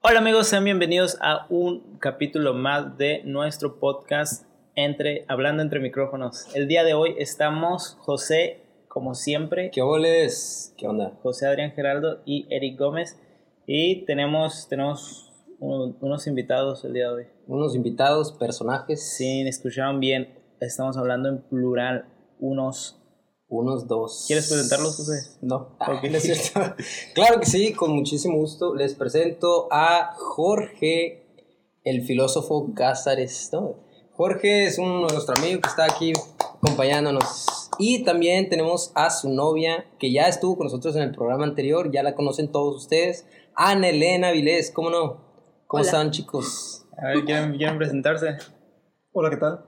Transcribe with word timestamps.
Hola 0.00 0.20
amigos, 0.20 0.46
sean 0.46 0.64
bienvenidos 0.64 1.18
a 1.20 1.46
un 1.50 1.98
capítulo 1.98 2.54
más 2.54 2.96
de 2.98 3.22
nuestro 3.24 3.78
podcast 3.80 4.44
entre 4.74 5.24
Hablando 5.28 5.62
entre 5.62 5.80
micrófonos. 5.80 6.46
El 6.54 6.68
día 6.68 6.84
de 6.84 6.94
hoy 6.94 7.14
estamos 7.18 7.96
José, 8.00 8.62
como 8.88 9.14
siempre, 9.14 9.70
¿Qué 9.72 9.82
oles? 9.82 10.74
¿Qué 10.78 10.86
onda? 10.86 11.12
José 11.22 11.46
Adrián 11.46 11.72
Geraldo 11.72 12.22
y 12.24 12.46
Eric 12.50 12.78
Gómez. 12.78 13.20
Y 13.66 14.04
tenemos, 14.06 14.68
tenemos 14.68 15.32
un- 15.58 15.96
unos 16.00 16.26
invitados 16.26 16.84
el 16.84 16.94
día 16.94 17.08
de 17.08 17.14
hoy. 17.14 17.26
Unos 17.46 17.74
invitados, 17.74 18.32
personajes. 18.32 19.16
Me 19.20 19.48
escucharon 19.48 20.00
bien, 20.00 20.32
estamos 20.60 20.96
hablando 20.96 21.28
en 21.28 21.42
plural, 21.42 22.06
unos. 22.38 22.97
Unos 23.50 23.88
dos. 23.88 24.24
¿Quieres 24.26 24.48
presentarlos, 24.48 24.96
José? 24.96 25.38
No. 25.40 25.76
Ah, 25.80 25.98
es 26.02 26.22
cierto. 26.22 26.74
claro 27.14 27.40
que 27.40 27.46
sí, 27.46 27.72
con 27.72 27.92
muchísimo 27.92 28.36
gusto. 28.36 28.74
Les 28.74 28.94
presento 28.94 29.68
a 29.70 30.14
Jorge, 30.16 31.26
el 31.82 32.02
filósofo 32.04 32.74
Cázares. 32.74 33.48
¿no? 33.52 33.76
Jorge 34.12 34.66
es 34.66 34.78
un 34.78 35.00
nuestro 35.00 35.34
amigo 35.38 35.62
que 35.62 35.68
está 35.68 35.86
aquí 35.86 36.12
acompañándonos. 36.62 37.70
Y 37.78 38.04
también 38.04 38.50
tenemos 38.50 38.92
a 38.94 39.08
su 39.08 39.30
novia, 39.30 39.86
que 39.98 40.12
ya 40.12 40.28
estuvo 40.28 40.58
con 40.58 40.64
nosotros 40.66 40.94
en 40.96 41.02
el 41.02 41.14
programa 41.14 41.44
anterior, 41.44 41.90
ya 41.90 42.02
la 42.02 42.14
conocen 42.14 42.52
todos 42.52 42.76
ustedes. 42.76 43.26
Ana 43.54 43.88
Elena 43.88 44.30
Vilés, 44.30 44.70
¿cómo 44.70 44.90
no? 44.90 45.24
¿Cómo 45.66 45.80
Hola. 45.80 45.82
están, 45.82 46.10
chicos? 46.10 46.86
A 46.98 47.08
ver, 47.08 47.24
¿quieren, 47.24 47.56
quieren 47.56 47.78
presentarse? 47.78 48.36
Hola, 49.12 49.30
¿qué 49.30 49.36
tal? 49.36 49.64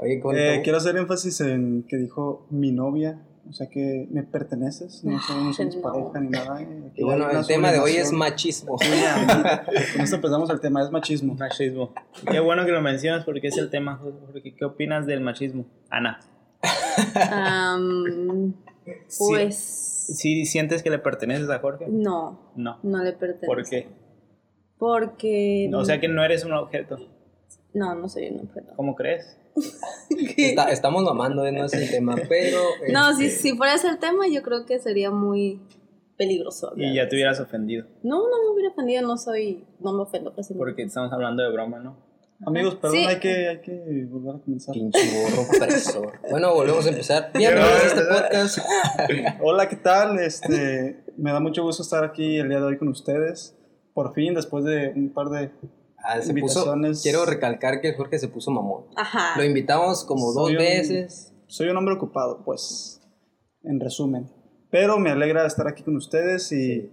Oye, 0.00 0.20
¿cómo 0.20 0.34
Eh, 0.36 0.60
quiero 0.62 0.78
hacer 0.78 0.96
énfasis 0.96 1.40
en 1.40 1.84
que 1.88 1.96
dijo 1.96 2.46
mi 2.50 2.70
novia, 2.72 3.20
o 3.48 3.52
sea 3.52 3.68
que 3.68 4.06
me 4.10 4.22
perteneces, 4.22 5.02
no 5.04 5.18
somos, 5.20 5.44
no 5.44 5.52
somos 5.54 5.76
No. 5.76 5.82
pareja 5.82 6.20
ni 6.20 6.28
nada. 6.28 6.62
eh, 6.62 6.92
Y 6.96 7.02
bueno, 7.02 7.30
el 7.30 7.46
tema 7.46 7.72
de 7.72 7.80
hoy 7.80 7.96
es 7.96 8.12
machismo. 8.12 8.76
Sí, 8.78 8.88
ya, 9.00 9.64
con 9.94 10.02
esto 10.02 10.16
empezamos 10.16 10.50
el 10.50 10.60
tema, 10.60 10.82
es 10.82 10.90
machismo. 10.90 11.34
Machismo. 11.34 11.92
Qué 12.30 12.40
bueno 12.40 12.64
que 12.66 12.72
lo 12.72 12.80
mencionas 12.82 13.24
porque 13.24 13.48
es 13.48 13.56
el 13.58 13.70
tema. 13.70 14.00
¿Qué 14.56 14.64
opinas 14.64 15.06
del 15.06 15.20
machismo? 15.20 15.64
Ana. 15.90 16.20
Pues 19.18 19.56
¿Sí 20.16 20.46
sientes 20.46 20.82
que 20.82 20.88
le 20.90 20.98
perteneces 20.98 21.50
a 21.50 21.58
Jorge? 21.58 21.86
no, 21.88 22.52
No. 22.56 22.78
no 22.82 23.02
le 23.04 23.12
pertenece. 23.12 23.46
¿Por 23.46 23.68
qué? 23.68 23.88
Porque 24.78 25.70
O 25.74 25.84
sea 25.84 26.00
que 26.00 26.08
no 26.08 26.24
eres 26.24 26.44
un 26.44 26.52
objeto. 26.54 26.96
no, 27.74 27.94
no 27.94 28.08
soy 28.08 28.28
un 28.28 28.40
objeto. 28.46 28.72
¿Cómo 28.76 28.94
crees? 28.94 29.36
Está- 30.36 30.70
estamos 30.70 31.02
mamando, 31.02 31.44
eh, 31.46 31.52
no 31.52 31.64
es 31.66 31.72
el 31.74 31.90
tema, 31.90 32.16
pero... 32.28 32.58
No, 32.92 33.14
si, 33.16 33.30
si 33.30 33.56
fuera 33.56 33.74
ese 33.74 33.88
el 33.88 33.98
tema, 33.98 34.26
yo 34.28 34.42
creo 34.42 34.64
que 34.66 34.78
sería 34.78 35.10
muy 35.10 35.60
peligroso. 36.16 36.72
Y 36.76 36.94
ya 36.94 37.08
te 37.08 37.16
hubieras 37.16 37.38
ofendido. 37.40 37.86
No, 38.02 38.18
no 38.28 38.42
me 38.44 38.50
hubiera 38.54 38.70
ofendido, 38.72 39.02
no 39.02 39.16
soy, 39.16 39.64
no 39.80 39.92
me 39.92 40.02
ofendo 40.02 40.34
casi. 40.34 40.54
Porque 40.54 40.82
estamos 40.82 41.12
hablando 41.12 41.42
de 41.42 41.52
broma, 41.52 41.78
¿no? 41.78 42.06
Amigos, 42.46 42.76
perdón, 42.76 42.96
Sí. 42.98 43.04
hay, 43.04 43.18
que, 43.18 43.48
hay 43.48 43.60
que 43.60 44.06
volver 44.08 44.36
a 44.36 44.38
comenzar. 44.38 44.72
Pinche 44.72 45.00
burro 45.28 45.42
opresor. 45.42 46.12
Bueno, 46.30 46.54
volvemos 46.54 46.86
a 46.86 46.90
empezar. 46.90 47.30
Bienvenidos 47.34 47.82
a 47.82 47.86
este 47.86 48.02
podcast. 48.02 48.58
Hola, 49.42 49.68
¿qué 49.68 49.76
tal? 49.76 50.18
Este, 50.20 51.02
me 51.16 51.32
da 51.32 51.40
mucho 51.40 51.64
gusto 51.64 51.82
estar 51.82 52.04
aquí 52.04 52.36
el 52.38 52.48
día 52.48 52.58
de 52.58 52.64
hoy 52.64 52.78
con 52.78 52.88
ustedes. 52.88 53.56
Por 53.92 54.14
fin, 54.14 54.34
después 54.34 54.64
de 54.64 54.92
un 54.94 55.12
par 55.12 55.30
de... 55.30 55.50
Ah, 56.10 56.22
se 56.22 56.32
puso, 56.32 56.74
quiero 57.02 57.26
recalcar 57.26 57.82
que 57.82 57.92
Jorge 57.92 58.18
se 58.18 58.28
puso 58.28 58.50
mamón. 58.50 58.86
Ajá. 58.96 59.36
Lo 59.36 59.44
invitamos 59.44 60.04
como 60.04 60.32
dos 60.32 60.44
Soy 60.46 60.52
un- 60.54 60.58
veces. 60.58 61.34
Soy 61.48 61.68
un 61.68 61.76
hombre 61.76 61.94
ocupado, 61.96 62.42
pues, 62.44 63.00
en 63.62 63.78
resumen. 63.78 64.30
Pero 64.70 64.98
me 64.98 65.10
alegra 65.10 65.46
estar 65.46 65.68
aquí 65.68 65.82
con 65.82 65.96
ustedes 65.96 66.50
y, 66.52 66.90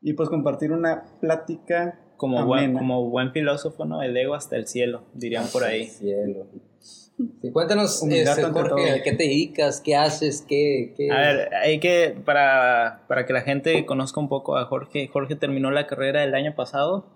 y 0.00 0.12
pues 0.14 0.28
compartir 0.28 0.72
una 0.72 1.04
plática 1.20 2.00
Como 2.16 2.44
buen, 2.46 2.74
como 2.76 3.08
buen 3.10 3.32
filósofo, 3.32 3.84
¿no? 3.84 4.02
El 4.02 4.16
ego 4.16 4.34
hasta 4.34 4.56
el 4.56 4.66
cielo, 4.66 5.04
dirían 5.14 5.46
por 5.52 5.62
ahí. 5.64 5.86
Cielo. 5.86 6.46
Sí, 6.80 7.50
cuéntanos, 7.52 8.02
este, 8.02 8.42
Jorge, 8.42 8.68
todo. 8.68 8.78
¿a 8.78 9.02
qué 9.02 9.12
te 9.12 9.22
dedicas? 9.24 9.80
¿Qué 9.80 9.96
haces? 9.96 10.44
¿Qué, 10.46 10.94
qué... 10.96 11.10
A 11.10 11.16
ver, 11.18 11.54
hay 11.54 11.80
que, 11.80 12.14
para, 12.24 13.04
para 13.08 13.24
que 13.24 13.32
la 13.32 13.40
gente 13.40 13.86
conozca 13.86 14.20
un 14.20 14.28
poco 14.28 14.56
a 14.56 14.66
Jorge, 14.66 15.08
Jorge 15.08 15.34
terminó 15.36 15.70
la 15.70 15.86
carrera 15.86 16.22
el 16.24 16.34
año 16.34 16.54
pasado, 16.54 17.06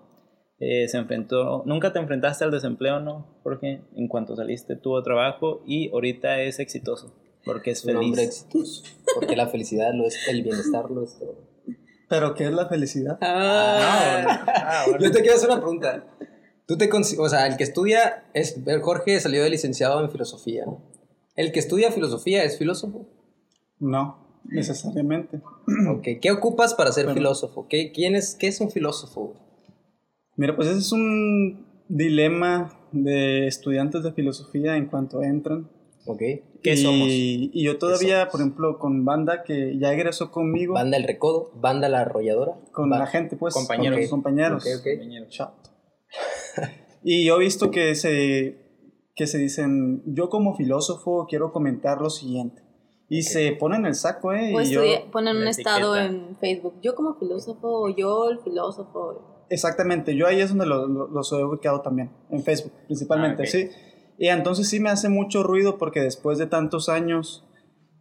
eh, 0.61 0.87
se 0.87 0.97
enfrentó, 0.97 1.63
nunca 1.65 1.91
te 1.91 1.99
enfrentaste 1.99 2.43
al 2.45 2.51
desempleo, 2.51 2.99
¿no, 3.01 3.25
Jorge? 3.43 3.81
En 3.95 4.07
cuanto 4.07 4.35
saliste 4.35 4.75
tuvo 4.77 5.01
trabajo 5.03 5.61
y 5.65 5.89
ahorita 5.91 6.39
es 6.41 6.59
exitoso, 6.59 7.13
porque 7.43 7.71
es 7.71 7.79
Es 7.79 7.85
un 7.85 7.97
hombre 7.97 8.21
feliz. 8.21 8.27
exitoso. 8.45 8.83
Porque 9.15 9.35
la 9.35 9.47
felicidad 9.47 9.91
lo 9.93 10.05
es, 10.05 10.15
el 10.29 10.43
bienestar 10.43 10.89
lo 10.89 11.03
es 11.03 11.17
todo. 11.19 11.35
Pero 12.07 12.35
¿qué 12.35 12.45
es 12.45 12.51
la 12.53 12.67
felicidad? 12.67 13.17
Ah, 13.21 14.43
Ah, 14.47 14.83
bueno. 14.87 15.03
Yo 15.05 15.11
te 15.11 15.21
quiero 15.21 15.35
hacer 15.35 15.49
una 15.49 15.59
pregunta. 15.59 16.05
Tú 16.67 16.77
te 16.77 16.89
o 17.17 17.27
sea, 17.29 17.47
el 17.47 17.57
que 17.57 17.63
estudia 17.63 18.25
es 18.33 18.57
el 18.65 18.81
Jorge 18.81 19.19
salió 19.19 19.43
de 19.43 19.49
licenciado 19.49 20.01
en 20.03 20.09
filosofía. 20.11 20.65
¿no? 20.65 20.81
El 21.35 21.51
que 21.51 21.59
estudia 21.59 21.91
filosofía 21.91 22.43
es 22.43 22.57
filósofo. 22.57 23.07
No, 23.79 24.39
necesariamente. 24.45 25.41
Ok, 25.89 26.07
¿qué 26.21 26.31
ocupas 26.31 26.73
para 26.75 26.91
ser 26.91 27.05
Bueno. 27.05 27.17
filósofo? 27.17 27.67
¿Qué, 27.67 27.91
quién 27.91 28.15
es, 28.15 28.35
¿Qué 28.35 28.47
es 28.47 28.61
un 28.61 28.69
filósofo? 28.71 29.33
Mira, 30.41 30.55
pues 30.55 30.69
ese 30.69 30.79
es 30.79 30.91
un 30.91 31.67
dilema 31.87 32.73
de 32.91 33.45
estudiantes 33.45 34.01
de 34.01 34.11
filosofía 34.11 34.75
en 34.75 34.87
cuanto 34.87 35.21
entran. 35.21 35.69
Ok. 36.07 36.17
¿Qué 36.63 36.73
y, 36.73 36.77
somos? 36.77 37.07
Y 37.09 37.63
yo 37.63 37.77
todavía, 37.77 38.27
por 38.29 38.39
ejemplo, 38.41 38.79
con 38.79 39.05
banda 39.05 39.43
que 39.43 39.77
ya 39.77 39.93
egresó 39.93 40.31
conmigo, 40.31 40.73
Banda 40.73 40.97
El 40.97 41.03
Recodo, 41.03 41.51
Banda 41.53 41.89
La 41.89 41.99
Arrolladora. 41.99 42.53
con 42.71 42.89
Ba- 42.89 42.97
la 42.97 43.05
gente, 43.05 43.35
pues, 43.35 43.53
Compañeros. 43.53 43.99
con 43.99 44.09
compañeros. 44.09 44.63
Ok, 44.65 44.79
ok. 44.79 44.87
Compañero. 44.99 45.25
Chato. 45.29 45.69
y 47.03 47.23
yo 47.23 47.35
he 47.35 47.39
visto 47.39 47.69
que 47.69 47.93
se, 47.93 48.57
que 49.15 49.27
se 49.27 49.37
dicen, 49.37 50.01
yo 50.07 50.29
como 50.29 50.55
filósofo 50.55 51.27
quiero 51.29 51.51
comentar 51.53 52.01
lo 52.01 52.09
siguiente. 52.09 52.63
Y 53.09 53.21
se 53.21 53.51
ponen 53.51 53.85
el 53.85 53.93
saco, 53.93 54.33
¿eh? 54.33 54.55
O 54.55 54.61
y 54.61 54.71
yo, 54.71 54.81
ponen 55.11 55.37
un 55.37 55.43
la 55.43 55.51
estado 55.51 55.95
etiqueta. 55.95 56.29
en 56.29 56.37
Facebook. 56.37 56.75
Yo 56.81 56.95
como 56.95 57.13
filósofo, 57.19 57.89
yo 57.95 58.27
el 58.31 58.39
filósofo. 58.39 59.40
Exactamente, 59.51 60.15
yo 60.15 60.25
ahí 60.27 60.41
es 60.41 60.49
donde 60.49 60.65
lo- 60.65 60.87
lo- 60.87 61.07
los 61.07 61.31
he 61.31 61.43
ubicado 61.43 61.81
también, 61.81 62.09
en 62.29 62.43
Facebook 62.43 62.73
principalmente, 62.87 63.43
Ah, 63.43 63.45
ok. 63.45 63.49
sí. 63.49 63.69
Y 64.17 64.27
entonces 64.27 64.67
sí 64.69 64.79
me 64.79 64.89
hace 64.89 65.09
mucho 65.09 65.43
ruido 65.43 65.77
porque 65.77 65.99
después 66.01 66.37
de 66.37 66.47
tantos 66.47 66.89
años 66.89 67.43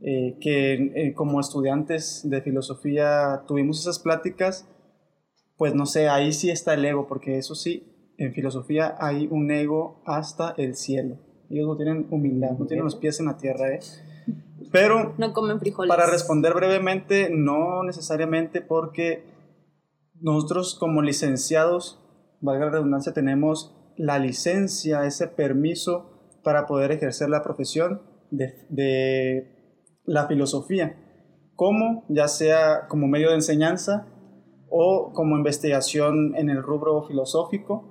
eh, 0.02 0.38
que 0.40 0.72
eh, 0.94 1.12
como 1.14 1.40
estudiantes 1.40 2.22
de 2.24 2.40
filosofía 2.40 3.42
tuvimos 3.46 3.80
esas 3.80 3.98
pláticas, 3.98 4.66
pues 5.58 5.74
no 5.74 5.84
sé, 5.84 6.08
ahí 6.08 6.32
sí 6.32 6.48
está 6.50 6.72
el 6.74 6.84
ego, 6.86 7.06
porque 7.06 7.36
eso 7.36 7.54
sí, 7.54 7.84
en 8.16 8.32
filosofía 8.32 8.96
hay 8.98 9.28
un 9.30 9.50
ego 9.50 10.00
hasta 10.06 10.54
el 10.56 10.74
cielo. 10.74 11.16
Ellos 11.50 11.66
no 11.66 11.76
tienen 11.76 12.06
humildad, 12.10 12.52
no 12.58 12.64
tienen 12.66 12.84
los 12.84 12.96
pies 12.96 13.20
en 13.20 13.26
la 13.26 13.36
tierra, 13.36 13.74
¿eh? 13.74 13.80
Pero 14.72 15.14
No 15.18 15.32
comen 15.32 15.58
frijoles. 15.60 15.88
para 15.88 16.06
responder 16.06 16.54
brevemente, 16.54 17.28
no 17.30 17.82
necesariamente 17.82 18.60
porque 18.62 19.22
nosotros 20.20 20.76
como 20.78 21.02
licenciados, 21.02 22.00
valga 22.40 22.66
la 22.66 22.72
redundancia, 22.72 23.12
tenemos 23.12 23.76
la 23.96 24.18
licencia, 24.18 25.04
ese 25.04 25.28
permiso 25.28 26.38
para 26.42 26.66
poder 26.66 26.92
ejercer 26.92 27.28
la 27.28 27.42
profesión 27.42 28.02
de, 28.30 28.66
de 28.68 29.80
la 30.04 30.26
filosofía, 30.26 30.96
como 31.54 32.04
ya 32.08 32.28
sea 32.28 32.86
como 32.88 33.08
medio 33.08 33.30
de 33.30 33.36
enseñanza 33.36 34.06
o 34.68 35.12
como 35.12 35.36
investigación 35.36 36.34
en 36.36 36.48
el 36.48 36.62
rubro 36.62 37.02
filosófico, 37.02 37.90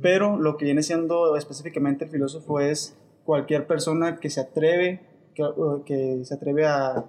pero 0.00 0.38
lo 0.38 0.56
que 0.56 0.64
viene 0.64 0.82
siendo 0.82 1.36
específicamente 1.36 2.06
el 2.06 2.10
filósofo 2.10 2.60
es 2.60 2.98
cualquier 3.24 3.66
persona 3.66 4.18
que 4.18 4.30
se 4.30 4.40
atreve, 4.40 5.30
que, 5.34 5.44
que 5.84 6.24
se 6.24 6.34
atreve 6.34 6.66
a 6.66 7.04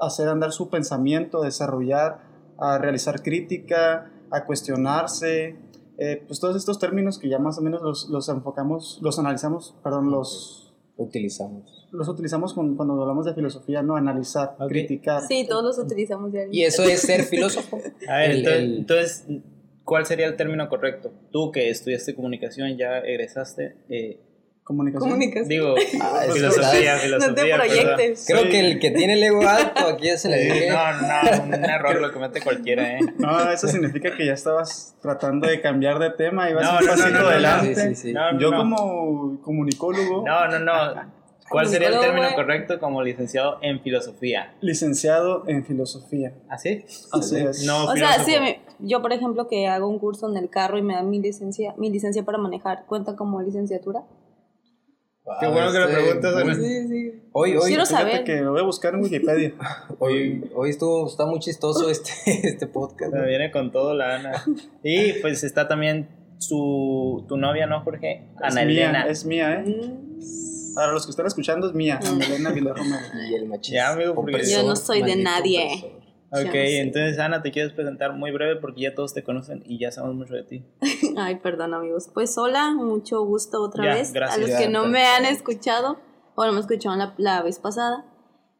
hacer 0.00 0.28
andar 0.28 0.52
su 0.52 0.68
pensamiento, 0.68 1.42
a 1.42 1.44
desarrollar, 1.44 2.31
a 2.62 2.78
realizar 2.78 3.22
crítica, 3.22 4.10
a 4.30 4.44
cuestionarse, 4.46 5.56
eh, 5.98 6.22
pues 6.26 6.40
todos 6.40 6.56
estos 6.56 6.78
términos 6.78 7.18
que 7.18 7.28
ya 7.28 7.38
más 7.38 7.58
o 7.58 7.62
menos 7.62 7.82
los, 7.82 8.08
los 8.08 8.28
enfocamos, 8.28 8.98
los 9.02 9.18
analizamos, 9.18 9.74
perdón, 9.82 10.10
los, 10.10 10.58
Utilizamos. 10.96 11.88
los 11.90 12.06
utilizamos 12.08 12.52
con- 12.54 12.76
cuando 12.76 13.00
hablamos 13.00 13.24
de 13.24 13.34
filosofía, 13.34 13.82
¿no? 13.82 13.96
Analizar, 13.96 14.56
Ok. 14.60 14.68
criticar. 14.68 15.22
Sí, 15.26 15.46
todos 15.48 15.64
los 15.64 15.78
utilizamos 15.78 16.30
diario. 16.32 16.50
Y 16.52 16.62
eso 16.64 16.82
es 16.84 17.00
ser 17.00 17.22
filósofo. 17.24 17.78
A 18.08 18.18
ver, 18.18 18.30
El- 18.30 18.36
entonces, 18.38 18.62
el- 18.62 18.76
entonces, 18.78 19.26
¿cuál 19.84 20.06
sería 20.06 20.26
el 20.26 20.36
término 20.36 20.68
correcto? 20.68 21.10
Tú 21.32 21.50
que 21.50 21.70
estudiaste 21.70 22.14
comunicación, 22.14 22.76
ya 22.76 22.98
egresaste, 22.98 23.74
eh, 23.88 24.20
Comunicación. 24.64 25.10
Comunicación. 25.10 25.48
digo, 25.48 25.74
Ah, 26.00 26.24
es 26.26 26.34
filosofía, 26.34 26.92
verdad. 26.94 27.00
filosofía. 27.02 27.56
no 27.56 27.96
te. 27.96 28.14
Creo 28.26 28.42
Sí. 28.42 28.48
que 28.48 28.60
el 28.60 28.78
que 28.78 28.90
tiene 28.92 29.14
el 29.14 29.22
ego 29.24 29.40
alto 29.48 29.86
aquí 29.88 30.06
ya 30.06 30.16
se 30.16 30.28
le 30.28 30.38
Sí, 30.44 30.50
dije. 30.52 30.70
no, 30.70 30.92
no, 31.02 31.56
un 31.56 31.64
error 31.64 32.00
lo 32.00 32.12
comete 32.12 32.40
cualquiera, 32.40 32.96
¿eh? 32.96 33.00
No, 33.18 33.50
eso 33.50 33.66
significa 33.66 34.14
que 34.16 34.24
ya 34.24 34.34
estabas 34.34 34.94
tratando 35.02 35.48
de 35.48 35.60
cambiar 35.60 35.98
de 35.98 36.10
tema 36.10 36.48
y 36.48 36.54
vas 36.54 36.64
No, 36.64 36.78
un 36.78 36.84
no, 36.86 36.90
pasito 36.92 37.10
no, 37.10 37.20
no, 37.22 37.28
adelante. 37.28 37.74
sí, 37.74 37.82
sí, 37.88 37.94
sí. 37.96 38.12
No, 38.12 38.32
no, 38.32 38.40
Yo 38.40 38.50
no. 38.52 38.56
como 38.58 39.40
comunicólogo, 39.42 40.24
No, 40.26 40.48
no, 40.48 40.58
no. 40.60 41.22
¿Cuál 41.50 41.66
sería 41.68 41.88
el 41.88 42.00
término 42.00 42.28
correcto 42.34 42.78
como 42.78 43.02
licenciado 43.02 43.58
en 43.60 43.80
filosofía? 43.82 44.54
Licenciado 44.62 45.44
en 45.48 45.66
filosofía. 45.66 46.32
¿Así? 46.48 46.84
Así 47.12 47.36
es. 47.36 47.64
No, 47.66 47.84
O 47.86 47.94
sea, 47.94 48.24
sí, 48.24 48.32
me- 48.40 48.60
yo 48.78 49.02
por 49.02 49.12
ejemplo 49.12 49.48
que 49.48 49.66
hago 49.68 49.86
un 49.86 49.98
curso 49.98 50.30
en 50.30 50.36
el 50.38 50.48
carro 50.48 50.78
y 50.78 50.82
me 50.82 50.94
dan 50.94 51.10
mi 51.10 51.20
licencia, 51.20 51.74
mi 51.76 51.90
licencia 51.90 52.22
para 52.22 52.38
manejar, 52.38 52.84
¿cuenta 52.86 53.16
como 53.16 53.42
licenciatura? 53.42 54.02
Qué 55.40 55.46
bueno 55.46 55.70
que 55.72 55.78
lo 55.78 55.88
preguntas, 55.88 56.34
Ana. 56.34 56.54
Sí, 56.54 56.88
sí. 56.88 57.12
Hoy, 57.32 57.56
hoy, 57.56 57.68
Quiero 57.68 57.86
Fíjate 57.86 58.10
saber. 58.10 58.24
que 58.24 58.40
lo 58.40 58.50
voy 58.52 58.60
a 58.60 58.64
buscar 58.64 58.94
en 58.94 59.02
Wikipedia. 59.02 59.54
hoy, 60.00 60.50
hoy 60.54 60.70
estuvo, 60.70 61.06
está 61.06 61.26
muy 61.26 61.38
chistoso 61.38 61.88
este, 61.90 62.10
este 62.26 62.66
podcast. 62.66 63.12
Me 63.14 63.26
viene 63.26 63.50
con 63.52 63.70
todo 63.70 63.94
la 63.94 64.16
Ana. 64.16 64.44
Y 64.82 65.12
pues 65.14 65.44
está 65.44 65.68
también 65.68 66.08
su, 66.38 67.24
tu 67.28 67.36
novia, 67.36 67.66
¿no, 67.66 67.80
Jorge? 67.82 68.28
Es 68.34 68.42
Ana 68.56 68.64
mía, 68.66 68.90
Elena. 68.90 69.06
es 69.06 69.24
mía, 69.24 69.54
¿eh? 69.54 69.64
Mm, 69.64 70.74
Para 70.74 70.92
los 70.92 71.06
que 71.06 71.10
están 71.10 71.26
escuchando, 71.26 71.68
es 71.68 71.72
mía. 71.74 72.00
Ana 72.04 72.24
Elena 72.26 72.50
Aguilar 72.50 72.76
Romero. 72.76 73.02
Y 73.30 73.34
el 73.34 73.46
machismo. 73.46 73.74
Ya, 73.76 73.92
amigo, 73.92 74.14
porque- 74.16 74.42
Yo 74.44 74.64
no 74.64 74.74
soy 74.76 75.02
de 75.02 75.16
nadie. 75.16 75.66
opresor. 75.78 76.01
Ok, 76.32 76.54
entonces 76.54 77.18
Ana, 77.18 77.42
te 77.42 77.50
quieres 77.52 77.72
presentar 77.72 78.14
muy 78.14 78.30
breve 78.30 78.56
porque 78.56 78.80
ya 78.82 78.94
todos 78.94 79.12
te 79.12 79.22
conocen 79.22 79.62
y 79.66 79.78
ya 79.78 79.90
sabemos 79.92 80.16
mucho 80.16 80.34
de 80.34 80.44
ti. 80.44 80.64
Ay, 81.16 81.36
perdón 81.36 81.74
amigos. 81.74 82.08
Pues 82.12 82.36
hola, 82.38 82.70
mucho 82.72 83.22
gusto 83.24 83.62
otra 83.62 83.84
Ya, 83.84 83.94
vez. 83.96 84.12
gracias. 84.12 84.38
a 84.38 84.40
los 84.40 84.50
Ya, 84.50 84.58
que 84.58 84.68
no 84.68 84.86
me 84.86 85.04
han 85.04 85.24
escuchado 85.26 85.98
o 86.34 86.46
no 86.46 86.52
me 86.52 86.60
escucharon 86.60 86.98
la, 86.98 87.14
la 87.18 87.42
vez 87.42 87.58
pasada. 87.58 88.06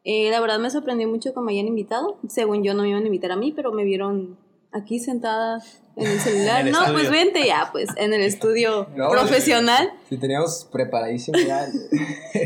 Eh, 0.04 0.30
la 0.30 0.40
verdad 0.40 0.58
me 0.58 0.68
sorprendió 0.68 1.08
mucho 1.08 1.32
que 1.32 1.40
me 1.40 1.52
hayan 1.52 1.66
invitado. 1.66 2.18
Según 2.28 2.62
yo 2.62 2.74
no 2.74 2.82
me 2.82 2.90
iban 2.90 3.04
a 3.04 3.06
invitar 3.06 3.32
a 3.32 3.36
mí, 3.36 3.52
pero 3.52 3.72
me 3.72 3.84
vieron 3.84 4.36
aquí 4.72 4.98
sentada 4.98 5.62
en 5.96 6.06
el 6.08 6.18
celular. 6.20 6.60
En 6.62 6.66
el 6.66 6.72
no, 6.72 6.80
estudio. 6.80 6.98
pues 6.98 7.10
vente 7.10 7.46
ya, 7.46 7.70
pues 7.72 7.88
en 7.96 8.12
el 8.12 8.20
estudio 8.32 8.88
No, 8.96 9.08
profesional. 9.10 9.90
Si 10.10 10.18
teníamos 10.18 10.68
preparadísimo 10.70 11.38
ya. 11.38 11.66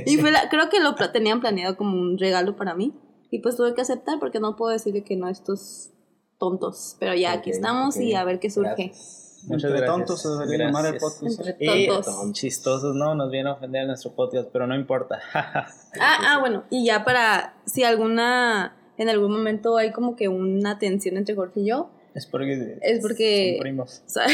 Y 0.07 0.19
fue 0.19 0.31
la- 0.31 0.49
creo 0.49 0.69
que 0.69 0.79
lo 0.79 0.95
tenían 1.11 1.41
planeado 1.41 1.77
como 1.77 1.99
un 2.01 2.17
regalo 2.17 2.55
para 2.55 2.75
mí. 2.75 2.93
Y 3.31 3.41
pues 3.41 3.57
tuve 3.57 3.75
que 3.75 3.81
aceptar 3.83 4.19
porque 4.21 4.41
no 4.41 4.57
puedo 4.57 4.73
decirle 4.73 5.03
que 5.05 5.17
no 5.17 5.27
a 5.27 5.31
estos 5.31 5.91
tontos. 6.39 6.97
Pero 7.01 7.15
ya 7.15 7.33
aquí 7.33 7.51
estamos 7.51 7.97
y 7.99 8.15
a 8.15 8.25
ver 8.25 8.39
qué 8.41 8.51
surge. 8.51 8.87
Gracias. 8.87 9.23
Muchas 9.49 9.71
Entre 9.71 9.87
gracias. 9.87 9.97
tontos 10.07 10.23
se 10.23 10.29
debería 10.29 10.67
llamar 10.67 10.87
el 10.87 10.99
podcast. 10.99 11.23
Entre 11.41 11.57
Y 11.83 11.87
tontos. 11.87 12.33
chistosos, 12.33 12.95
¿no? 12.97 13.15
Nos 13.15 13.31
viene 13.31 13.49
a 13.49 13.53
ofender 13.53 13.83
en 13.83 13.89
nuestro 13.89 14.13
podcast, 14.15 14.49
pero 14.53 14.67
no 14.67 14.75
importa. 14.75 15.21
Ah, 15.99 16.19
ah, 16.35 16.41
bueno, 16.41 16.65
y 16.69 16.85
ya 16.85 17.05
para 17.07 17.55
si 17.65 17.83
alguna, 17.83 18.77
en 18.99 19.09
algún 19.09 19.33
momento 19.33 19.79
hay 19.79 19.93
como 19.93 20.15
que 20.15 20.29
una 20.29 20.79
tensión 20.79 21.17
entre 21.17 21.35
Jorge 21.35 21.61
y 21.61 21.69
yo, 21.69 21.89
es 22.15 22.27
porque... 22.27 22.79
Es 22.83 23.01
porque- 23.01 23.53
son 23.57 23.63
primos. 23.63 24.03
o 24.05 24.09
sea, 24.11 24.27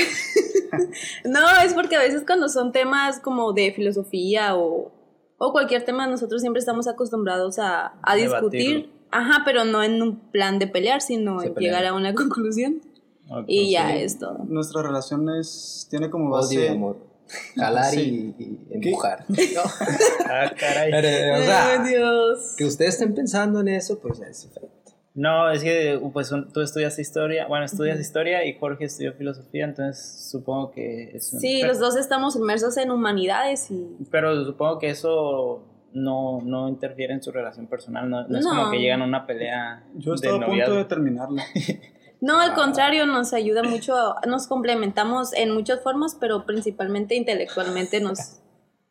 no, 1.24 1.40
es 1.64 1.74
porque 1.74 1.94
a 1.96 2.00
veces 2.00 2.24
cuando 2.26 2.48
son 2.48 2.72
temas 2.72 3.20
como 3.20 3.52
de 3.52 3.72
filosofía 3.72 4.56
o, 4.56 4.90
o 5.44 5.52
cualquier 5.52 5.84
tema, 5.84 6.06
nosotros 6.06 6.40
siempre 6.40 6.60
estamos 6.60 6.86
acostumbrados 6.86 7.58
a, 7.58 7.94
a 8.02 8.14
discutir, 8.14 8.74
Debatirlo. 8.74 8.92
ajá, 9.10 9.42
pero 9.44 9.64
no 9.64 9.82
en 9.82 10.00
un 10.00 10.16
plan 10.30 10.58
de 10.58 10.66
pelear, 10.68 11.00
sino 11.02 11.40
Se 11.40 11.48
en 11.48 11.54
pelean. 11.54 11.72
llegar 11.74 11.86
a 11.92 11.94
una 11.94 12.14
conclusión. 12.22 12.80
Y 13.46 13.70
ya 13.72 13.88
Sí. 13.92 13.98
es 14.02 14.18
todo. 14.18 14.38
Nuestra 14.46 14.82
relación 14.82 15.28
es, 15.30 15.86
tiene 15.90 16.10
como 16.10 16.30
base. 16.30 16.58
Odio 16.58 16.64
y 16.66 16.68
amor. 16.68 16.96
Jalar 17.56 17.90
Sí. 17.90 18.34
y, 18.38 18.42
y 18.42 18.58
empujar. 18.70 19.24
Ah, 20.30 20.52
caray. 20.58 20.90
Pero, 20.90 21.40
o 21.40 21.44
sea, 21.44 21.82
Ay, 21.82 21.88
Dios. 21.90 22.54
que 22.56 22.64
ustedes 22.64 22.94
estén 22.94 23.14
pensando 23.14 23.60
en 23.60 23.68
eso, 23.68 23.98
pues 24.00 24.20
es 24.20 24.42
diferente. 24.44 24.81
No, 25.14 25.50
es 25.50 25.62
que 25.62 26.00
pues 26.12 26.32
un- 26.32 26.50
tú 26.52 26.62
estudias 26.62 26.98
historia, 26.98 27.46
bueno, 27.46 27.64
estudias 27.66 28.00
historia 28.00 28.44
y 28.46 28.58
Jorge 28.58 28.84
estudió 28.86 29.12
filosofía, 29.12 29.64
entonces 29.64 30.28
supongo 30.30 30.70
que 30.70 31.14
es 31.14 31.32
un- 31.34 31.40
Sí, 31.40 31.58
pero, 31.60 31.68
los 31.72 31.80
dos 31.80 31.96
estamos 31.96 32.34
inmersos 32.36 32.76
en 32.78 32.90
humanidades 32.90 33.70
y 33.70 33.86
pero 34.10 34.42
supongo 34.46 34.78
que 34.78 34.88
eso 34.90 35.64
no, 35.92 36.40
no 36.42 36.68
interfiere 36.70 37.12
en 37.12 37.22
su 37.22 37.30
relación 37.30 37.66
personal, 37.66 38.08
no, 38.08 38.26
no 38.26 38.38
es 38.38 38.46
como 38.46 38.70
que 38.70 38.78
llegan 38.78 39.02
a 39.02 39.04
una 39.04 39.26
pelea 39.26 39.84
Yo 39.96 40.12
de 40.12 40.14
estaba 40.16 40.42
a 40.42 40.46
punto 40.46 40.74
de 40.74 40.84
terminarla. 40.86 41.42
No, 42.24 42.38
al 42.38 42.52
Ah. 42.52 42.54
contrario, 42.54 43.04
nos 43.04 43.32
ayuda 43.32 43.64
mucho, 43.64 43.94
nos 44.28 44.46
complementamos 44.46 45.32
en 45.34 45.50
muchas 45.52 45.82
formas, 45.82 46.16
pero 46.20 46.46
principalmente 46.46 47.16
intelectualmente 47.16 48.00
nos, 48.00 48.40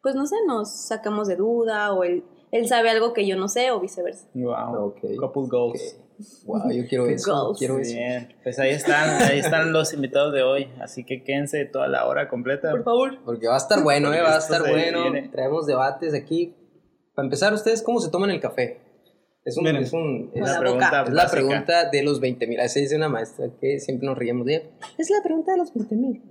pues 0.02 0.16
no 0.16 0.26
sé, 0.28 0.36
nos 0.46 0.70
sacamos 0.70 1.30
de 1.30 1.38
duda 1.38 1.94
o 1.94 2.04
él, 2.04 2.26
él 2.52 2.68
sabe 2.68 2.90
algo 2.90 3.14
que 3.14 3.26
yo 3.26 3.38
no 3.38 3.48
sé 3.48 3.72
o 3.72 3.80
viceversa. 3.80 4.28
Wow, 4.34 4.88
Ok. 4.88 5.16
couple 5.18 5.44
goals. 5.48 5.98
Wow, 6.46 6.72
yo 6.72 6.88
quiero 6.88 7.08
eso. 7.08 7.34
Goals. 7.34 7.60
Quiero 7.60 7.80
eso. 7.80 7.94
Bien, 7.94 8.36
pues 8.44 8.60
ahí 8.60 8.72
están, 8.72 9.22
ahí 9.22 9.40
están 9.40 9.72
los 9.74 9.94
invitados 9.94 10.34
de 10.34 10.44
hoy, 10.44 10.70
así 10.80 11.04
que 11.04 11.24
quédense 11.24 11.66
toda 11.66 11.88
la 11.88 12.06
hora 12.08 12.28
completa. 12.28 12.72
favor. 12.84 13.20
Porque 13.24 13.48
va 13.48 13.56
a 13.56 13.58
estar 13.58 13.84
bueno, 13.84 14.14
¿eh? 14.14 14.22
Va 14.22 14.36
a 14.36 14.40
estar 14.40 14.62
bueno. 14.62 15.04
viene. 15.04 15.30
Traemos 15.30 15.66
debates 15.66 16.14
aquí. 16.14 16.56
Para 17.14 17.26
empezar, 17.26 17.54
¿ustedes 17.54 17.82
cómo 17.82 18.00
se 18.00 18.10
toman 18.10 18.30
el 18.30 18.40
café? 18.40 18.80
Es 19.44 19.58
un... 19.58 19.64
Miren, 19.64 19.84
es 19.84 19.94
un 19.94 20.32
es, 20.34 20.42
la 20.42 20.52
Una 20.52 20.60
pregunta 20.60 21.04
es 21.04 21.14
la 21.14 21.28
pregunta 21.30 21.90
de 21.90 22.04
los 22.04 22.20
20 22.20 22.48
mil. 22.48 22.60
Así 22.60 22.82
dice 22.82 22.96
una 22.96 23.10
maestra 23.10 23.50
que 23.60 23.80
siempre 23.80 24.08
nos 24.08 24.18
reíamos 24.18 24.46
de 24.46 24.56
ella. 24.56 24.70
Es 24.98 25.10
la 25.10 25.22
pregunta 25.24 25.52
de 25.54 25.58
los 25.58 25.74
20 25.74 25.96
mil. 25.96 26.22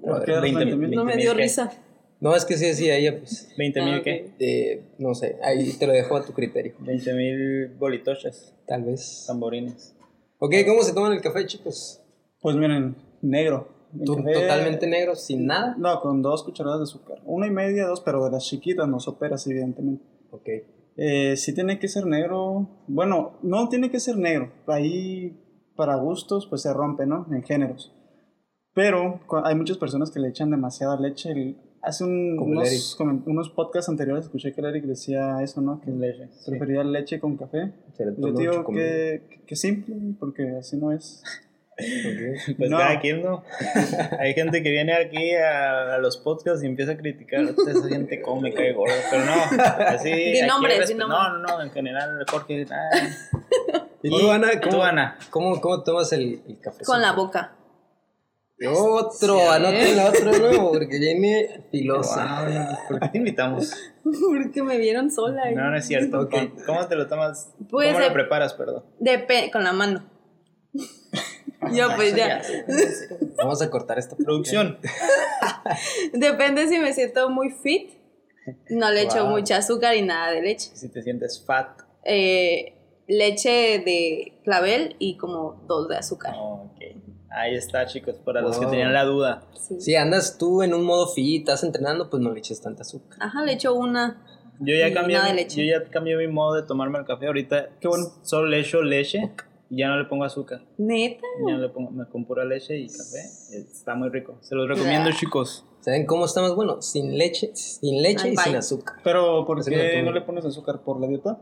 ¿Por 0.00 0.24
qué 0.24 0.32
a 0.32 0.34
los 0.34 0.42
20 0.42 0.64
20 0.64 0.76
mil? 0.76 0.90
No 0.90 1.04
me 1.04 1.12
20,000 1.12 1.20
dio 1.22 1.34
risa. 1.34 1.72
No, 2.20 2.34
es 2.34 2.44
que 2.46 2.56
sí 2.56 2.64
decía 2.66 2.96
ella, 2.96 3.18
pues... 3.18 3.52
20 3.58 3.82
mil 3.82 3.94
Ah, 3.96 4.00
qué? 4.02 4.30
eh, 4.38 4.84
no 4.98 5.14
sé, 5.14 5.36
ahí 5.42 5.72
te 5.74 5.86
lo 5.86 5.92
dejo 5.92 6.16
a 6.16 6.24
tu 6.24 6.32
criterio. 6.32 6.74
20 6.80 7.12
mil 7.14 7.68
bolitochas, 7.78 8.54
Tal 8.66 8.84
vez. 8.84 9.24
tamborines. 9.26 9.94
Ok, 10.38 10.54
¿cómo 10.66 10.82
se 10.82 10.94
toman 10.94 11.12
el 11.12 11.20
café, 11.20 11.44
chicos? 11.46 12.00
Pues 12.40 12.56
miren, 12.56 12.96
negro. 13.22 13.68
El 13.94 14.04
¿Tú- 14.04 14.16
café- 14.16 14.32
Totalmente 14.32 14.86
negro, 14.86 15.14
sin 15.14 15.46
nada. 15.46 15.74
No, 15.78 16.00
con 16.00 16.22
dos 16.22 16.42
cucharadas 16.42 16.78
de 16.80 16.84
azúcar. 16.84 17.18
Una 17.24 17.46
y 17.46 17.50
media, 17.50 17.86
dos, 17.86 18.00
pero 18.00 18.24
de 18.24 18.30
las 18.30 18.44
chiquitas, 18.44 18.88
no 18.88 18.98
soperas, 19.00 19.46
evidentemente. 19.46 20.04
Ok. 20.30 20.48
Eh, 20.98 21.36
sí 21.36 21.54
tiene 21.54 21.78
que 21.78 21.88
ser 21.88 22.06
negro. 22.06 22.68
Bueno, 22.88 23.38
no 23.42 23.68
tiene 23.68 23.90
que 23.90 24.00
ser 24.00 24.16
negro. 24.16 24.52
Ahí, 24.66 25.38
para 25.76 25.96
gustos, 25.96 26.46
pues 26.46 26.62
se 26.62 26.72
rompe, 26.72 27.04
¿no? 27.06 27.26
En 27.30 27.42
géneros. 27.42 27.92
Pero 28.74 29.20
hay 29.44 29.54
muchas 29.54 29.78
personas 29.78 30.10
que 30.10 30.20
le 30.20 30.28
echan 30.28 30.50
demasiada 30.50 30.98
leche. 30.98 31.30
El- 31.30 31.56
hace 31.86 32.04
un- 32.04 32.38
unos, 32.38 32.96
unos 33.26 33.50
podcasts 33.50 33.88
anteriores 33.88 34.24
escuché 34.26 34.52
que 34.52 34.60
el 34.60 34.66
Eric 34.66 34.84
decía 34.84 35.38
eso, 35.42 35.60
¿no? 35.60 35.80
Que 35.80 35.90
Leche. 35.90 36.28
sí. 36.32 36.50
prefería 36.50 36.84
leche 36.84 37.18
con 37.20 37.36
café. 37.36 37.72
Yo 38.18 38.32
digo 38.32 38.66
que, 38.66 39.22
que 39.46 39.56
simple, 39.56 39.94
porque 40.20 40.56
así 40.58 40.76
no 40.76 40.92
es. 40.92 41.22
Ok. 41.78 42.56
Pues 42.58 42.70
No. 42.70 42.78
cada 42.78 43.00
quien, 43.00 43.22
¿no? 43.22 43.42
Hay 44.20 44.32
gente 44.34 44.62
que 44.62 44.70
viene 44.70 44.94
aquí 44.94 45.32
a, 45.34 45.94
a 45.94 45.98
los 45.98 46.16
podcasts 46.16 46.62
y 46.62 46.66
empieza 46.66 46.92
a 46.92 46.96
criticar. 46.96 47.42
Esa 47.44 47.88
gente 47.88 48.20
cómica 48.22 48.66
y 48.66 48.72
gorda. 48.72 48.94
Pero 49.10 49.24
no, 49.26 49.32
así. 49.86 50.10
aquí 50.12 50.42
nombres, 50.46 50.78
respe- 50.80 50.88
di 50.88 50.94
nombres. 50.94 51.18
No, 51.20 51.38
no, 51.38 51.46
no, 51.56 51.62
en 51.62 51.70
general, 51.70 52.24
Jorge. 52.30 52.66
ah. 52.70 53.86
¿Y 54.02 54.08
tú, 54.10 54.30
Ana? 54.30 54.48
¿Tú, 54.60 54.68
¿Cómo, 54.70 54.82
Ana? 54.84 55.18
¿cómo, 55.30 55.60
cómo 55.60 55.82
tomas 55.82 56.12
el, 56.12 56.40
el 56.48 56.58
café? 56.60 56.84
Con 56.84 57.00
la 57.02 57.12
boca. 57.12 57.52
Otro, 58.64 59.50
anoten 59.50 59.98
otro 60.06 60.38
nuevo, 60.38 60.72
porque 60.72 60.98
viene 60.98 61.64
filoso. 61.70 62.14
Wow, 62.14 62.76
¿Por 62.88 63.00
qué 63.00 63.08
te 63.08 63.18
invitamos? 63.18 63.72
Porque 64.02 64.62
me 64.62 64.78
vieron 64.78 65.10
sola. 65.10 65.50
No, 65.50 65.70
no 65.70 65.76
es 65.76 65.86
cierto. 65.86 66.28
¿Cómo, 66.30 66.52
cómo 66.64 66.86
te 66.86 66.94
lo 66.94 67.08
tomas? 67.08 67.52
Pues, 67.68 67.92
¿Cómo 67.92 68.04
eh, 68.04 68.08
lo 68.08 68.12
preparas, 68.14 68.54
perdón? 68.54 68.84
Depe- 69.00 69.50
con 69.50 69.64
la 69.64 69.72
mano. 69.72 70.08
Yo 71.72 71.88
pues 71.96 72.14
ya. 72.14 72.40
Vamos 73.36 73.60
a 73.60 73.70
cortar 73.70 73.98
esta 73.98 74.14
Producción. 74.16 74.78
Depende 76.12 76.68
si 76.68 76.78
me 76.78 76.92
siento 76.92 77.28
muy 77.30 77.50
fit. 77.50 77.90
No 78.70 78.90
le 78.90 79.02
echo 79.02 79.26
mucha 79.26 79.56
azúcar 79.56 79.96
y 79.96 80.02
nada 80.02 80.30
de 80.30 80.42
leche. 80.42 80.70
Si 80.74 80.88
te 80.88 81.02
sientes 81.02 81.44
fat. 81.44 81.80
Eh, 82.04 82.76
leche 83.08 83.82
de 83.84 84.40
clavel 84.44 84.94
y 85.00 85.16
como 85.16 85.64
dos 85.66 85.88
de 85.88 85.96
azúcar. 85.96 86.34
Ahí 87.38 87.54
está, 87.54 87.84
chicos, 87.86 88.16
para 88.24 88.40
los 88.40 88.58
que 88.58 88.64
tenían 88.66 88.92
la 88.94 89.04
duda. 89.04 89.42
Sí. 89.60 89.78
Si 89.80 89.94
andas 89.94 90.38
tú 90.38 90.62
en 90.62 90.72
un 90.72 90.84
modo 90.84 91.06
fit, 91.08 91.40
estás 91.40 91.64
entrenando, 91.64 92.08
pues 92.08 92.22
no 92.22 92.32
le 92.32 92.38
eches 92.38 92.60
tanta 92.62 92.80
azúcar. 92.82 93.18
Ajá, 93.20 93.44
le 93.44 93.52
echo 93.52 93.74
una. 93.74 94.22
Yo 94.58 94.74
ya 94.74 94.94
cambié, 94.94 95.16
nada 95.18 95.28
de 95.28 95.34
leche. 95.34 95.66
yo 95.66 95.78
ya 95.78 95.84
cambié 95.90 96.16
mi 96.16 96.28
modo 96.28 96.54
de 96.54 96.62
tomarme 96.62 96.98
el 96.98 97.04
café. 97.04 97.26
Ahorita 97.26 97.68
Qué 97.78 97.88
bueno. 97.88 98.06
solo 98.22 98.46
le 98.48 98.60
echo 98.60 98.80
leche 98.82 99.30
y 99.68 99.78
ya 99.80 99.88
no 99.88 99.98
le 99.98 100.06
pongo 100.06 100.24
azúcar. 100.24 100.62
Neta. 100.78 101.20
Ya 101.46 101.56
le 101.58 101.68
pongo, 101.68 101.90
me 101.90 102.06
con 102.06 102.24
pura 102.24 102.44
leche 102.46 102.78
y 102.78 102.86
café. 102.88 103.18
Está 103.52 103.94
muy 103.94 104.08
rico. 104.08 104.38
Se 104.40 104.54
los 104.54 104.66
recomiendo, 104.66 105.10
Ah. 105.10 105.16
chicos. 105.18 105.66
¿Saben 105.80 106.06
cómo 106.06 106.24
está 106.24 106.40
más 106.40 106.54
bueno? 106.54 106.80
Sin 106.80 107.18
leche, 107.18 107.50
sin 107.54 108.02
leche 108.02 108.28
Ay, 108.28 108.32
y 108.32 108.36
bye. 108.36 108.44
sin 108.44 108.56
azúcar. 108.56 108.96
Pero, 109.04 109.44
¿por 109.44 109.62
qué 109.62 110.02
no 110.02 110.10
le 110.12 110.22
pones 110.22 110.44
azúcar? 110.46 110.80
¿Por 110.80 111.00
la 111.02 111.06
dieta? 111.06 111.38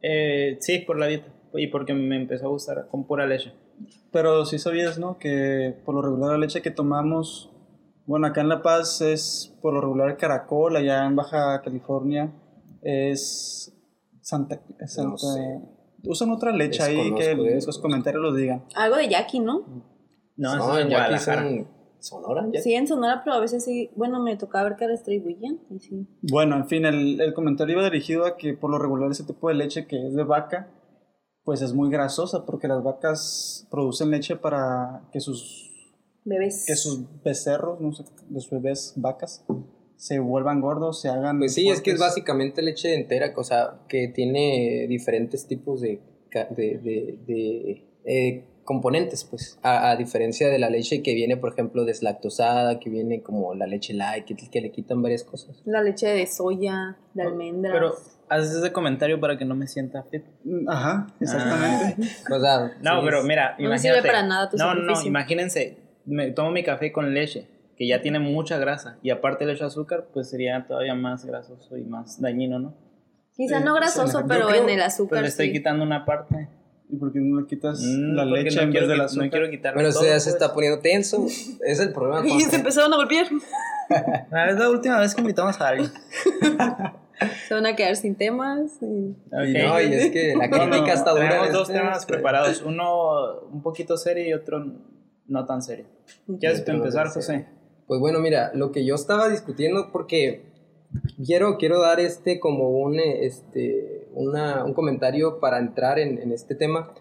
Eh, 0.00 0.56
sí, 0.60 0.78
por 0.78 0.98
la 0.98 1.06
dieta. 1.06 1.28
Y 1.54 1.68
porque 1.68 1.94
me 1.94 2.16
empezó 2.16 2.46
a 2.46 2.50
gustar 2.50 2.88
con 2.90 3.06
pura 3.06 3.26
leche. 3.26 3.52
Pero 4.12 4.44
sí 4.44 4.58
sabías, 4.58 4.98
¿no? 4.98 5.18
Que 5.18 5.74
por 5.84 5.94
lo 5.94 6.02
regular 6.02 6.32
la 6.32 6.38
leche 6.38 6.62
que 6.62 6.70
tomamos, 6.70 7.50
bueno, 8.06 8.26
acá 8.26 8.40
en 8.40 8.48
La 8.48 8.62
Paz 8.62 9.00
es 9.00 9.56
por 9.62 9.72
lo 9.74 9.80
regular 9.80 10.16
Caracol, 10.16 10.76
allá 10.76 11.04
en 11.06 11.16
Baja 11.16 11.60
California 11.62 12.32
es 12.82 13.72
Santa... 14.20 14.60
es 14.78 14.98
No 14.98 15.16
Santa- 15.16 15.34
sé. 15.34 15.60
Usan 16.06 16.30
otra 16.30 16.52
leche 16.52 16.82
ahí 16.82 17.14
que 17.14 17.30
en 17.30 17.54
los 17.64 17.78
comentarios 17.78 18.22
lo 18.22 18.34
digan. 18.34 18.64
Algo 18.76 18.96
de 18.96 19.08
Jackie, 19.08 19.40
¿no? 19.40 19.60
No, 20.36 20.56
No, 20.56 20.78
en 20.78 20.90
son 21.18 21.66
Sonora, 21.98 22.46
ya. 22.52 22.60
Sí, 22.60 22.74
en 22.74 22.86
Sonora, 22.86 23.22
pero 23.24 23.36
a 23.36 23.40
veces 23.40 23.64
sí, 23.64 23.90
bueno, 23.96 24.20
me 24.22 24.36
tocaba 24.36 24.68
ver 24.68 24.76
que 24.76 24.86
distribuían. 24.86 25.58
Y 25.70 25.78
sí. 25.78 26.06
Bueno, 26.20 26.56
en 26.56 26.66
fin, 26.68 26.84
el, 26.84 27.18
el 27.18 27.32
comentario 27.32 27.76
iba 27.78 27.84
dirigido 27.84 28.26
a 28.26 28.36
que 28.36 28.52
por 28.52 28.70
lo 28.70 28.78
regular 28.78 29.10
ese 29.10 29.24
tipo 29.24 29.48
de 29.48 29.54
leche 29.54 29.86
que 29.86 30.08
es 30.08 30.14
de 30.14 30.22
vaca, 30.24 30.68
pues 31.44 31.60
es 31.62 31.72
muy 31.74 31.90
grasosa 31.90 32.44
porque 32.46 32.68
las 32.68 32.82
vacas 32.82 33.66
producen 33.70 34.10
leche 34.10 34.36
para 34.36 35.02
que 35.12 35.20
sus, 35.20 35.70
Bebés. 36.24 36.64
que 36.66 36.74
sus 36.76 37.00
becerros, 37.22 37.80
no 37.80 37.92
sé, 37.92 38.04
los 38.30 38.48
bebés 38.50 38.94
vacas, 38.96 39.44
se 39.96 40.18
vuelvan 40.18 40.60
gordos, 40.60 41.00
se 41.00 41.08
hagan... 41.08 41.38
Pues 41.38 41.54
sí, 41.54 41.68
es 41.68 41.80
que 41.80 41.92
es 41.92 41.98
básicamente 42.00 42.62
leche 42.62 42.94
entera, 42.94 43.32
o 43.36 43.44
sea, 43.44 43.80
que 43.88 44.08
tiene 44.08 44.86
diferentes 44.88 45.46
tipos 45.46 45.80
de, 45.80 46.00
de, 46.32 46.78
de- 46.78 47.18
de, 47.26 47.84
eh, 48.04 48.44
componentes, 48.64 49.24
pues, 49.24 49.58
a, 49.62 49.90
a 49.90 49.96
diferencia 49.96 50.48
de 50.48 50.58
la 50.58 50.70
leche 50.70 51.02
que 51.02 51.14
viene, 51.14 51.36
por 51.36 51.52
ejemplo, 51.52 51.84
deslactosada, 51.84 52.80
que 52.80 52.88
viene 52.90 53.22
como 53.22 53.54
la 53.54 53.66
leche 53.66 53.92
light, 53.92 54.24
que, 54.24 54.34
que 54.34 54.60
le 54.62 54.72
quitan 54.72 55.02
varias 55.02 55.22
cosas. 55.24 55.60
La 55.66 55.82
leche 55.82 56.08
de 56.08 56.26
soya, 56.26 56.96
de 57.12 57.22
almendras. 57.22 57.72
Pero 57.74 57.94
haces 58.28 58.52
ese 58.54 58.72
comentario 58.72 59.20
para 59.20 59.36
que 59.38 59.44
no 59.44 59.54
me 59.54 59.66
sienta 59.66 60.02
fit. 60.04 60.24
Ajá, 60.68 61.06
exactamente. 61.20 61.96
O 62.34 62.40
sea, 62.40 62.72
No, 62.82 63.00
sí 63.00 63.06
pero 63.06 63.22
mira, 63.22 63.54
No 63.58 63.66
imagínate. 63.66 63.98
sirve 63.98 64.02
para 64.06 64.22
nada 64.26 64.48
tu 64.50 64.56
No, 64.56 64.74
no, 64.74 64.80
sacrificio. 64.80 65.08
imagínense, 65.08 65.78
me 66.06 66.30
tomo 66.32 66.50
mi 66.50 66.62
café 66.62 66.92
con 66.92 67.12
leche, 67.14 67.46
que 67.76 67.86
ya 67.88 68.00
tiene 68.02 68.18
mucha 68.18 68.58
grasa, 68.58 68.98
y 69.02 69.10
aparte 69.10 69.44
le 69.46 69.52
echo 69.54 69.66
azúcar, 69.66 70.06
pues 70.12 70.30
sería 70.30 70.64
todavía 70.66 70.94
más 70.94 71.24
grasoso 71.24 71.76
y 71.76 71.82
más 71.82 72.20
dañino, 72.20 72.58
¿no? 72.58 72.74
Quizá 73.36 73.58
no 73.60 73.74
grasoso, 73.74 74.24
pero 74.28 74.46
creo- 74.48 74.62
en 74.62 74.68
el 74.70 74.76
Pues 74.76 74.86
azúcar 74.94 75.22
le 75.22 75.28
estoy 75.28 75.46
sí. 75.48 75.52
quitando 75.54 75.82
una 75.84 76.04
parte. 76.04 76.48
¿Y 76.88 76.96
por 76.96 77.12
qué 77.12 77.18
no 77.18 77.40
le 77.40 77.46
quitas 77.46 77.80
Mm, 77.82 78.14
la 78.14 78.24
leche 78.26 78.56
no 78.56 78.62
en 78.62 78.70
quiero 78.70 78.86
vez 78.86 78.90
del 78.96 79.00
azúcar? 79.00 79.24
No 79.24 79.30
quiero 79.30 79.50
quitarle 79.50 79.74
Bueno, 79.82 79.92
todo, 79.92 80.02
se 80.04 80.08
pues. 80.10 80.26
está 80.28 80.52
poniendo 80.54 80.80
tenso. 80.80 81.26
Es 81.66 81.80
el 81.80 81.92
problema. 81.92 82.22
Y 82.28 82.40
se 82.42 82.56
empezaron 82.56 82.92
a 82.92 82.96
golpear. 82.96 83.26
Ah, 84.30 84.48
Es 84.50 84.56
la 84.58 84.70
última 84.70 84.98
vez 85.00 85.14
que 85.14 85.20
invitamos 85.20 85.60
a 85.60 85.68
alguien. 85.68 85.90
Se 87.48 87.54
van 87.54 87.66
a 87.66 87.76
quedar 87.76 87.96
sin 87.96 88.14
temas. 88.16 88.78
y- 88.82 88.86
Y 88.86 89.56
Ok. 89.56 89.64
no, 89.64 89.80
y 89.80 89.94
es 89.94 90.10
que 90.10 90.34
la 90.36 90.46
No, 90.48 90.66
no, 90.66 90.70
crítica 90.72 90.92
está 90.94 91.12
dura. 91.12 91.28
Tenemos 91.28 91.52
dos 91.52 91.68
este, 91.68 91.80
temas 91.80 91.98
este. 92.00 92.12
preparados, 92.12 92.62
uno 92.62 93.40
un 93.52 93.62
poquito 93.62 93.96
serio 93.96 94.26
y 94.26 94.32
otro 94.32 94.64
no 95.26 95.46
tan 95.46 95.62
serio. 95.62 95.86
¿Quieres 96.38 96.60
Otro 96.60 96.74
empezar, 96.74 97.06
no 97.06 97.12
José? 97.12 97.46
Pues 97.86 98.00
bueno, 98.00 98.18
mira, 98.20 98.50
lo 98.54 98.72
que 98.72 98.84
yo 98.84 98.94
estaba 98.94 99.28
discutiendo, 99.28 99.90
porque 99.92 100.42
quiero, 101.24 101.56
quiero 101.58 101.80
dar 101.80 102.00
este 102.00 102.40
como 102.40 102.70
un, 102.70 102.98
este, 103.00 104.08
una, 104.12 104.64
un 104.64 104.74
comentario 104.74 105.40
para 105.40 105.58
entrar 105.58 105.98
en, 105.98 106.18
en 106.18 106.32
este 106.32 106.54
tema, 106.54 106.92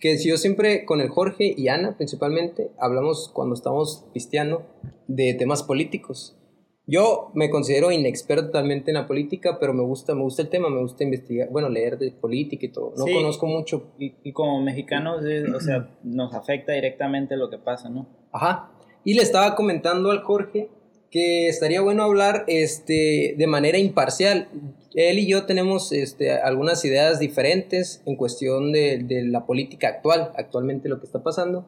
que 0.00 0.16
si 0.16 0.28
yo 0.28 0.36
siempre 0.36 0.84
con 0.84 1.00
el 1.00 1.08
Jorge 1.08 1.52
y 1.56 1.68
Ana 1.68 1.96
principalmente 1.96 2.70
hablamos 2.78 3.30
cuando 3.34 3.54
estamos 3.54 4.04
pisteando 4.12 4.64
de 5.08 5.34
temas 5.34 5.62
políticos. 5.64 6.36
Yo 6.90 7.30
me 7.34 7.50
considero 7.50 7.92
inexperto 7.92 8.46
totalmente 8.46 8.90
en 8.90 8.94
la 8.94 9.06
política, 9.06 9.58
pero 9.60 9.74
me 9.74 9.82
gusta, 9.82 10.14
me 10.14 10.22
gusta 10.22 10.40
el 10.40 10.48
tema, 10.48 10.70
me 10.70 10.80
gusta 10.80 11.04
investigar, 11.04 11.50
bueno, 11.50 11.68
leer 11.68 11.98
de 11.98 12.10
política 12.12 12.64
y 12.64 12.70
todo. 12.70 12.94
No 12.96 13.04
Sí. 13.04 13.12
conozco 13.12 13.46
mucho. 13.46 13.92
Y, 13.98 14.14
y 14.24 14.32
como 14.32 14.62
mexicanos, 14.62 15.22
es- 15.26 15.52
o 15.52 15.60
sea, 15.60 15.90
nos 16.02 16.32
afecta 16.34 16.72
directamente 16.72 17.36
lo 17.36 17.50
que 17.50 17.58
pasa, 17.58 17.90
¿no? 17.90 18.08
Ajá. 18.32 18.70
Y 19.04 19.12
le 19.14 19.22
estaba 19.22 19.54
comentando 19.54 20.10
al 20.10 20.22
Jorge 20.22 20.70
que 21.10 21.48
estaría 21.48 21.82
bueno 21.82 22.02
hablar 22.04 22.44
este, 22.48 23.34
de 23.36 23.46
manera 23.46 23.76
imparcial. 23.76 24.48
Él 24.94 25.18
y 25.18 25.26
yo 25.28 25.44
tenemos 25.44 25.92
este, 25.92 26.32
algunas 26.32 26.82
ideas 26.86 27.18
diferentes 27.18 28.02
en 28.06 28.16
cuestión 28.16 28.72
de, 28.72 28.98
de 28.98 29.24
la 29.24 29.44
política 29.44 29.88
actual, 29.88 30.32
actualmente 30.36 30.88
lo 30.88 31.00
que 31.00 31.06
está 31.06 31.22
pasando. 31.22 31.66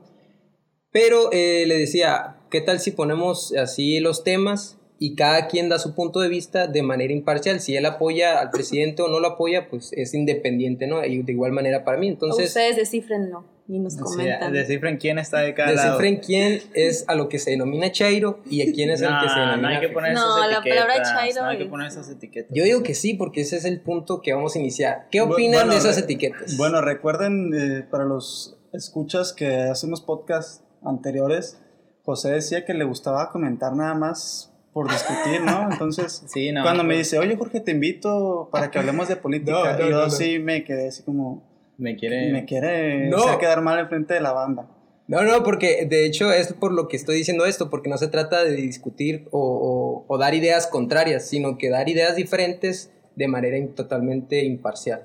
Pero 0.93 1.31
eh, 1.33 1.65
le 1.67 1.77
decía, 1.79 2.37
¿qué 2.51 2.61
tal 2.63 2.81
si 2.81 2.91
ponemos 2.91 3.55
así 3.55 4.01
los 4.01 4.25
temas 4.25 4.79
y 5.03 5.15
cada 5.15 5.49
quien 5.49 5.71
da 5.71 5.79
su 5.79 5.95
punto 5.95 6.21
de 6.21 6.29
vista 6.29 6.67
de 6.67 6.83
manera 6.83 7.13
imparcial? 7.13 7.59
Si 7.61 7.75
él 7.75 7.87
apoya 7.87 8.39
al 8.39 8.51
presidente 8.51 9.01
o 9.01 9.09
no 9.09 9.19
lo 9.19 9.29
apoya, 9.29 9.69
pues 9.71 9.93
es 9.95 10.13
independiente, 10.13 10.87
¿no? 10.87 11.03
Y 11.05 11.23
de 11.23 11.33
igual 11.33 11.53
manera 11.53 11.85
para 11.85 11.97
mí. 11.97 12.07
Entonces, 12.07 12.49
Ustedes 12.49 12.77
descifrenlo 12.77 13.45
y 13.67 13.79
nos 13.79 13.95
Sí, 13.95 14.01
comentan. 14.01 14.53
descifren 14.53 14.99
quién 14.99 15.19
está 15.19 15.39
de 15.41 15.55
cada 15.55 15.73
lado. 15.73 15.89
descifren 15.99 16.17
quién 16.19 16.61
es 16.75 17.05
a 17.09 17.15
lo 17.15 17.31
que 17.31 17.39
se 17.39 17.53
denomina 17.53 17.91
Chairo 17.91 18.41
y 18.51 18.61
a 18.69 18.73
quién 18.75 18.91
es 18.91 19.01
el 19.01 19.09
que 19.23 19.29
se 19.31 19.37
No, 19.37 19.41
denomina. 19.41 19.57
no 19.57 19.69
hay 19.69 19.81
que 19.81 19.89
poner 19.89 20.13
No, 20.13 20.37
esas 20.37 20.51
la 20.51 20.59
etiquetas. 20.59 20.85
palabra 20.85 21.03
chairo 21.03 21.43
No 21.43 21.49
hay 21.49 21.59
que 21.59 21.67
poner 21.67 21.87
esas 21.89 22.11
etiquetas. 22.11 22.51
Yo 22.55 22.65
digo 22.65 22.83
que 22.83 22.95
sí, 22.95 23.15
porque 23.15 23.41
ese 23.41 23.57
es 23.57 23.65
el 23.65 23.81
punto 23.81 24.21
que 24.21 24.35
vamos 24.35 24.55
a 24.55 24.59
iniciar. 24.59 25.07
¿Qué 25.11 25.23
opinan 25.23 25.61
bueno, 25.69 25.73
de 25.73 25.79
esas 25.79 25.97
etiquetas? 25.97 26.59
Bueno, 26.59 26.83
recuerden, 26.83 27.53
eh, 27.55 27.87
para 27.91 28.05
los 28.05 28.59
escuchas 28.75 29.33
que 29.33 29.47
hacemos 29.55 30.03
podcasts 30.03 30.63
anteriores, 30.85 31.59
José 32.05 32.33
decía 32.33 32.65
que 32.67 32.75
le 32.75 32.85
gustaba 32.85 33.31
comentar 33.31 33.75
nada 33.75 33.95
más 33.95 34.50
por 34.73 34.91
discutir, 34.91 35.43
¿no? 35.43 35.71
Entonces, 35.73 36.23
Sí, 36.29 36.53
no. 36.53 36.63
cuando 36.63 36.83
me 36.85 36.95
pues, 36.95 37.07
dice, 37.11 37.19
oye 37.19 37.37
Jorge, 37.37 37.61
te 37.61 37.73
invito 37.73 38.49
para 38.53 38.71
que 38.71 38.79
hablemos 38.79 39.09
de 39.09 39.17
política, 39.17 39.53
No, 39.73 39.79
yo 39.79 39.91
no, 39.91 40.03
no. 40.05 40.11
sí 40.11 40.39
me 40.39 40.65
quedé 40.65 40.89
así 40.89 41.03
como, 41.03 41.43
Me 41.79 41.97
quiere. 41.97 42.31
me 42.33 42.45
quiere 42.45 43.09
No. 43.09 43.19
hacer 43.19 43.39
quedar 43.39 43.63
mal 43.63 43.79
enfrente 43.81 44.15
de 44.15 44.21
la 44.21 44.33
banda. 44.33 44.69
No, 45.09 45.23
no, 45.25 45.43
porque 45.43 45.87
de 45.91 46.07
hecho 46.07 46.31
es 46.31 46.53
por 46.53 46.73
lo 46.73 46.87
que 46.87 46.97
estoy 46.97 47.17
diciendo 47.17 47.45
esto, 47.45 47.69
porque 47.69 47.91
no 47.91 47.99
se 47.99 48.07
trata 48.07 48.45
de 48.45 48.53
discutir 48.55 49.27
o, 49.33 49.41
o- 49.41 50.05
o 50.07 50.19
dar 50.19 50.35
ideas 50.35 50.69
contrarias, 50.69 51.27
sino 51.29 51.59
que 51.59 51.69
dar 51.69 51.89
ideas 51.89 52.15
diferentes 52.15 52.93
de 53.17 53.27
manera 53.27 53.57
in- 53.59 53.75
totalmente 53.75 54.45
imparcial. 54.45 55.03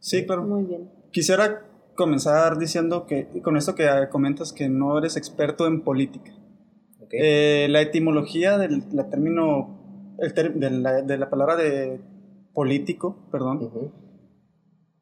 Sí, 0.00 0.26
claro. 0.26 0.42
Muy 0.42 0.64
bien. 0.64 0.90
Quisiera 1.12 1.62
comenzar 1.94 2.58
diciendo 2.58 3.06
que, 3.06 3.28
con 3.42 3.56
esto 3.56 3.76
que 3.76 3.86
comentas 4.10 4.52
que 4.52 4.68
no 4.68 4.98
eres 4.98 5.16
experto 5.16 5.66
en 5.68 5.82
política. 5.82 6.32
¿Ok? 7.10 7.14
Eh, 7.18 7.66
la 7.70 7.80
etimología 7.80 8.58
del 8.58 8.84
la 8.92 9.08
término, 9.10 10.14
el 10.18 10.32
ter- 10.34 10.54
de, 10.54 10.70
la, 10.70 11.02
de 11.02 11.18
la 11.18 11.28
palabra 11.30 11.56
de 11.56 12.00
político, 12.54 13.28
perdón, 13.30 13.64
Ujú. 13.64 13.92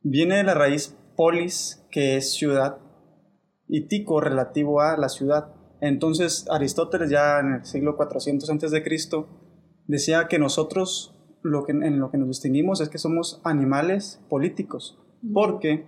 viene 0.03 0.37
de 0.37 0.45
la 0.45 0.55
raíz 0.55 0.97
polis, 1.17 1.85
que 1.91 2.17
es 2.17 2.33
ciudad, 2.33 2.79
y 3.67 3.83
tico, 3.89 4.21
relativo 4.21 4.81
a 4.81 4.97
la 4.97 5.09
ciudad. 5.09 5.53
Entonces, 5.81 6.47
Aristóteles, 6.51 7.11
ya 7.11 7.39
en 7.41 7.55
el 7.55 7.65
siglo 7.65 7.97
400 7.97 8.49
antes 8.51 8.71
de 8.71 8.83
Cristo, 8.83 9.29
decía 9.87 10.27
que 10.29 10.39
nosotros 10.39 11.15
lo 11.43 11.65
que, 11.65 11.73
en 11.73 12.01
lo 12.01 12.11
que 12.11 12.19
nos 12.19 12.29
distinguimos 12.29 12.81
es 12.81 12.89
que 12.89 12.99
somos 12.99 13.41
animales 13.45 14.21
políticos, 14.29 14.99
porque, 15.33 15.87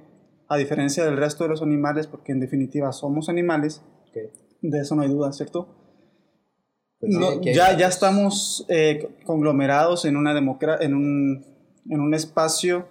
a 0.48 0.56
diferencia 0.56 1.04
del 1.04 1.16
resto 1.16 1.44
de 1.44 1.50
los 1.50 1.62
animales, 1.62 2.06
porque 2.06 2.32
en 2.32 2.40
definitiva 2.40 2.92
somos 2.92 3.28
animales, 3.28 3.82
Ok. 4.10 4.16
de 4.62 4.78
eso 4.80 4.94
no 4.96 5.02
hay 5.02 5.08
duda, 5.08 5.32
¿cierto? 5.32 5.79
Pues 7.00 7.12
No, 7.12 7.40
que- 7.40 7.54
ya, 7.54 7.76
ya 7.76 7.88
estamos 7.88 8.66
eh, 8.68 9.08
conglomerados 9.24 10.04
en, 10.04 10.16
una 10.16 10.34
democra 10.34 10.76
en, 10.80 10.94
un, 10.94 11.44
en 11.88 12.00
un 12.00 12.12
espacio 12.14 12.86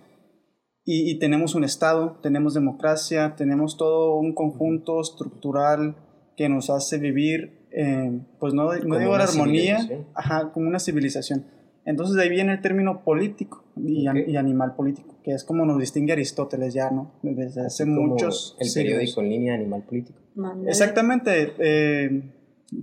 y, 0.84 1.12
y 1.12 1.20
tenemos 1.20 1.54
un 1.56 1.63
Estado, 1.63 2.18
tenemos 2.24 2.54
democracia, 2.56 3.36
tenemos 3.38 3.78
todo 3.78 4.16
un 4.16 4.34
conjunto 4.34 5.00
estructural 5.01 5.96
que 6.36 6.50
nos 6.50 6.70
hace 6.72 6.98
vivir, 6.98 7.68
eh, 7.72 8.20
pues 8.39 8.54
no, 8.54 8.74
no 8.74 8.98
digo 8.98 9.16
la 9.18 9.25
armonía, 9.25 9.78
ajá, 10.16 10.51
como 10.54 10.68
una 10.68 10.80
civilización. 10.80 11.46
Entonces 11.86 12.16
de 12.16 12.24
ahí 12.24 12.30
viene 12.30 12.54
el 12.54 12.62
término 12.62 13.04
político 13.04 13.63
y, 13.75 14.08
an- 14.08 14.18
Ok. 14.22 14.28
y 14.28 14.36
animal 14.38 14.75
político, 14.75 15.18
que 15.24 15.32
es 15.34 15.44
como 15.44 15.66
nos 15.66 15.80
distingue 15.80 16.13
Aristóteles 16.13 16.74
ya, 16.74 16.89
¿no? 16.92 17.12
Desde 17.22 17.66
hace 17.66 17.86
como 17.86 18.08
muchos 18.08 18.56
El 18.60 18.68
siglos. 18.70 18.92
periódico 18.94 19.22
en 19.22 19.30
línea 19.30 19.54
Animal 19.56 19.84
Político. 19.84 20.20
Mándale. 20.36 20.70
Exactamente. 20.70 21.54
eh, 21.60 22.22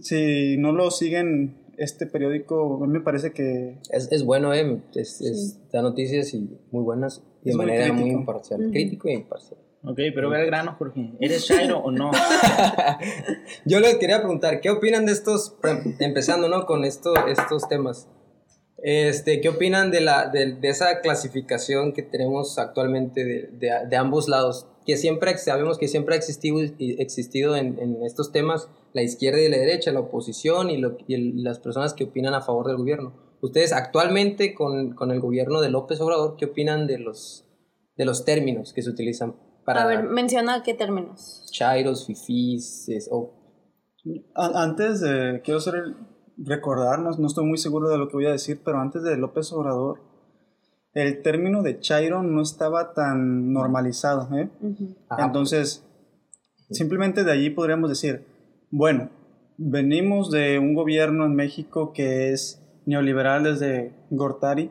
si 0.00 0.56
no 0.58 0.72
lo 0.72 0.90
siguen, 0.90 1.56
este 1.78 2.06
periódico, 2.06 2.82
a 2.82 2.86
mí 2.86 2.92
me 2.92 3.00
parece 3.00 3.32
que 3.32 3.78
Es, 3.90 4.10
es 4.10 4.24
bueno, 4.24 4.54
¿eh? 4.54 4.80
Es, 4.94 5.20
es- 5.20 5.58
da 5.72 5.82
noticias 5.82 6.32
y 6.34 6.40
muy 6.70 6.82
buenas 6.82 7.22
y 7.44 7.50
de 7.50 7.56
muy 7.56 7.66
manera 7.66 7.92
muy 7.92 8.02
crítico. 8.04 8.20
imparcial. 8.20 8.60
Ujú. 8.62 8.70
Crítico 8.72 9.08
y 9.08 9.12
imparcial. 9.12 9.60
Ok, 9.84 9.98
pero 10.14 10.30
ve 10.30 10.40
el 10.40 10.46
grano, 10.46 10.74
Jorge. 10.78 11.12
¿Eres 11.20 11.42
Shairo 11.46 11.78
o 11.78 11.90
no? 11.92 12.10
Yo 13.66 13.78
les 13.80 13.96
quería 13.96 14.18
preguntar, 14.18 14.60
¿qué 14.60 14.70
opinan 14.70 15.06
de 15.06 15.12
estos, 15.12 15.54
empezando 16.00 16.48
¿no? 16.48 16.66
con 16.66 16.84
esto, 16.84 17.14
estos 17.28 17.68
temas? 17.68 18.08
Este, 18.78 19.40
¿Qué 19.40 19.48
opinan 19.48 19.90
de, 19.90 20.00
la, 20.00 20.28
de, 20.28 20.54
de 20.54 20.68
esa 20.68 21.00
clasificación 21.00 21.92
que 21.92 22.02
tenemos 22.02 22.58
actualmente 22.58 23.24
de, 23.24 23.48
de, 23.52 23.70
de 23.88 23.96
ambos 23.96 24.28
lados? 24.28 24.66
Que 24.86 24.96
siempre 24.96 25.36
sabemos 25.36 25.78
que 25.78 25.88
siempre 25.88 26.14
ha 26.14 26.18
existido, 26.18 26.58
existido 26.78 27.56
en, 27.56 27.78
en 27.80 28.02
estos 28.04 28.30
temas 28.32 28.70
la 28.92 29.02
izquierda 29.02 29.40
y 29.40 29.48
la 29.50 29.58
derecha, 29.58 29.90
la 29.92 30.00
oposición 30.00 30.70
y, 30.70 30.78
lo- 30.78 30.96
y 31.06 31.14
el- 31.14 31.42
las 31.44 31.58
personas 31.58 31.92
que 31.92 32.04
opinan 32.04 32.32
a 32.34 32.40
favor 32.40 32.68
del 32.68 32.76
gobierno. 32.76 33.12
Ustedes 33.42 33.72
actualmente 33.72 34.54
con, 34.54 34.94
con 34.94 35.10
el 35.10 35.20
gobierno 35.20 35.60
de 35.60 35.68
López 35.70 36.00
Obrador, 36.00 36.36
¿qué 36.38 36.46
opinan 36.46 36.86
de 36.86 36.98
los, 36.98 37.44
de 37.96 38.04
los 38.06 38.24
términos 38.24 38.72
que 38.72 38.82
se 38.82 38.88
utilizan 38.90 39.34
para 39.64 39.82
A 39.82 39.86
ver, 39.86 40.04
menciona 40.04 40.62
qué 40.62 40.72
términos. 40.74 41.46
chairos, 41.50 42.06
fifís, 42.06 42.88
es- 42.88 43.08
o 43.10 43.32
Antes 44.34 45.00
de, 45.00 45.40
quiero 45.44 45.58
hacer 45.58 45.74
el- 45.74 45.96
recordarnos, 46.38 47.18
no 47.18 47.26
estoy 47.26 47.44
muy 47.44 47.58
seguro 47.58 47.88
de 47.88 47.98
lo 47.98 48.08
que 48.08 48.14
voy 48.16 48.26
a 48.26 48.30
decir, 48.30 48.60
pero 48.64 48.78
antes 48.78 49.02
de 49.02 49.16
López 49.16 49.52
Obrador, 49.52 50.00
el 50.96 51.20
término 51.20 51.62
de 51.62 51.78
Chairo 51.78 52.22
no 52.22 52.40
estaba 52.40 52.94
tan 52.94 53.52
normalizado. 53.52 54.34
¿eh? 54.34 54.48
Ujú. 54.62 54.96
Ajá, 55.10 55.26
Entonces, 55.26 55.84
simplemente 56.70 57.22
de 57.22 57.32
allí 57.32 57.50
podríamos 57.50 57.90
decir, 57.90 58.24
bueno, 58.70 59.10
venimos 59.58 60.30
de 60.30 60.58
un 60.58 60.74
gobierno 60.74 61.26
en 61.26 61.34
México 61.34 61.92
que 61.92 62.32
es 62.32 62.62
neoliberal 62.86 63.44
desde 63.44 63.92
Gortari 64.08 64.70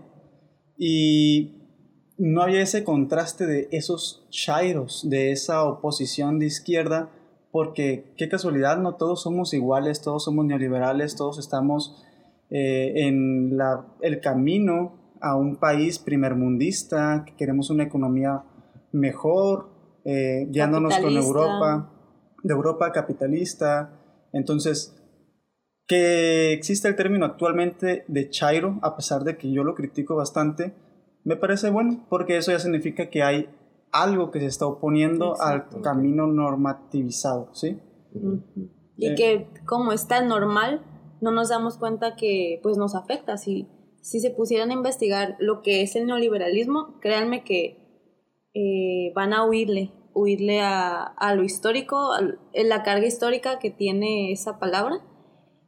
y 0.79 1.61
no 2.17 2.41
había 2.41 2.61
ese 2.61 2.83
contraste 2.83 3.45
de 3.45 3.67
esos 3.71 4.25
chairos, 4.31 5.07
de 5.07 5.31
esa 5.31 5.63
oposición 5.63 6.39
de 6.39 6.47
izquierda, 6.47 7.11
porque 7.51 8.15
qué 8.17 8.29
casualidad, 8.29 8.79
no 8.79 8.95
todos 8.95 9.21
somos 9.21 9.53
iguales, 9.53 10.01
todos 10.01 10.23
somos 10.23 10.43
neoliberales, 10.45 11.15
todos 11.15 11.37
estamos 11.37 12.03
eh, 12.49 12.93
en 12.95 13.57
la, 13.57 13.85
el 14.01 14.21
camino 14.21 15.04
a 15.21 15.35
un 15.35 15.57
país 15.57 15.99
primermundista, 15.99 17.23
que 17.25 17.35
queremos 17.35 17.69
una 17.69 17.83
economía 17.83 18.43
mejor, 18.91 19.69
eh, 20.05 20.47
guiándonos 20.49 20.97
con 20.99 21.15
Europa, 21.15 21.91
de 22.43 22.53
Europa 22.53 22.91
capitalista. 22.91 23.99
Entonces, 24.33 24.95
que 25.87 26.53
existe 26.53 26.87
el 26.87 26.95
término 26.95 27.25
actualmente 27.25 28.05
de 28.07 28.29
chairo, 28.29 28.79
a 28.81 28.95
pesar 28.95 29.23
de 29.23 29.37
que 29.37 29.51
yo 29.51 29.63
lo 29.63 29.75
critico 29.75 30.15
bastante, 30.15 30.73
me 31.23 31.35
parece 31.35 31.69
bueno, 31.69 32.05
porque 32.09 32.37
eso 32.37 32.51
ya 32.51 32.59
significa 32.59 33.09
que 33.09 33.23
hay 33.23 33.49
algo 33.91 34.31
que 34.31 34.39
se 34.39 34.47
está 34.47 34.65
oponiendo 34.65 35.39
al 35.41 35.67
camino 35.81 36.27
normativizado, 36.27 37.49
¿sí? 37.53 37.79
Y 38.97 39.07
Eh. 39.07 39.15
que 39.15 39.47
como 39.65 39.91
es 39.91 40.07
tan 40.07 40.27
normal, 40.27 40.81
no 41.21 41.31
nos 41.31 41.49
damos 41.49 41.77
cuenta 41.77 42.15
que 42.15 42.59
pues 42.61 42.77
nos 42.77 42.95
afecta. 42.95 43.37
Si, 43.37 43.67
si 44.05 44.19
se 44.19 44.29
pusieran 44.29 44.69
a 44.69 44.73
investigar 44.73 45.35
lo 45.39 45.63
que 45.63 45.81
es 45.81 45.95
el 45.95 46.05
neoliberalismo, 46.05 46.99
créanme 47.01 47.43
que 47.43 47.79
eh, 48.53 49.11
van 49.15 49.33
a 49.33 49.43
huirle, 49.43 49.93
huirle 50.13 50.61
a, 50.61 51.01
a 51.01 51.33
lo 51.33 51.43
histórico, 51.43 52.13
a 52.13 52.21
la 52.53 52.83
carga 52.83 53.07
histórica 53.07 53.57
que 53.57 53.71
tiene 53.71 54.31
esa 54.31 54.59
palabra. 54.59 55.03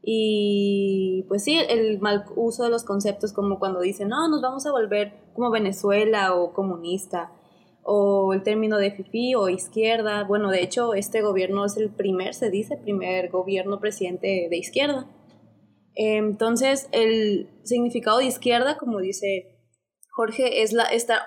Y 0.04 1.26
pues 1.28 1.44
sí, 1.46 1.58
el 1.58 2.00
mal 2.00 2.26
uso 2.36 2.64
de 2.64 2.70
los 2.70 2.84
conceptos 2.84 3.34
como 3.34 3.58
cuando 3.58 3.82
dicen, 3.82 4.10
no, 4.10 4.30
nos 4.30 4.44
vamos 4.44 4.68
a 4.68 4.72
volver 4.72 5.32
como 5.34 5.50
Venezuela 5.50 6.36
o 6.36 6.54
comunista, 6.54 7.32
o 7.82 8.34
el 8.34 8.44
término 8.44 8.78
de 8.78 8.92
FIFI 8.92 9.34
o 9.34 9.50
izquierda. 9.50 10.26
Bueno, 10.26 10.52
de 10.52 10.62
hecho, 10.62 10.94
este 10.94 11.24
gobierno 11.24 11.66
es 11.66 11.76
el 11.76 11.90
primer, 11.90 12.36
se 12.36 12.52
dice, 12.52 12.78
primer 12.78 13.32
gobierno 13.32 13.80
presidente 13.80 14.48
de 14.48 14.58
izquierda. 14.58 15.08
Entonces, 16.00 16.88
el 16.92 17.50
significado 17.64 18.20
de 18.20 18.26
izquierda, 18.26 18.78
como 18.78 19.00
dice 19.00 19.58
Jorge, 20.12 20.62
es 20.62 20.72
la, 20.72 20.84
estar 20.84 21.22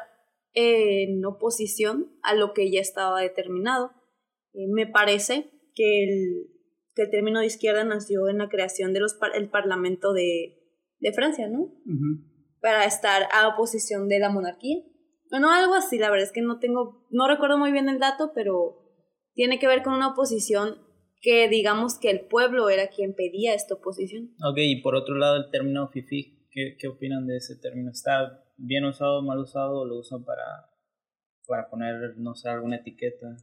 en 0.53 1.25
oposición 1.25 2.17
a 2.23 2.35
lo 2.35 2.55
que 2.55 2.71
ya 2.71 2.81
estaba 2.81 3.21
determinado. 3.21 3.91
Eh, 4.53 4.69
me 4.73 4.87
parece 4.87 5.51
que 5.75 6.05
el, 6.05 6.47
que 6.95 7.03
el 7.03 7.11
término 7.11 7.41
de 7.41 7.47
izquierda 7.47 7.83
nació 7.83 8.29
en 8.29 8.39
la 8.39 8.49
creación 8.49 8.93
del 8.93 9.07
el 9.35 9.51
Parlamento 9.51 10.13
de, 10.13 10.61
de 11.01 11.13
Francia, 11.13 11.49
¿no? 11.49 11.73
Para 12.61 12.85
estar 12.85 13.27
a 13.33 13.49
oposición 13.49 14.07
de 14.07 14.21
la 14.21 14.31
monarquía. 14.31 14.77
Bueno, 15.31 15.51
algo 15.51 15.75
así, 15.75 15.99
la 15.99 16.11
verdad 16.11 16.27
es 16.27 16.33
que 16.33 16.43
no 16.43 16.61
tengo, 16.61 17.09
no 17.11 17.27
recuerdo 17.27 17.59
muy 17.59 17.73
bien 17.73 17.89
el 17.89 17.99
dato, 17.99 18.31
pero 18.37 18.79
tiene 19.35 19.59
que 19.59 19.67
ver 19.67 19.83
con 19.83 19.95
una 19.95 20.13
oposición 20.13 20.77
que 21.21 21.49
digamos 21.49 21.99
que 21.99 22.11
el 22.11 22.21
pueblo 22.21 22.71
era 22.71 22.89
quien 22.89 23.15
pedía 23.15 23.55
esta 23.55 23.75
oposición. 23.75 24.31
Ok, 24.43 24.59
y 24.59 24.81
por 24.83 24.95
otro 24.95 25.17
lado 25.17 25.37
el 25.37 25.51
término 25.51 25.89
FIFI, 25.89 26.47
¿qué, 26.51 26.77
qué 26.79 26.89
opinan 26.89 27.27
de 27.27 27.37
ese 27.37 27.57
término? 27.57 27.91
¿Está 27.91 28.43
bien 28.57 28.85
usado, 28.85 29.23
mal 29.23 29.39
usado 29.39 29.81
o 29.81 29.85
lo 29.87 29.99
usan 29.99 30.25
para, 30.25 30.43
para 31.47 31.69
poner, 31.69 32.17
no 32.17 32.35
sé, 32.35 32.49
alguna 32.49 32.77
etiqueta? 32.77 33.37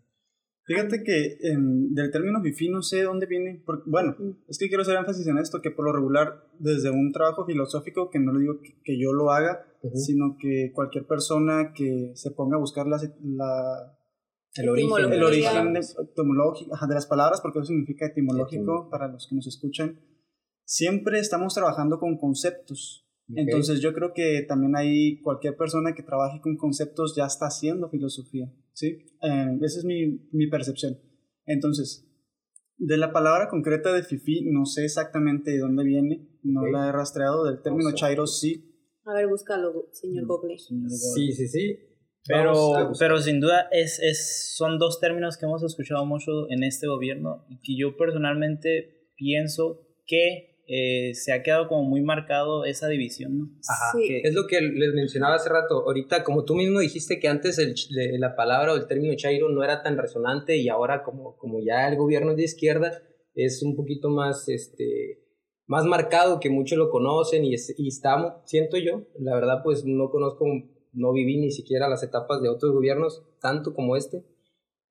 Fíjate 0.64 1.02
que 1.04 1.38
em, 1.44 1.94
del 1.94 2.12
término 2.12 2.42
FIFI 2.42 2.70
no 2.70 2.82
sé 2.82 3.04
dónde 3.04 3.26
viene. 3.26 3.62
porque- 3.66 3.90
bueno, 3.90 4.18
es 4.50 4.58
que 4.58 4.68
quiero 4.68 4.82
hacer 4.82 4.98
énfasis 4.98 5.26
en 5.28 5.38
esto, 5.38 5.62
que 5.62 5.72
por 5.72 5.86
lo 5.86 5.94
regular, 5.94 6.44
desde 6.60 6.90
un 6.90 7.14
trabajo 7.14 7.46
filosófico, 7.46 8.10
que 8.10 8.20
no 8.20 8.34
le 8.34 8.42
digo 8.42 8.60
que, 8.62 8.76
que 8.84 9.00
yo 9.00 9.14
lo 9.14 9.32
haga, 9.32 9.66
Ujú. 9.82 9.96
sino 9.96 10.36
que 10.38 10.72
cualquier 10.74 11.06
persona 11.06 11.72
que 11.74 12.12
se 12.16 12.32
ponga 12.32 12.58
a 12.58 12.60
buscar 12.60 12.86
la, 12.88 12.98
la- 13.24 13.97
El 14.58 14.70
origen. 14.70 15.14
el 15.14 15.24
origen 15.24 15.74
de, 15.74 15.80
etimológico, 15.80 16.76
de 16.88 16.94
las 16.94 17.06
palabras, 17.06 17.42
porque 17.42 17.60
eso 17.60 17.68
significa 17.68 18.08
etimológico 18.08 18.90
para 18.90 19.08
los 19.08 19.28
que 19.30 19.36
nos 19.36 19.48
escuchan, 19.48 20.00
siempre 20.66 21.20
estamos 21.20 21.54
trabajando 21.54 22.00
con 22.00 22.18
conceptos. 22.18 23.04
Ok. 23.30 23.38
Entonces 23.40 23.82
yo 23.82 23.94
creo 23.94 24.14
que 24.14 24.44
también 24.48 24.76
hay 24.76 25.20
cualquier 25.22 25.58
persona 25.58 25.94
que 25.94 26.04
trabaje 26.04 26.40
con 26.42 26.56
conceptos 26.56 27.14
ya 27.16 27.26
está 27.26 27.48
haciendo 27.48 27.90
filosofía, 27.90 28.52
¿sí? 28.74 28.88
Eh, 29.22 29.58
esa 29.62 29.80
es 29.80 29.86
mi, 29.86 30.28
mi 30.32 30.48
percepción. 30.50 30.98
Entonces, 31.46 32.06
de 32.78 32.98
la 32.98 33.12
palabra 33.12 33.50
concreta 33.50 33.92
de 33.94 34.04
fifi 34.04 34.46
no 34.50 34.66
sé 34.66 34.86
exactamente 34.86 35.52
de 35.52 35.60
dónde 35.60 35.84
viene, 35.84 36.30
no 36.44 36.62
Ok. 36.62 36.68
la 36.72 36.88
he 36.88 36.92
rastreado, 36.92 37.44
del 37.46 37.62
término 37.62 37.86
Vamos 37.86 38.02
a- 38.02 38.06
chairo 38.06 38.28
sí. 38.28 38.64
A 39.06 39.14
ver, 39.14 39.28
búscalo, 39.28 39.88
señor 39.92 40.24
Mm. 40.24 40.28
Google. 40.28 40.58
Sí, 40.58 41.32
sí, 41.34 41.48
sí. 41.48 41.78
Pero, 42.26 42.72
Vamos 42.72 43.00
pero 43.00 43.18
sin 43.20 43.40
duda 43.40 43.68
es, 43.72 44.00
es, 44.00 44.54
son 44.56 44.78
dos 44.80 45.00
términos 45.00 45.38
que 45.38 45.46
hemos 45.46 45.64
escuchado 45.64 46.06
mucho 46.06 46.50
en 46.50 46.64
este 46.64 46.88
gobierno 46.88 47.46
y 47.50 47.60
que 47.62 47.78
yo 47.78 47.96
personalmente 47.96 49.10
pienso 49.16 49.82
que 50.06 50.58
eh, 50.70 51.14
se 51.14 51.32
ha 51.32 51.42
quedado 51.44 51.70
como 51.70 51.84
muy 51.84 52.02
marcado 52.02 52.66
esa 52.66 52.90
división, 52.90 53.38
¿no? 53.38 53.46
Ajá. 53.70 53.98
Sí. 53.98 54.08
Que- 54.08 54.22
Es 54.28 54.34
lo 54.34 54.46
que 54.48 54.60
les 54.60 54.94
mencionaba 54.94 55.36
hace 55.36 55.48
rato. 55.50 55.86
Ahorita, 55.86 56.26
como 56.26 56.44
tú 56.44 56.56
mismo 56.56 56.80
dijiste 56.82 57.20
que 57.22 57.30
antes 57.30 57.58
el 57.60 57.74
la 58.20 58.36
palabra 58.36 58.74
o 58.74 58.76
el 58.76 58.88
término 58.88 59.16
chairo 59.16 59.48
no 59.50 59.64
era 59.64 59.82
tan 59.82 59.98
resonante 59.98 60.58
y 60.58 60.68
ahora 60.68 61.04
como, 61.04 61.38
como 61.38 61.60
ya 61.66 61.88
el 61.88 61.96
gobierno 61.96 62.32
es 62.32 62.38
de 62.38 62.44
izquierda, 62.44 63.02
es 63.34 63.64
un 63.64 63.78
poquito 63.78 64.10
más, 64.10 64.50
este, 64.50 65.24
más 65.68 65.86
marcado 65.86 66.42
que 66.42 66.50
muchos 66.50 66.78
lo 66.78 66.90
conocen 66.90 67.46
y, 67.46 67.54
es- 67.54 67.74
y 67.78 67.88
está, 67.88 68.42
siento 68.46 68.76
yo, 68.78 69.04
la 69.20 69.36
verdad 69.36 69.62
pues 69.64 69.86
no 69.86 70.10
conozco, 70.10 70.44
no 70.98 71.14
viví 71.14 71.38
ni 71.38 71.52
siquiera 71.52 71.88
las 71.88 72.04
etapas 72.04 72.42
de 72.42 72.50
otros 72.50 72.74
gobiernos 72.74 73.24
tanto 73.40 73.74
como 73.74 73.96
este, 73.96 74.26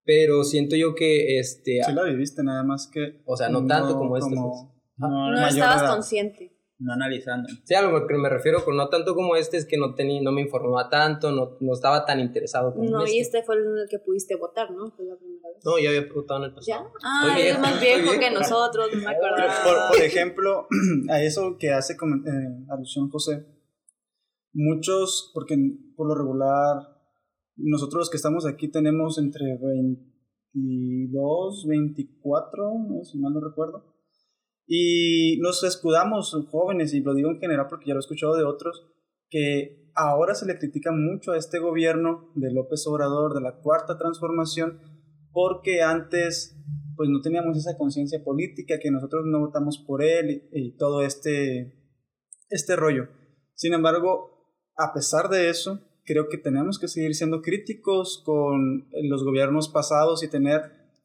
pero 0.05 0.45
siento 0.45 0.77
yo 0.77 0.95
que, 0.95 1.39
este, 1.39 1.81
Sí 1.85 1.93
la 1.93 2.05
viviste, 2.05 2.43
nada 2.45 2.63
más 2.63 2.89
que... 2.93 3.21
o 3.27 3.37
sea, 3.37 3.49
no 3.49 3.67
tanto 3.67 3.97
como 3.99 4.17
este. 4.17 4.31
pues. 4.35 4.63
No, 4.99 5.09
No 5.31 5.33
mayor 5.33 5.49
estabas 5.51 5.83
edad. 5.83 5.91
consciente. 5.95 6.53
no 6.79 6.93
analizando. 6.93 7.49
Sí, 7.65 7.75
a 7.75 7.83
lo 7.83 8.07
que 8.07 8.15
me 8.17 8.29
refiero 8.29 8.65
con 8.65 8.77
no 8.77 8.89
tanto 8.89 9.15
como 9.15 9.35
este 9.35 9.57
es 9.57 9.65
que 9.67 9.77
no 9.77 9.95
tenía, 9.95 10.23
no 10.23 10.31
me 10.31 10.43
informaba 10.43 10.89
tanto, 10.89 11.33
no, 11.33 11.57
no 11.61 11.73
estaba 11.73 12.05
tan 12.07 12.21
interesado 12.21 12.73
como 12.73 12.89
No, 12.89 13.03
este. 13.05 13.17
y 13.17 13.21
este 13.21 13.43
fue 13.43 13.57
el 13.57 13.65
que 13.91 13.99
pudiste 13.99 14.37
votar, 14.37 14.71
¿no? 14.71 14.91
Fue 14.93 15.05
la 15.07 15.17
primera 15.17 15.49
vez. 15.49 15.65
No, 15.65 15.79
ya 15.79 15.89
había 15.89 16.07
votado 16.15 16.39
en 16.41 16.51
el 16.51 16.55
pasado. 16.55 16.85
¿Ya? 16.85 16.91
Ah, 17.03 17.33
eres 17.33 17.45
viejo, 17.47 17.61
más 17.61 17.81
viejo 17.81 18.03
viejo. 18.03 18.21
que 18.21 18.31
nosotros, 18.31 18.87
no 18.95 19.01
me 19.01 19.11
acordaba. 19.17 19.53
Por, 19.65 19.97
por 19.97 20.07
ejemplo, 20.07 20.69
a 21.11 21.21
eso 21.23 21.57
que 21.59 21.71
hace 21.73 21.95
eh, 21.95 21.97
alusión 22.71 23.11
José, 23.11 23.45
muchos, 24.57 25.31
porque 25.35 25.55
por 25.95 26.09
lo 26.09 26.15
regular, 26.15 26.97
nosotros 27.57 28.01
los 28.01 28.11
que 28.11 28.17
estamos 28.17 28.47
aquí 28.47 28.69
tenemos 28.69 29.19
entre 29.19 29.59
22, 30.55 31.67
24, 31.69 32.65
¿no? 32.89 33.05
si 33.05 33.19
mal 33.19 33.35
no 33.35 33.41
recuerdo, 33.41 33.95
y 34.67 35.39
nos 35.41 35.63
escudamos 35.63 36.35
jóvenes, 36.51 36.95
y 36.95 37.01
lo 37.01 37.15
digo 37.15 37.31
en 37.31 37.39
general 37.39 37.67
porque 37.69 37.87
ya 37.89 37.95
lo 37.95 38.01
he 38.01 38.01
escuchado 38.01 38.35
de 38.35 38.45
otros, 38.45 38.87
que 39.29 39.91
ahora 39.95 40.35
se 40.35 40.47
le 40.47 40.59
critica 40.59 40.91
mucho 40.91 41.33
a 41.33 41.39
este 41.39 41.59
gobierno 41.59 42.33
de 42.35 42.53
López 42.53 42.87
Obrador, 42.87 43.35
de 43.35 43.43
la 43.43 43.61
cuarta 43.61 43.99
transformación, 43.99 44.81
porque 45.33 45.83
antes 45.83 46.57
pues 46.97 47.11
no 47.11 47.21
teníamos 47.21 47.59
esa 47.59 47.77
conciencia 47.77 48.25
política, 48.25 48.79
que 48.81 48.91
nosotros 48.91 49.25
no 49.27 49.41
votamos 49.41 49.85
por 49.87 50.03
él 50.03 50.49
y, 50.51 50.69
y 50.69 50.77
todo 50.79 51.03
este, 51.03 51.75
este 52.49 52.75
rollo. 52.75 53.09
Sin 53.55 53.75
embargo, 53.75 54.36
a 54.77 54.93
pesar 54.93 55.29
de 55.29 55.49
eso, 55.49 55.81
creo 56.05 56.29
que 56.29 56.39
tenemos 56.39 56.79
que 56.79 56.89
seguir 56.89 57.15
siendo 57.15 57.43
críticos 57.43 58.23
con 58.25 58.89
los 59.03 59.25
gobiernos 59.25 59.69
pasados 59.69 60.23
y 60.23 60.31
tener 60.31 60.63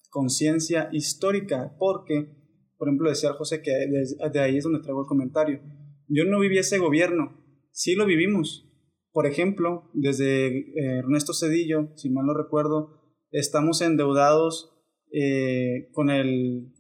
conciencia 0.10 0.90
histórica, 0.92 1.76
porque, 1.80 2.36
por 2.78 2.88
ejemplo, 2.88 3.10
decía 3.10 3.34
José 3.34 3.62
que 3.62 3.72
de, 3.72 4.40
ahí 4.40 4.58
es 4.58 4.64
donde 4.64 4.82
traigo 4.82 5.02
el 5.02 5.08
comentario. 5.08 5.62
Yo 6.08 6.26
no 6.26 6.40
viví 6.40 6.58
ese 6.58 6.78
gobierno, 6.78 7.42
sí 7.72 7.96
lo 7.96 8.06
vivimos. 8.06 8.68
Por 9.14 9.26
ejemplo, 9.26 9.90
desde 9.94 10.48
eh, 10.48 11.00
Ernesto 11.00 11.34
Cedillo, 11.34 11.90
si 11.96 12.10
mal 12.10 12.26
no 12.26 12.34
recuerdo, 12.34 13.02
estamos 13.32 13.82
endeudados 13.82 14.74
eh, 15.12 15.90
con, 15.94 16.10
el, 16.10 16.74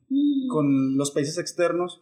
con 0.50 0.96
los 0.98 1.12
países 1.12 1.38
externos, 1.38 2.02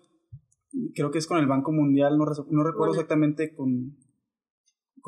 creo 0.94 1.10
que 1.10 1.18
es 1.18 1.28
con 1.28 1.40
el 1.40 1.48
Banco 1.48 1.72
Mundial, 1.72 2.18
no, 2.18 2.26
no 2.26 2.64
recuerdo 2.64 2.94
exactamente 2.94 3.56
con, 3.56 3.96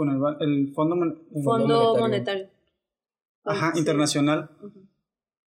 con 0.02 0.10
el, 0.42 0.48
el 0.50 0.74
Fondo, 0.74 0.96
Mon- 0.96 1.22
el 1.36 1.44
Fondo 1.44 1.96
monetario. 1.98 2.00
monetario. 2.02 2.50
Ajá, 3.44 3.72
Sí. 3.74 3.80
internacional. 3.80 4.50
Ujú. 4.64 4.88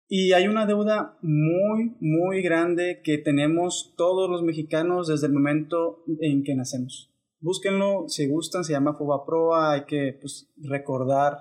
Y 0.09 0.33
hay 0.33 0.47
una 0.49 0.67
deuda 0.67 1.19
muy, 1.23 1.97
muy 2.01 2.43
grande 2.43 3.01
que 3.03 3.19
tenemos 3.19 3.95
todos 3.97 4.29
los 4.31 4.43
mexicanos 4.43 5.09
desde 5.09 5.27
el 5.27 5.33
momento 5.33 6.05
en 6.21 6.43
que 6.45 6.55
nacemos. 6.55 7.11
Búsquenlo, 7.41 8.05
si 8.09 8.27
gustan, 8.29 8.65
se 8.65 8.73
llama 8.73 8.95
Fobaproa, 8.95 9.73
hay 9.73 9.85
que 9.87 10.17
pues, 10.21 10.53
recordar 10.57 11.39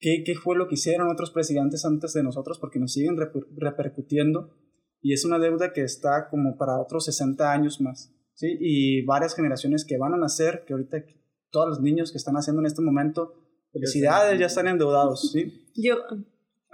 qué, 0.00 0.22
qué 0.24 0.34
fue 0.34 0.56
lo 0.56 0.68
que 0.68 0.74
hicieron 0.74 1.08
otros 1.10 1.30
presidentes 1.30 1.84
antes 1.84 2.12
de 2.12 2.22
nosotros 2.22 2.58
porque 2.58 2.78
nos 2.78 2.92
siguen 2.92 3.16
reper- 3.16 3.46
repercutiendo. 3.56 4.54
y 5.06 5.12
es 5.12 5.24
una 5.26 5.38
deuda 5.38 5.72
que 5.74 5.82
está 5.82 6.28
como 6.30 6.56
para 6.56 6.80
otros 6.80 7.04
60 7.04 7.52
años 7.52 7.78
más, 7.80 8.10
¿sí? 8.32 8.56
Y 8.58 9.04
varias 9.04 9.34
generaciones 9.36 9.84
que 9.84 9.98
van 9.98 10.14
a 10.14 10.16
nacer, 10.16 10.64
que 10.66 10.72
ahorita 10.72 11.04
todos 11.54 11.68
los 11.68 11.80
niños 11.80 12.10
que 12.12 12.18
están 12.18 12.34
haciendo 12.34 12.60
en 12.60 12.66
este 12.66 12.82
momento, 12.82 13.32
felicidades, 13.72 14.38
ya 14.38 14.46
están 14.46 14.68
endeudados, 14.68 15.30
¿sí? 15.32 15.70
Yo 15.74 15.96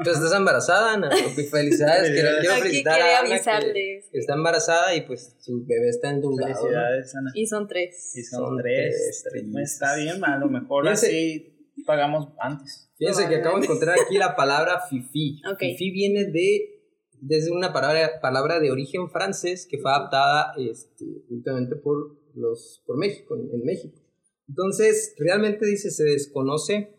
Tú 0.03 0.09
estás 0.11 0.33
embarazada, 0.35 0.95
Ana. 0.95 1.11
Felicidades. 1.51 2.09
que 2.09 2.15
quiero 2.15 2.31
Aquí 2.39 2.47
felicitar 2.63 2.97
quería 2.97 3.17
a 3.17 3.19
Ana 3.21 3.29
que 3.29 3.35
avisarles. 3.35 4.05
está 4.15 4.33
embarazada 4.35 4.95
y 4.95 5.03
pues 5.03 5.37
su 5.41 5.67
bebé 5.67 5.91
está 5.91 6.09
endeudado. 6.09 6.55
Felicidades, 6.55 7.15
Ana. 7.17 7.31
y 7.35 7.47
son 7.47 7.69
tres. 7.69 8.13
Y 8.17 8.23
son, 8.23 8.41
Son 8.47 8.57
tres. 8.57 9.23
tres, 9.31 9.45
No 9.45 9.53
tres. 9.53 9.73
está 9.75 9.97
bien, 9.97 10.25
a 10.25 10.39
lo 10.39 10.49
mejor 10.49 10.85
Fíjense- 10.85 11.07
así 11.07 11.83
pagamos 11.85 12.29
antes. 12.41 12.91
Fíjense 12.97 13.29
que 13.29 13.37
acabo 13.37 13.59
de 13.59 13.65
encontrar 13.67 13.97
aquí 14.03 14.17
la 14.17 14.35
palabra 14.35 14.81
fifi. 14.89 15.43
Fifi 15.59 15.91
viene 15.91 16.25
de 16.33 16.81
desde 17.21 17.51
una 17.53 17.71
palabra, 17.75 18.21
palabra 18.23 18.59
de 18.59 18.71
origen 18.71 19.11
francés 19.11 19.67
que 19.71 19.77
fue 19.77 19.91
adaptada 19.91 20.55
este, 20.57 21.05
últimamente 21.29 21.77
por 21.77 22.17
los 22.35 22.83
por 22.87 22.97
México, 22.97 23.37
en, 23.37 23.51
en 23.53 23.65
México. 23.67 24.00
Entonces, 24.51 25.15
realmente 25.17 25.65
dice 25.65 25.91
se 25.93 26.03
desconoce 26.03 26.97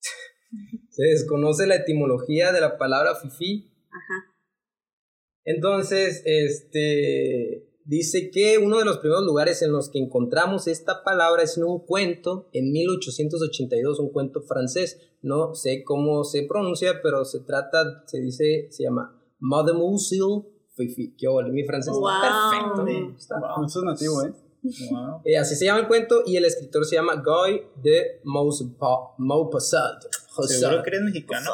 se 0.90 1.02
desconoce 1.02 1.66
la 1.66 1.74
etimología 1.76 2.52
de 2.52 2.60
la 2.60 2.78
palabra 2.78 3.16
fifi. 3.16 3.72
Ajá. 3.90 4.32
Entonces, 5.44 6.22
este 6.24 7.68
dice 7.86 8.30
que 8.30 8.56
uno 8.58 8.78
de 8.78 8.84
los 8.86 8.98
primeros 8.98 9.24
lugares 9.24 9.60
en 9.62 9.72
los 9.72 9.90
que 9.90 9.98
encontramos 9.98 10.68
esta 10.68 11.02
palabra 11.04 11.42
es 11.42 11.58
en 11.58 11.64
un 11.64 11.84
cuento 11.84 12.48
en 12.52 12.70
1882, 12.72 13.98
un 13.98 14.10
cuento 14.12 14.40
francés. 14.42 15.00
No 15.22 15.54
sé 15.54 15.82
cómo 15.84 16.22
se 16.24 16.44
pronuncia, 16.48 17.00
pero 17.02 17.24
se 17.24 17.40
trata, 17.40 18.04
se 18.06 18.20
dice, 18.20 18.68
se 18.70 18.84
llama 18.84 19.20
Mademoiselle 19.40 20.46
Fifi. 20.76 21.14
Qué 21.16 21.26
ole, 21.28 21.50
mi 21.50 21.64
francés 21.64 21.92
Wow. 21.94 22.08
está 22.08 22.50
perfecto. 22.50 23.16
Está- 23.18 23.40
Wow. 23.40 23.66
Eso 23.66 23.78
es 23.80 23.84
nativo, 23.84 24.22
¿eh? 24.24 24.32
Wow. 24.90 25.20
Eh, 25.26 25.36
así 25.36 25.56
se 25.56 25.66
llama 25.66 25.80
el 25.80 25.86
cuento 25.88 26.22
y 26.24 26.36
el 26.38 26.44
escritor 26.46 26.86
se 26.86 26.96
llama 26.96 27.22
Guy 27.22 27.62
de 27.82 28.20
Maupa- 28.24 29.14
Maupassant. 29.18 30.02
¿Seguro 30.48 30.82
que 30.82 30.88
eres 30.88 31.02
mexicano? 31.02 31.50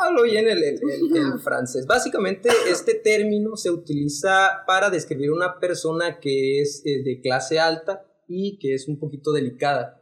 Hablo 0.00 0.22
bien 0.22 0.48
el, 0.48 0.62
el- 0.64 0.80
el- 0.82 1.16
el 1.16 1.38
francés. 1.44 1.86
Básicamente, 1.86 2.48
este 2.68 2.94
término 2.94 3.56
se 3.56 3.70
utiliza 3.70 4.64
para 4.66 4.88
describir 4.90 5.30
una 5.30 5.60
persona 5.60 6.18
que 6.18 6.60
es 6.60 6.82
eh, 6.86 7.02
de 7.04 7.20
clase 7.20 7.60
alta 7.60 8.04
y 8.26 8.58
que 8.58 8.74
es 8.74 8.88
un 8.88 8.98
poquito 8.98 9.32
delicada, 9.32 10.00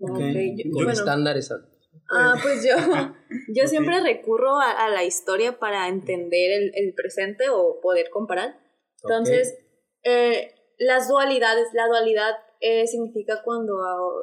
Ok, 0.00 0.10
Ok. 0.12 0.18
yo- 0.56 0.62
con 0.70 0.72
bueno, 0.84 0.92
estándares 0.92 1.50
altos. 1.50 1.90
ah, 2.10 2.34
pues 2.40 2.64
yo, 2.64 2.76
yo 3.54 3.62
Ok. 3.64 3.68
siempre 3.68 4.00
recurro 4.00 4.60
a, 4.60 4.70
a 4.86 4.88
la 4.90 5.02
historia 5.04 5.58
para 5.58 5.88
entender 5.88 6.52
el, 6.52 6.70
el 6.74 6.94
presente 6.94 7.48
o 7.50 7.80
poder 7.82 8.10
comparar. 8.10 8.60
Entonces, 9.02 9.58
eh, 10.04 10.52
las 10.78 11.08
dualidades, 11.08 11.68
la 11.72 11.86
dualidad 11.88 12.34
eh, 12.60 12.86
significa 12.86 13.42
cuando 13.44 13.74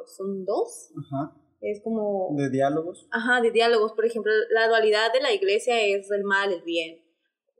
son 0.06 0.44
dos, 0.44 0.90
Ajá. 0.96 1.36
es 1.60 1.80
como... 1.82 2.30
De 2.36 2.50
diálogos. 2.50 3.06
Ajá, 3.10 3.40
de 3.40 3.50
diálogos, 3.50 3.92
por 3.92 4.04
ejemplo, 4.06 4.32
la 4.50 4.68
dualidad 4.68 5.12
de 5.12 5.20
la 5.20 5.32
iglesia 5.32 5.80
es 5.82 6.10
el 6.10 6.24
mal, 6.24 6.52
el 6.52 6.62
bien. 6.62 7.02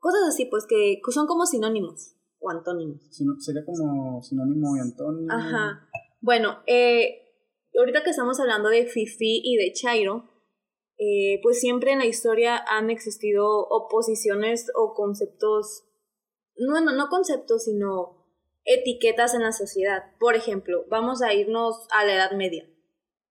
Cosas 0.00 0.22
así, 0.28 0.46
pues 0.46 0.66
que 0.66 1.00
son 1.10 1.26
como 1.26 1.46
sinónimos 1.46 2.14
o 2.38 2.50
antónimos. 2.50 3.00
Sino- 3.10 3.38
sería 3.40 3.64
como 3.64 4.22
sinónimo 4.22 4.76
y 4.76 4.80
antónimo. 4.80 5.28
Ajá. 5.32 5.88
Bueno, 6.20 6.58
eh, 6.66 7.22
ahorita 7.78 8.02
que 8.02 8.10
estamos 8.10 8.38
hablando 8.40 8.68
de 8.68 8.86
Fifi 8.86 9.40
y 9.44 9.56
de 9.56 9.72
Chairo, 9.72 10.30
eh, 10.98 11.40
pues 11.42 11.60
siempre 11.60 11.92
en 11.92 11.98
la 11.98 12.06
historia 12.06 12.56
han 12.68 12.88
existido 12.90 13.46
oposiciones 13.68 14.70
o 14.74 14.94
conceptos, 14.94 15.84
no, 16.56 16.80
no, 16.80 16.92
no 16.92 17.08
conceptos, 17.08 17.64
sino 17.64 18.15
etiquetas 18.66 19.34
en 19.34 19.42
la 19.42 19.52
sociedad. 19.52 20.02
Por 20.18 20.34
ejemplo, 20.34 20.84
vamos 20.88 21.22
a 21.22 21.32
irnos 21.32 21.86
a 21.90 22.04
la 22.04 22.14
Edad 22.14 22.32
Media. 22.32 22.68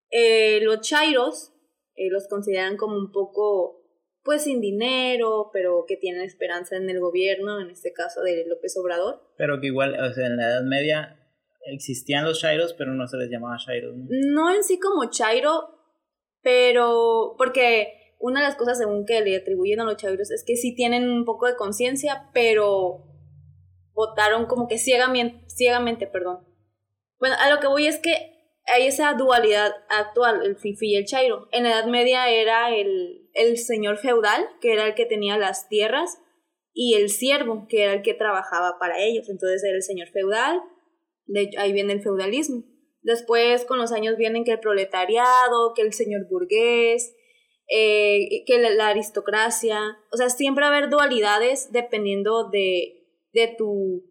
Eh, 0.09 0.61
los 0.61 0.81
Chairos 0.81 1.53
eh, 1.95 2.09
los 2.09 2.27
consideran 2.27 2.77
como 2.77 2.97
un 2.97 3.11
poco, 3.11 3.83
pues 4.23 4.43
sin 4.43 4.61
dinero, 4.61 5.49
pero 5.53 5.85
que 5.87 5.97
tienen 5.97 6.23
esperanza 6.23 6.77
en 6.77 6.89
el 6.89 6.99
gobierno, 6.99 7.59
en 7.59 7.69
este 7.69 7.93
caso 7.93 8.21
de 8.21 8.45
López 8.47 8.75
Obrador. 8.77 9.21
Pero 9.37 9.59
que 9.59 9.67
igual, 9.67 9.93
o 9.99 10.13
sea, 10.13 10.27
en 10.27 10.37
la 10.37 10.49
Edad 10.49 10.63
Media 10.63 11.19
existían 11.65 12.25
los 12.25 12.39
Shairos, 12.39 12.73
pero 12.73 12.93
no 12.93 13.07
se 13.07 13.17
les 13.17 13.29
llamaba 13.29 13.57
Shairos, 13.57 13.95
¿no? 13.95 14.07
no 14.09 14.53
en 14.53 14.63
sí 14.63 14.79
como 14.79 15.09
Chairo, 15.09 15.69
pero 16.41 17.35
porque 17.37 18.15
una 18.19 18.41
de 18.41 18.47
las 18.47 18.55
cosas 18.55 18.77
según 18.77 19.05
que 19.05 19.21
le 19.21 19.37
atribuyen 19.37 19.79
a 19.79 19.83
los 19.83 19.97
Chairos 19.97 20.31
es 20.31 20.43
que 20.45 20.55
sí 20.55 20.75
tienen 20.75 21.09
un 21.09 21.25
poco 21.25 21.47
de 21.47 21.55
conciencia, 21.55 22.29
pero 22.33 23.14
votaron 23.95 24.45
como 24.45 24.67
que 24.67 24.77
ciegamente, 24.77 25.43
ciegamente, 25.49 26.05
perdón. 26.05 26.45
Bueno, 27.17 27.35
a 27.39 27.49
lo 27.49 27.59
que 27.59 27.67
voy 27.67 27.87
es 27.87 27.97
que 27.97 28.35
hay 28.67 28.87
esa 28.87 29.13
dualidad 29.13 29.73
actual, 29.89 30.45
el 30.45 30.57
Fifi 30.57 30.91
y 30.91 30.95
el 30.97 31.05
Chairo. 31.05 31.47
En 31.51 31.63
la 31.63 31.71
Edad 31.71 31.87
Media 31.87 32.29
era 32.29 32.75
el, 32.75 33.29
el 33.33 33.57
señor 33.57 33.97
feudal, 33.97 34.47
que 34.59 34.73
era 34.73 34.85
el 34.85 34.95
que 34.95 35.05
tenía 35.05 35.37
las 35.37 35.69
tierras, 35.69 36.17
y 36.73 36.95
el 36.95 37.09
siervo, 37.09 37.67
que 37.69 37.83
era 37.83 37.93
el 37.93 38.01
que 38.01 38.13
trabajaba 38.13 38.77
para 38.79 38.99
ellos. 38.99 39.29
Entonces 39.29 39.63
era 39.63 39.75
el 39.75 39.83
señor 39.83 40.09
feudal, 40.09 40.61
ahí 41.57 41.71
viene 41.73 41.93
el 41.93 42.01
feudalismo. 42.01 42.63
Después, 43.01 43.65
con 43.65 43.77
los 43.77 43.91
años, 43.91 44.17
vienen 44.17 44.43
que 44.43 44.51
el 44.51 44.59
proletariado, 44.59 45.73
que 45.75 45.83
el 45.83 45.93
señor 45.93 46.27
burgués, 46.27 47.15
eh, 47.69 48.43
que 48.45 48.57
la, 48.57 48.71
la 48.71 48.87
aristocracia. 48.89 49.79
O 50.11 50.17
sea, 50.17 50.29
siempre 50.29 50.63
va 50.63 50.73
a 50.73 50.77
haber 50.77 50.89
dualidades 50.89 51.71
dependiendo 51.71 52.49
de, 52.49 53.04
de 53.35 53.53
tu 53.57 54.03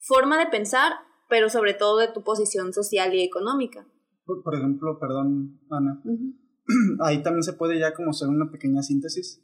forma 0.00 0.38
de 0.38 0.50
pensar, 0.50 0.92
pero 1.28 1.48
sobre 1.50 1.74
todo 1.74 1.98
de 1.98 2.08
tu 2.08 2.24
posición 2.24 2.72
social 2.72 3.14
y 3.14 3.22
económica. 3.22 3.86
Por, 4.24 4.42
por 4.42 4.54
ejemplo, 4.54 4.98
perdón, 4.98 5.60
Ana. 5.70 6.02
Ahí 7.00 7.22
también 7.22 7.42
se 7.42 7.52
puede 7.52 7.78
ya 7.78 7.92
como 7.92 8.10
hacer 8.10 8.28
una 8.28 8.50
pequeña 8.50 8.82
síntesis. 8.82 9.42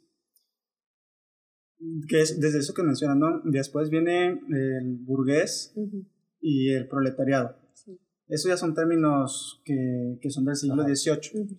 Que 2.07 2.21
es 2.21 2.39
desde 2.39 2.59
eso 2.59 2.73
que 2.73 2.83
mencionan, 2.83 3.19
¿no? 3.19 3.41
Después 3.45 3.89
viene 3.89 4.29
el 4.49 4.97
burgués 5.05 5.71
Ujú. 5.75 6.07
y 6.39 6.69
el 6.71 6.87
proletariado. 6.87 7.55
Sí. 7.73 7.99
Eso 8.27 8.49
ya 8.49 8.57
son 8.57 8.73
términos 8.73 9.61
que, 9.65 10.17
que 10.21 10.29
son 10.31 10.45
del 10.45 10.55
siglo 10.55 10.81
Ajá. 10.81 10.95
XVIII. 10.95 11.41
Ujú. 11.43 11.55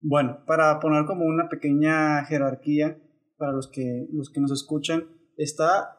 Bueno, 0.00 0.44
para 0.46 0.78
poner 0.78 1.06
como 1.06 1.24
una 1.24 1.48
pequeña 1.48 2.24
jerarquía 2.24 3.00
para 3.36 3.52
los 3.52 3.68
que, 3.68 4.06
los 4.12 4.30
que 4.30 4.40
nos 4.40 4.52
escuchan, 4.52 5.08
está 5.36 5.97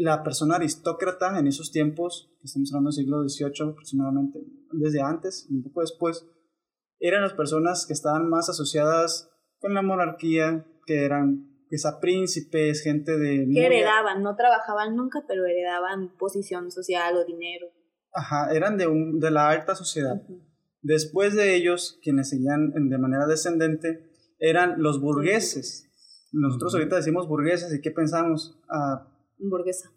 la 0.00 0.22
persona 0.22 0.56
aristócrata 0.56 1.38
en 1.38 1.46
esos 1.46 1.70
tiempos, 1.72 2.30
que 2.40 2.46
estamos 2.46 2.72
hablando 2.72 2.90
del 2.90 2.96
siglo 2.98 3.28
XVIII 3.28 3.70
aproximadamente, 3.70 4.40
desde 4.72 5.00
antes, 5.00 5.46
un 5.50 5.62
poco 5.62 5.80
después, 5.80 6.26
eran 6.98 7.22
las 7.22 7.34
personas 7.34 7.86
que 7.86 7.92
estaban 7.92 8.28
más 8.28 8.48
asociadas 8.48 9.30
con 9.58 9.74
la 9.74 9.82
monarquía, 9.82 10.66
que 10.86 11.04
eran 11.04 11.50
quizá 11.68 11.98
príncipes, 12.00 12.82
gente 12.82 13.18
de... 13.18 13.46
Que 13.52 13.66
heredaban, 13.66 14.22
no 14.22 14.36
trabajaban 14.36 14.94
nunca, 14.96 15.24
pero 15.26 15.44
heredaban 15.44 16.16
posición 16.16 16.70
social 16.70 17.16
o 17.16 17.24
dinero. 17.24 17.66
Ajá, 18.12 18.52
eran 18.54 18.76
de, 18.78 18.86
un, 18.86 19.18
de 19.18 19.30
la 19.30 19.48
alta 19.50 19.74
sociedad. 19.74 20.22
Después 20.82 21.34
de 21.34 21.56
ellos, 21.56 21.98
quienes 22.02 22.30
seguían 22.30 22.72
en- 22.76 22.88
de 22.88 22.98
manera 22.98 23.26
descendente, 23.26 24.10
eran 24.38 24.80
los 24.80 25.00
burgueses. 25.00 25.90
Nosotros 26.32 26.74
ahorita 26.74 26.96
decimos 26.96 27.26
burgueses 27.28 27.74
y 27.74 27.80
¿qué 27.80 27.90
pensamos? 27.90 28.58
Ah, 28.70 29.08
Burguesa. 29.38 29.90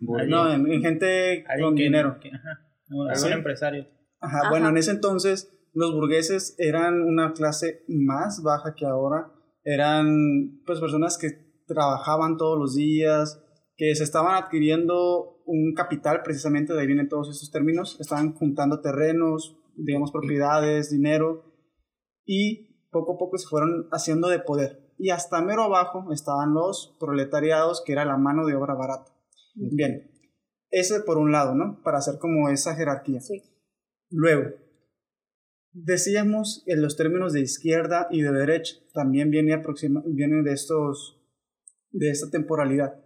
no, 0.00 0.52
en, 0.52 0.66
en 0.70 0.82
gente 0.82 1.44
con 1.60 1.74
que- 1.74 1.82
dinero. 1.84 2.18
que- 2.20 2.30
ajá, 2.30 2.60
algún 2.90 3.16
Sí. 3.16 3.28
empresario. 3.32 3.86
Ajá, 4.20 4.40
Ajá. 4.40 4.50
bueno, 4.50 4.68
en 4.68 4.76
ese 4.76 4.90
entonces 4.90 5.52
los 5.72 5.92
burgueses 5.94 6.54
eran 6.58 7.02
una 7.02 7.32
clase 7.32 7.84
más 7.88 8.42
baja 8.42 8.74
que 8.74 8.86
ahora. 8.86 9.32
Eran 9.64 10.60
pues 10.66 10.80
personas 10.80 11.18
que 11.18 11.28
trabajaban 11.66 12.36
todos 12.36 12.58
los 12.58 12.74
días, 12.74 13.42
que 13.76 13.94
se 13.94 14.04
estaban 14.04 14.34
adquiriendo 14.42 15.42
un 15.46 15.74
capital, 15.74 16.22
precisamente 16.24 16.72
de 16.72 16.80
ahí 16.80 16.86
vienen 16.86 17.08
todos 17.08 17.28
estos 17.30 17.50
términos. 17.50 17.96
Estaban 18.00 18.32
juntando 18.34 18.80
terrenos, 18.80 19.56
digamos, 19.76 20.10
propiedades, 20.10 20.90
dinero, 20.90 21.44
y 22.24 22.86
poco 22.90 23.14
a 23.14 23.18
poco 23.18 23.38
se 23.38 23.46
fueron 23.48 23.88
haciendo 23.92 24.28
de 24.28 24.40
poder. 24.40 24.87
Y 24.98 25.10
hasta 25.10 25.40
mero 25.40 25.62
abajo 25.62 26.12
estaban 26.12 26.54
los 26.54 26.96
proletariados, 26.98 27.82
que 27.84 27.92
era 27.92 28.04
la 28.04 28.16
mano 28.16 28.46
de 28.46 28.56
obra 28.56 28.74
barata. 28.74 29.12
Bien, 29.54 30.10
ese 30.70 31.00
por 31.00 31.18
un 31.18 31.32
lado, 31.32 31.54
¿no? 31.54 31.80
Para 31.82 31.98
hacer 31.98 32.18
como 32.18 32.48
esa 32.48 32.74
jerarquía. 32.74 33.20
Sí. 33.20 33.42
Luego, 34.10 34.50
decíamos 35.72 36.62
en 36.66 36.82
los 36.82 36.96
términos 36.96 37.32
de 37.32 37.40
izquierda 37.40 38.08
y 38.10 38.22
de 38.22 38.32
derecha, 38.32 38.76
también 38.92 39.30
viene, 39.30 39.54
aproxima, 39.54 40.02
viene 40.06 40.42
de, 40.42 40.52
estos, 40.52 41.20
de 41.90 42.10
esta 42.10 42.30
temporalidad. 42.30 43.04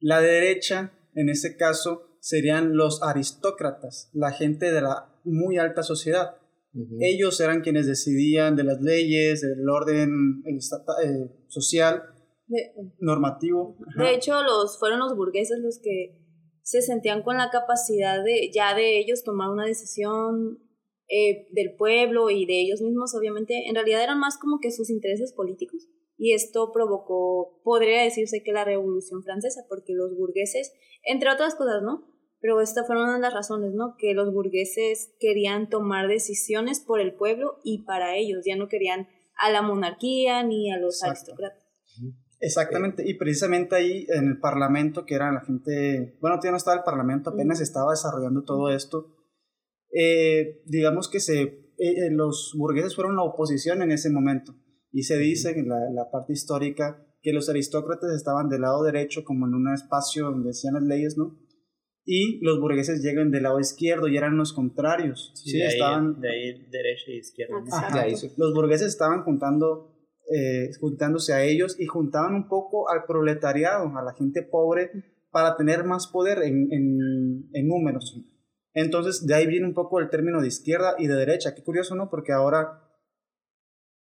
La 0.00 0.20
derecha, 0.20 0.92
en 1.14 1.28
este 1.28 1.56
caso, 1.56 2.16
serían 2.20 2.76
los 2.76 3.02
aristócratas, 3.02 4.10
la 4.12 4.32
gente 4.32 4.72
de 4.72 4.82
la 4.82 5.14
muy 5.24 5.58
alta 5.58 5.82
sociedad. 5.82 6.36
Ujú. 6.72 6.98
Ellos 7.00 7.40
eran 7.40 7.62
quienes 7.62 7.86
decidían 7.86 8.56
de 8.56 8.64
las 8.64 8.80
leyes, 8.80 9.40
del 9.40 9.68
orden 9.68 10.42
eh, 10.46 10.58
eh, 11.04 11.30
social 11.48 12.02
De, 12.46 12.72
normativo. 12.98 13.76
Ajá. 13.88 14.04
de 14.04 14.14
hecho, 14.14 14.42
los, 14.42 14.78
fueron 14.78 15.00
los 15.00 15.16
burgueses 15.16 15.58
los 15.60 15.80
que 15.82 16.18
se 16.62 16.82
sentían 16.82 17.22
con 17.22 17.36
la 17.36 17.50
capacidad 17.50 18.22
de 18.22 18.50
ya 18.54 18.74
de 18.74 18.98
ellos 18.98 19.24
tomar 19.24 19.50
una 19.50 19.66
decisión 19.66 20.58
eh, 21.08 21.48
del 21.50 21.74
pueblo 21.76 22.30
y 22.30 22.46
de 22.46 22.60
ellos 22.60 22.80
mismos, 22.80 23.14
obviamente, 23.16 23.68
en 23.68 23.74
realidad 23.74 24.04
eran 24.04 24.20
más 24.20 24.38
como 24.38 24.60
que 24.60 24.70
sus 24.70 24.90
intereses 24.90 25.32
políticos. 25.32 25.88
Y 26.16 26.34
esto 26.34 26.70
provocó, 26.72 27.60
podría 27.64 28.02
decirse 28.02 28.42
que 28.44 28.52
la 28.52 28.64
Revolución 28.64 29.22
Francesa, 29.24 29.62
porque 29.68 29.94
los 29.94 30.14
burgueses, 30.16 30.72
entre 31.02 31.30
otras 31.30 31.56
cosas, 31.56 31.82
¿no? 31.82 32.09
Pero 32.40 32.60
esta 32.60 32.84
fue 32.84 32.96
una 32.96 33.14
de 33.14 33.20
las 33.20 33.34
razones, 33.34 33.72
¿no? 33.74 33.96
Que 33.98 34.14
los 34.14 34.32
burgueses 34.32 35.14
querían 35.20 35.68
tomar 35.68 36.08
decisiones 36.08 36.80
por 36.80 37.00
el 37.00 37.14
pueblo 37.14 37.58
y 37.64 37.84
para 37.84 38.16
ellos, 38.16 38.44
ya 38.46 38.56
no 38.56 38.68
querían 38.68 39.08
a 39.36 39.50
la 39.50 39.62
monarquía 39.62 40.42
ni 40.42 40.70
a 40.72 40.78
los 40.78 41.02
Exacto. 41.02 41.32
aristócratas. 41.32 41.70
Exactamente, 42.42 43.02
y 43.06 43.14
precisamente 43.14 43.76
ahí 43.76 44.06
en 44.08 44.28
el 44.28 44.38
Parlamento, 44.38 45.04
que 45.04 45.14
era 45.14 45.30
la 45.30 45.42
gente, 45.42 46.16
bueno, 46.22 46.36
todavía 46.36 46.52
no 46.52 46.56
estaba 46.56 46.78
el 46.78 46.84
Parlamento, 46.84 47.30
apenas 47.30 47.60
estaba 47.60 47.90
desarrollando 47.90 48.44
todo 48.44 48.70
esto, 48.70 49.14
eh, 49.92 50.62
digamos 50.64 51.10
que 51.10 51.20
se, 51.20 51.42
eh, 51.42 51.76
eh, 51.78 52.10
los 52.10 52.54
burgueses 52.56 52.96
fueron 52.96 53.16
la 53.16 53.24
oposición 53.24 53.82
en 53.82 53.92
ese 53.92 54.08
momento, 54.08 54.54
y 54.90 55.02
se 55.02 55.18
dice 55.18 55.50
en 55.50 55.68
la, 55.68 55.76
la 55.92 56.10
parte 56.10 56.32
histórica 56.32 57.06
que 57.20 57.34
los 57.34 57.50
aristócratas 57.50 58.10
estaban 58.14 58.48
del 58.48 58.62
lado 58.62 58.82
derecho, 58.84 59.22
como 59.22 59.46
en 59.46 59.52
un 59.52 59.74
espacio 59.74 60.30
donde 60.30 60.48
decían 60.48 60.74
las 60.74 60.84
leyes, 60.84 61.18
¿no? 61.18 61.36
Y 62.12 62.44
los 62.44 62.58
burgueses 62.58 63.02
llegan 63.04 63.30
del 63.30 63.44
lado 63.44 63.60
izquierdo 63.60 64.08
y 64.08 64.16
eran 64.16 64.36
los 64.36 64.52
contrarios. 64.52 65.30
Sí, 65.36 65.58
de, 65.58 65.62
ahí, 65.64 65.68
estaban, 65.74 66.20
de 66.20 66.28
ahí 66.28 66.66
derecha 66.68 67.04
y 67.12 67.18
izquierda. 67.18 67.54
Ah, 67.72 68.00
ahí 68.02 68.14
los 68.36 68.52
burgueses 68.52 68.88
estaban 68.88 69.22
juntando, 69.22 69.94
eh, 70.28 70.70
juntándose 70.80 71.34
a 71.34 71.44
ellos 71.44 71.78
y 71.78 71.86
juntaban 71.86 72.34
un 72.34 72.48
poco 72.48 72.88
al 72.90 73.04
proletariado, 73.04 73.96
a 73.96 74.02
la 74.02 74.12
gente 74.14 74.42
pobre, 74.42 74.90
para 75.30 75.56
tener 75.56 75.84
más 75.84 76.08
poder 76.08 76.38
en, 76.42 76.66
en- 76.72 77.48
en 77.52 77.68
números. 77.68 78.20
Entonces, 78.74 79.24
de 79.24 79.34
ahí 79.34 79.46
viene 79.46 79.66
un 79.68 79.74
poco 79.74 80.00
el 80.00 80.10
término 80.10 80.40
de 80.40 80.48
izquierda 80.48 80.96
y 80.98 81.06
de 81.06 81.14
derecha. 81.14 81.54
Qué 81.54 81.62
curioso, 81.62 81.94
¿no? 81.94 82.10
Porque 82.10 82.32
ahora, 82.32 82.88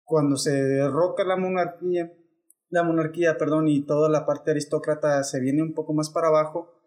cuando 0.04 0.36
se 0.36 0.52
derroca 0.52 1.24
la 1.24 1.38
monarquía, 1.38 2.12
la 2.70 2.84
monarquía, 2.84 3.38
perdón, 3.38 3.70
y 3.70 3.86
toda 3.86 4.10
la 4.10 4.26
parte 4.26 4.52
aristócrata 4.52 5.24
se 5.24 5.40
viene 5.40 5.62
un 5.64 5.74
poco 5.74 5.94
más 5.94 6.10
para 6.10 6.28
abajo, 6.28 6.83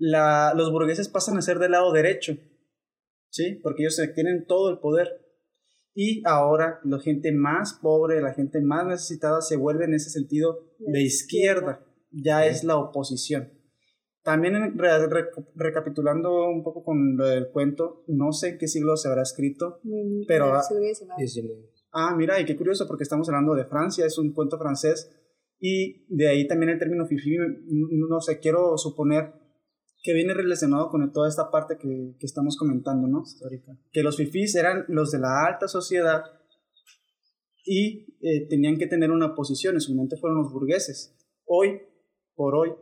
la, 0.00 0.52
los 0.56 0.72
burgueses 0.72 1.08
pasan 1.08 1.36
a 1.36 1.42
ser 1.42 1.58
del 1.58 1.72
lado 1.72 1.92
derecho, 1.92 2.34
¿sí? 3.28 3.60
Porque 3.62 3.82
ellos 3.82 4.00
tienen 4.14 4.46
todo 4.46 4.70
el 4.70 4.78
poder. 4.78 5.08
Y 5.94 6.22
ahora 6.24 6.80
la 6.84 6.98
gente 7.00 7.32
más 7.32 7.78
pobre, 7.82 8.20
la 8.22 8.32
gente 8.32 8.60
más 8.62 8.86
necesitada 8.86 9.40
se 9.42 9.56
vuelve 9.56 9.84
en 9.84 9.94
ese 9.94 10.08
sentido 10.10 10.60
De 10.78 11.02
izquierda, 11.02 11.84
ya 12.10 12.46
es 12.46 12.64
la 12.64 12.76
oposición. 12.78 13.52
También 14.22 14.54
en- 14.56 14.78
re- 14.78 15.06
re- 15.08 15.30
recapitulando 15.56 16.48
un 16.48 16.62
poco 16.62 16.82
con 16.84 17.16
lo 17.16 17.26
del 17.26 17.50
cuento, 17.50 18.04
no 18.08 18.32
sé 18.32 18.50
en 18.50 18.58
qué 18.58 18.66
siglo 18.68 18.96
se 18.96 19.08
habrá 19.08 19.22
escrito. 19.22 19.80
Pero, 20.26 20.54
ah, 20.54 20.62
se 20.62 20.78
hubiese 20.78 21.04
dado. 21.06 21.18
19. 21.18 21.70
Ah, 21.92 22.14
mira, 22.16 22.40
y 22.40 22.44
qué 22.44 22.56
curioso 22.56 22.86
porque 22.86 23.02
estamos 23.02 23.28
hablando 23.28 23.54
de 23.54 23.64
Francia, 23.66 24.06
es 24.06 24.16
un 24.16 24.32
cuento 24.32 24.58
francés 24.58 25.10
y 25.58 26.06
de 26.14 26.28
ahí 26.28 26.46
también 26.46 26.70
el 26.70 26.78
término 26.78 27.04
fifi, 27.06 27.36
no 27.36 28.20
sé, 28.20 28.38
quiero 28.38 28.78
suponer 28.78 29.34
que 30.02 30.14
viene 30.14 30.34
relacionado 30.34 30.88
con 30.88 31.12
toda 31.12 31.28
esta 31.28 31.50
parte 31.50 31.76
que, 31.76 32.14
que 32.18 32.26
estamos 32.26 32.56
comentando, 32.56 33.06
¿no? 33.06 33.22
Histórica. 33.22 33.76
Que 33.92 34.02
los 34.02 34.16
fifís 34.16 34.54
eran 34.54 34.84
los 34.88 35.10
de 35.10 35.18
la 35.18 35.44
alta 35.46 35.68
sociedad 35.68 36.22
y 37.64 38.16
eh, 38.22 38.48
tenían 38.48 38.78
que 38.78 38.86
tener 38.86 39.10
una 39.10 39.34
posición, 39.34 39.74
en 39.74 39.80
su 39.80 39.94
momento 39.94 40.16
fueron 40.16 40.38
los 40.42 40.52
burgueses. 40.52 41.16
Hoy, 41.44 41.80
por 42.34 42.54
hoy, 42.54 42.72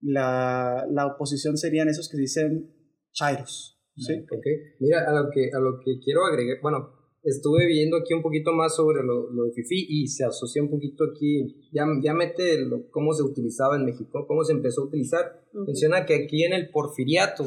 la, 0.00 0.86
la 0.90 1.06
oposición 1.06 1.56
serían 1.56 1.88
esos 1.88 2.08
que 2.08 2.18
dicen 2.18 2.72
chairos, 3.12 3.80
¿sí? 3.96 4.14
Ok, 4.30 4.46
mira, 4.80 5.04
a 5.08 5.12
lo 5.12 5.30
que, 5.30 5.50
a 5.52 5.58
lo 5.58 5.80
que 5.80 5.98
quiero 6.04 6.24
agregar, 6.24 6.58
bueno, 6.62 6.95
estuve 7.26 7.66
viendo 7.66 7.96
aquí 7.98 8.14
un 8.14 8.22
poquito 8.22 8.52
más 8.52 8.74
sobre 8.76 9.02
lo, 9.04 9.30
lo 9.30 9.44
de 9.44 9.52
FIFI 9.52 9.86
y 9.88 10.06
se 10.08 10.24
asocia 10.24 10.62
un 10.62 10.70
poquito 10.70 11.04
aquí, 11.04 11.68
ya, 11.72 11.84
ya 12.02 12.14
mete 12.14 12.58
lo- 12.60 12.88
cómo 12.90 13.12
se 13.12 13.22
utilizaba 13.22 13.76
en 13.76 13.84
México, 13.84 14.24
cómo 14.26 14.44
se 14.44 14.52
empezó 14.52 14.82
a 14.82 14.84
utilizar. 14.86 15.42
Menciona 15.52 16.06
que 16.06 16.14
aquí 16.14 16.44
en 16.44 16.52
el 16.52 16.70
porfiriato, 16.70 17.44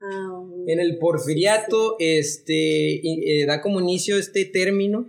Ah, 0.00 0.42
en 0.66 0.80
el 0.80 0.98
porfiriato 0.98 1.96
este, 1.98 2.52
i- 3.02 3.40
eh, 3.42 3.46
da 3.46 3.62
como 3.62 3.80
inicio 3.80 4.18
este 4.18 4.44
término 4.44 5.06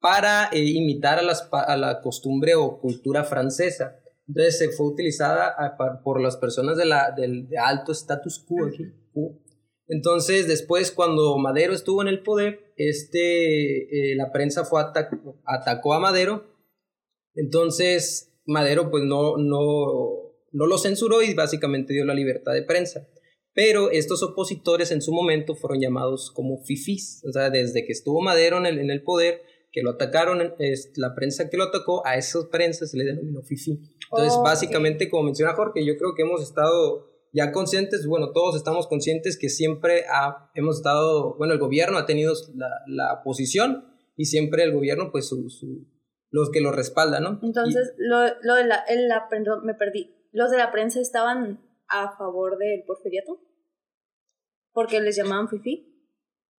para 0.00 0.48
eh, 0.52 0.64
imitar 0.64 1.18
a, 1.18 1.22
las, 1.22 1.48
a 1.52 1.76
la 1.76 2.00
costumbre 2.00 2.54
o 2.54 2.80
cultura 2.80 3.24
francesa. 3.24 3.98
Entonces 4.26 4.56
se 4.58 4.68
fue 4.70 4.86
utilizada 4.86 5.48
a- 5.48 6.00
por 6.02 6.20
las 6.22 6.36
personas 6.38 6.76
de, 6.78 6.86
la, 6.86 7.10
del 7.14 7.48
de 7.48 7.58
alto 7.58 7.92
status 7.92 8.38
quo 8.38 8.66
aquí. 8.66 8.84
Entonces 9.88 10.46
después 10.48 10.90
cuando 10.92 11.36
Madero 11.38 11.72
estuvo 11.74 12.02
en 12.02 12.08
el 12.08 12.22
poder, 12.22 12.72
este, 12.76 14.12
eh, 14.12 14.16
la 14.16 14.32
prensa 14.32 14.64
fue 14.64 14.80
ata- 14.80 15.10
atacó 15.44 15.94
a 15.94 16.00
Madero. 16.00 16.44
Entonces 17.34 18.32
Madero 18.46 18.90
pues 18.90 19.04
no, 19.04 19.36
no, 19.36 20.34
no 20.52 20.66
lo 20.66 20.78
censuró 20.78 21.22
y 21.22 21.34
básicamente 21.34 21.92
dio 21.92 22.04
la 22.04 22.14
libertad 22.14 22.52
de 22.52 22.62
prensa. 22.62 23.08
Pero 23.54 23.90
estos 23.90 24.22
opositores 24.22 24.90
en 24.92 25.02
su 25.02 25.12
momento 25.12 25.54
fueron 25.54 25.80
llamados 25.80 26.30
como 26.34 26.62
fifís. 26.64 27.22
O 27.28 27.32
sea, 27.32 27.50
desde 27.50 27.84
que 27.84 27.92
estuvo 27.92 28.22
Madero 28.22 28.56
en 28.58 28.64
el, 28.66 28.78
en 28.78 28.90
el 28.90 29.02
poder, 29.02 29.42
que 29.70 29.82
lo 29.82 29.90
atacaron, 29.90 30.54
es, 30.58 30.92
la 30.96 31.14
prensa 31.14 31.50
que 31.50 31.58
lo 31.58 31.64
atacó, 31.64 32.06
a 32.06 32.16
esas 32.16 32.46
prensas 32.46 32.90
se 32.90 32.96
le 32.96 33.04
denominó 33.04 33.42
fifí. 33.42 33.72
Entonces, 34.10 34.34
Oh, 34.38 34.42
básicamente, 34.42 35.10
como 35.10 35.24
menciona 35.24 35.54
Jorge, 35.54 35.84
yo 35.84 35.96
creo 35.98 36.14
que 36.14 36.22
hemos 36.22 36.42
estado 36.42 37.11
ya 37.32 37.50
conscientes, 37.52 38.06
bueno, 38.06 38.32
todos 38.32 38.56
estamos 38.56 38.86
conscientes 38.86 39.38
que 39.38 39.48
siempre 39.48 40.04
ha- 40.12 40.50
hemos 40.54 40.76
estado, 40.76 41.34
bueno, 41.38 41.54
el 41.54 41.58
gobierno 41.60 41.98
ha 41.98 42.06
tenido 42.06 42.34
la, 42.54 42.68
la 42.86 43.22
posición 43.24 43.84
y 44.16 44.26
siempre 44.26 44.62
el 44.64 44.72
gobierno, 44.72 45.10
pues, 45.10 45.28
su, 45.28 45.48
su- 45.48 45.86
los 46.30 46.50
que 46.50 46.60
lo 46.60 46.72
respaldan, 46.72 47.22
¿no? 47.24 47.40
Entonces, 47.42 47.94
lo, 47.98 48.20
lo 48.42 48.54
de 48.54 48.64
la, 48.66 48.76
el- 48.88 49.08
la, 49.08 49.28
perdón, 49.28 49.64
me 49.64 49.74
perdí. 49.74 50.14
¿Los 50.32 50.50
de 50.50 50.56
la 50.58 50.70
prensa 50.70 51.00
estaban 51.00 51.60
a 51.88 52.16
favor 52.16 52.56
del 52.58 52.84
porfiriato? 52.86 53.38
¿Porque 54.72 55.00
les 55.00 55.16
llamaban 55.16 55.48
fifi? 55.48 55.88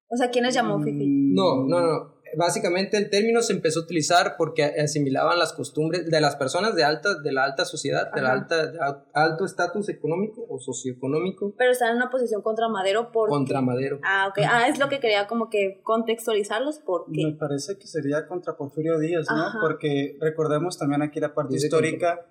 O 0.09 0.15
sea, 0.17 0.29
¿quién 0.29 0.45
les 0.45 0.53
llamó 0.53 0.79
fifi? 0.83 1.05
No, 1.33 1.63
no, 1.67 1.81
no. 1.81 2.12
Básicamente 2.37 2.97
el 2.97 3.09
término 3.09 3.41
se 3.41 3.53
empezó 3.53 3.79
a 3.79 3.83
utilizar 3.83 4.35
porque 4.37 4.63
asimilaban 4.63 5.37
las 5.39 5.53
costumbres 5.53 6.05
de 6.09 6.21
las 6.21 6.35
personas 6.35 6.75
de 6.75 6.83
alta, 6.83 7.15
de 7.21 7.31
la 7.31 7.43
alta 7.43 7.65
sociedad, 7.65 8.11
de 8.13 8.21
la 8.21 8.29
Ajá. 8.33 8.39
alta, 8.41 8.67
de 8.67 8.79
al- 8.79 9.03
alto 9.13 9.45
estatus 9.45 9.89
económico 9.89 10.45
o 10.49 10.59
socioeconómico 10.59 11.53
Pero 11.57 11.71
estaban 11.71 11.95
en 11.95 12.01
una 12.01 12.09
posición 12.09 12.41
contra 12.41 12.67
Madero 12.69 13.11
por... 13.11 13.29
contra 13.29 13.61
Madero. 13.61 13.99
Ah, 14.03 14.27
ok. 14.29 14.39
Ah, 14.47 14.67
es 14.67 14.79
lo 14.79 14.89
que 14.89 14.99
quería 14.99 15.27
como 15.27 15.49
que 15.49 15.81
contextualizarlos 15.83 16.79
Me 16.79 16.83
porque... 16.85 17.35
parece 17.39 17.77
que 17.77 17.87
sería 17.87 18.27
contra 18.27 18.55
Porfirio 18.57 18.99
Díaz, 18.99 19.25
¿no? 19.29 19.47
Ajá. 19.47 19.59
Porque 19.61 20.17
recordemos 20.19 20.77
también 20.77 21.01
aquí 21.01 21.19
la 21.19 21.33
parte 21.33 21.53
Dice 21.53 21.67
histórica 21.67 22.25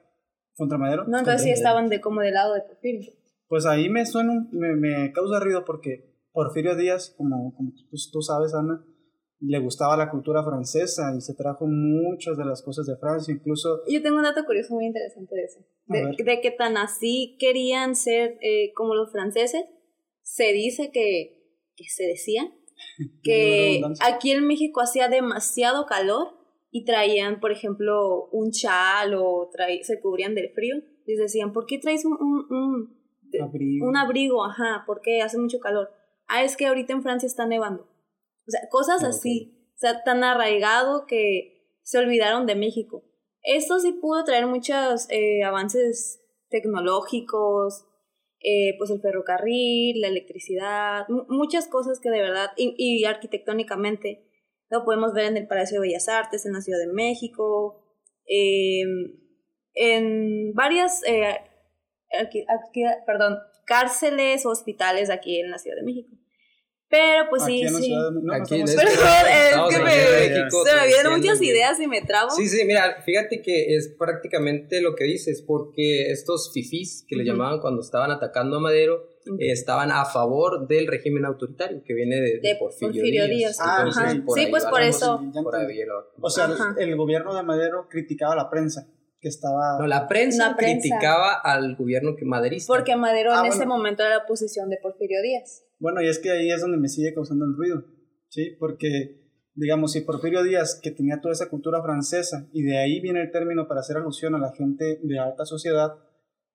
contra 0.57 0.79
Madero. 0.79 1.05
No, 1.07 1.19
entonces 1.19 1.43
sí 1.43 1.49
Contra- 1.49 1.55
estaban 1.71 1.89
de 1.89 2.01
como 2.01 2.21
del 2.21 2.35
lado 2.35 2.55
de 2.55 2.61
Porfirio. 2.63 3.13
Pues 3.49 3.67
ahí 3.67 3.89
me 3.89 4.07
suena, 4.07 4.33
un- 4.33 4.49
me, 4.53 4.75
me 4.77 5.13
causa 5.13 5.39
ruido 5.41 5.65
porque 5.65 6.11
Porfirio 6.33 6.75
Díaz, 6.77 7.15
como, 7.17 7.55
como 7.55 7.73
tú, 7.73 7.97
tú 8.11 8.23
sabes, 8.23 8.55
Ana, 8.55 8.83
le 9.45 9.59
gustaba 9.59 9.97
la 9.97 10.11
cultura 10.11 10.43
francesa 10.45 11.13
y 11.17 11.21
se 11.21 11.35
trajo 11.35 11.67
muchas 11.67 12.37
de 12.37 12.45
las 12.45 12.63
cosas 12.63 12.87
de 12.87 12.97
Francia, 12.97 13.35
incluso 13.35 13.81
Yo 13.89 14.01
tengo 14.03 14.17
un 14.19 14.23
dato 14.23 14.45
curioso 14.45 14.75
muy 14.75 14.87
interesante 14.87 15.35
de 15.35 15.43
eso. 15.45 15.61
De, 15.87 16.41
que 16.41 16.51
tan 16.53 16.77
así 16.77 17.37
querían 17.41 17.97
ser 17.97 18.39
eh, 18.41 18.73
como 18.75 18.95
los 18.95 19.11
franceses. 19.11 19.65
Se 20.23 20.53
dice 20.53 20.91
que, 20.93 21.43
que 21.77 21.85
se 21.89 22.05
decía 22.05 22.53
que 23.23 23.83
aquí 24.01 24.31
en 24.31 24.47
México 24.47 24.81
hacía 24.81 25.09
demasiado 25.09 25.87
calor 25.87 26.29
y 26.71 26.85
traían, 26.85 27.41
por 27.41 27.53
ejemplo, 27.53 28.29
un 28.31 28.51
chal 28.53 29.15
o 29.15 29.51
se 29.83 30.01
cubrían 30.01 30.35
del 30.35 30.51
frío. 30.51 30.77
Les 31.07 31.19
decían, 31.19 31.53
¿por 31.53 31.67
qué 31.67 31.79
traes 31.79 32.05
un, 32.05 32.13
un, 32.15 32.47
un- 32.51 32.97
abrigo. 33.43 33.89
un 33.89 33.97
abrigo? 33.97 34.45
Ajá, 34.45 34.85
porque 34.87 35.21
hace 35.21 35.37
mucho 35.39 35.59
calor. 35.59 35.91
Ah, 36.29 36.45
es 36.45 36.57
que 36.57 36.67
ahorita 36.67 36.93
en 36.93 37.03
Francia 37.03 37.27
está 37.27 37.45
nevando. 37.45 37.89
O 38.47 38.51
sea, 38.51 38.61
cosas 38.71 39.05
Ah, 39.05 39.09
así. 39.09 39.71
O 39.75 39.79
sea, 39.79 40.03
tan 40.05 40.23
arraigado 40.25 41.07
que 41.07 41.79
se 41.83 41.99
olvidaron 41.99 42.47
de 42.47 42.55
México. 42.55 43.05
Esto 43.43 43.79
sí 43.81 43.93
pudo 43.93 44.23
traer 44.25 44.47
muchos 44.47 45.07
eh, 45.11 45.43
avances 45.43 46.21
tecnológicos, 46.49 47.87
eh, 48.41 48.75
pues 48.79 48.91
el 48.91 49.01
ferrocarril, 49.01 50.01
la 50.01 50.09
electricidad, 50.09 51.09
mu- 51.09 51.25
muchas 51.29 51.67
cosas 51.69 52.01
que 52.01 52.11
de 52.11 52.21
verdad, 52.21 52.51
y, 52.57 52.75
y 52.77 53.05
arquitectónicamente, 53.05 54.29
lo 54.69 54.85
podemos 54.85 55.13
ver 55.13 55.27
en 55.27 55.37
el 55.37 55.47
Palacio 55.49 55.81
de 55.81 55.89
Bellas 55.89 56.09
Artes, 56.09 56.47
en 56.47 56.53
la 56.53 56.61
Ciudad 56.61 56.79
de 56.79 56.93
México, 56.93 57.85
eh, 58.27 58.83
en 59.75 60.53
varias, 60.55 61.03
eh, 61.07 61.25
arqui- 62.11 62.47
arqui- 62.47 63.05
perdón, 63.07 63.39
cárceles, 63.67 64.45
hospitales 64.47 65.11
aquí 65.11 65.41
en 65.41 65.51
la 65.51 65.59
Ciudad 65.59 65.77
de 65.77 65.85
México. 65.85 66.17
Pero 66.93 67.25
pues 67.31 67.43
Aquí 67.45 67.61
sí, 67.61 67.67
en 67.67 67.73
la 67.73 67.79
sí. 67.79 67.85
ciudad 67.87 68.11
de- 68.13 68.21
no, 68.23 68.35
Aquí 68.35 68.55
en 68.55 68.69
estamos- 68.69 68.93
este- 68.93 69.03
Perdón, 69.03 69.69
es 69.71 69.77
que 69.77 69.83
me, 69.83 69.91
se 70.51 70.75
me 70.77 70.87
vienen 70.89 71.13
muchas 71.17 71.41
ideas 71.43 71.81
y 71.81 71.87
me 71.87 72.03
trabo. 72.03 72.31
Sí, 72.33 72.47
sí, 72.49 72.65
mira, 72.67 73.01
fíjate 73.03 73.41
que 73.41 73.75
es 73.77 73.89
prácticamente 73.99 74.83
lo 74.83 74.95
que 74.95 75.05
dices, 75.05 75.43
porque 75.47 76.11
estos 76.13 76.51
fifís 76.53 77.07
que 77.09 77.17
le 77.17 77.25
llamaban 77.25 77.61
cuando 77.61 77.81
estaban 77.81 78.11
atacando 78.11 78.59
a 78.59 78.61
Madero, 78.61 79.09
eh, 79.39 79.53
estaban 79.53 79.91
a 79.91 80.05
favor 80.05 80.67
del 80.69 80.87
régimen 80.87 81.25
autoritario 81.25 81.83
que 81.83 81.95
viene 81.95 82.17
de, 82.17 82.21
de 82.21 82.41
De 82.43 82.57
Porfirio, 82.57 82.93
Porfirio 82.93 83.25
Díaz. 83.25 83.37
Díaz. 83.39 83.59
Ah, 83.63 83.77
Entonces, 83.79 84.03
Ajá. 84.05 84.23
por 84.27 84.39
Sí, 84.39 84.45
ahí 84.45 84.51
pues 84.51 84.65
por 84.67 84.83
eso. 84.83 85.21
Por 85.43 85.57
ahí 85.57 85.79
O 86.21 86.29
sea, 86.29 86.45
Ajá. 86.45 86.75
el 86.79 86.95
gobierno 86.97 87.35
de 87.35 87.43
Madero 87.43 87.87
criticaba 87.89 88.35
a 88.35 88.37
la 88.37 88.51
prensa, 88.51 88.87
que 89.19 89.29
estaba... 89.29 89.79
No, 89.79 89.87
la 89.87 90.09
prensa, 90.09 90.51
La 90.51 90.57
prensa. 90.57 90.81
criticaba 90.89 91.33
al 91.43 91.75
gobierno 91.77 92.17
que 92.17 92.27
maderista. 92.27 92.67
Porque 92.71 92.97
Madero 92.97 93.31
Ah, 93.33 93.37
en 93.37 93.41
bueno. 93.43 93.55
ese 93.55 93.65
momento 93.67 94.03
era 94.03 94.19
la 94.19 94.25
oposición 94.25 94.69
de 94.69 94.77
Porfirio 94.77 95.23
Díaz. 95.23 95.63
Bueno, 95.83 96.01
y 96.01 96.07
es 96.07 96.21
que 96.21 96.31
ahí 96.31 96.49
es 96.49 96.61
donde 96.61 96.79
me 96.79 96.87
sigue 96.89 97.13
causando 97.13 97.45
el 97.45 97.57
ruido, 97.57 97.85
¿sí? 98.29 98.55
Porque, 98.61 98.87
digamos, 99.57 99.91
si 99.93 100.03
Porfirio 100.03 100.45
Díaz, 100.45 100.79
que 100.81 100.93
tenía 100.93 101.21
toda 101.21 101.33
esa 101.33 101.49
cultura 101.51 101.83
francesa, 101.83 102.49
y 102.53 102.63
de 102.63 102.79
ahí 102.79 103.01
viene 103.01 103.21
el 103.21 103.33
término 103.33 103.67
para 103.67 103.81
hacer 103.81 103.97
alusión 103.97 104.37
a 104.37 104.39
la 104.39 104.53
gente 104.55 105.01
de 105.03 105.19
alta 105.19 105.45
sociedad, 105.45 105.91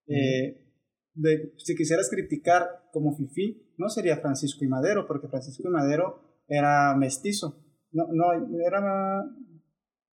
eh, 0.06 0.64
de- 1.12 1.52
si 1.58 1.76
quisieras 1.76 2.08
criticar 2.08 2.88
como 2.90 3.14
Fifi, 3.18 3.74
no 3.76 3.90
sería 3.90 4.16
Francisco 4.16 4.64
y 4.64 4.68
Madero, 4.68 5.06
porque 5.06 5.28
Francisco 5.28 5.62
y 5.68 5.70
Madero 5.70 6.42
era 6.48 6.96
mestizo. 6.96 7.62
No, 7.92 8.06
no, 8.10 8.32
era... 8.66 8.80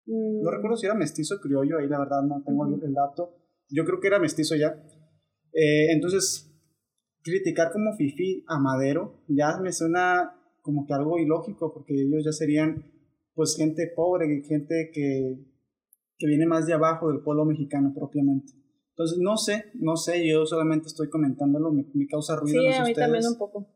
Mm, 0.07 0.41
No 0.43 0.51
recuerdo 0.51 0.75
si 0.77 0.85
era 0.87 0.93
mestizo 0.95 1.35
o 1.35 1.39
criollo, 1.39 1.77
ahí 1.79 1.87
la 1.87 1.99
verdad 1.99 2.21
no 2.23 2.43
tengo 2.45 2.67
el- 2.67 2.83
el 2.83 2.93
dato. 2.93 3.37
Yo 3.69 3.85
creo 3.85 3.99
que 4.01 4.07
era 4.07 4.19
mestizo 4.19 4.55
ya. 4.55 4.75
Eh, 5.53 5.91
entonces, 5.93 6.51
criticar 7.25 7.71
como 7.73 7.93
Fifi 7.97 8.45
a 8.47 8.59
Madero 8.59 9.23
ya 9.27 9.57
me 9.59 9.73
suena 9.73 10.31
como 10.61 10.85
que 10.85 10.93
algo 10.93 11.17
ilógico, 11.19 11.73
porque 11.73 11.93
ellos 11.93 12.23
ya 12.23 12.31
serían 12.31 12.85
pues 13.33 13.57
gente 13.57 13.91
pobre, 13.95 14.41
gente 14.47 14.91
que, 14.93 15.35
que 16.17 16.27
viene 16.27 16.45
más 16.45 16.67
de 16.67 16.73
abajo 16.73 17.11
del 17.11 17.21
pueblo 17.21 17.45
mexicano 17.45 17.91
propiamente. 17.93 18.53
Entonces, 18.91 19.17
no 19.19 19.35
sé, 19.35 19.65
no 19.73 19.97
sé, 19.97 20.25
yo 20.25 20.45
solamente 20.45 20.87
estoy 20.87 21.09
comentándolo, 21.09 21.71
me, 21.71 21.85
me 21.93 22.07
causa 22.07 22.37
ruido. 22.37 22.61
Sí, 22.61 22.67
no 22.67 22.73
sé 22.73 22.79
a 22.79 22.85
mí 22.85 22.93
también 22.93 23.19
ustedes, 23.19 23.33
un 23.33 23.37
poco. 23.37 23.67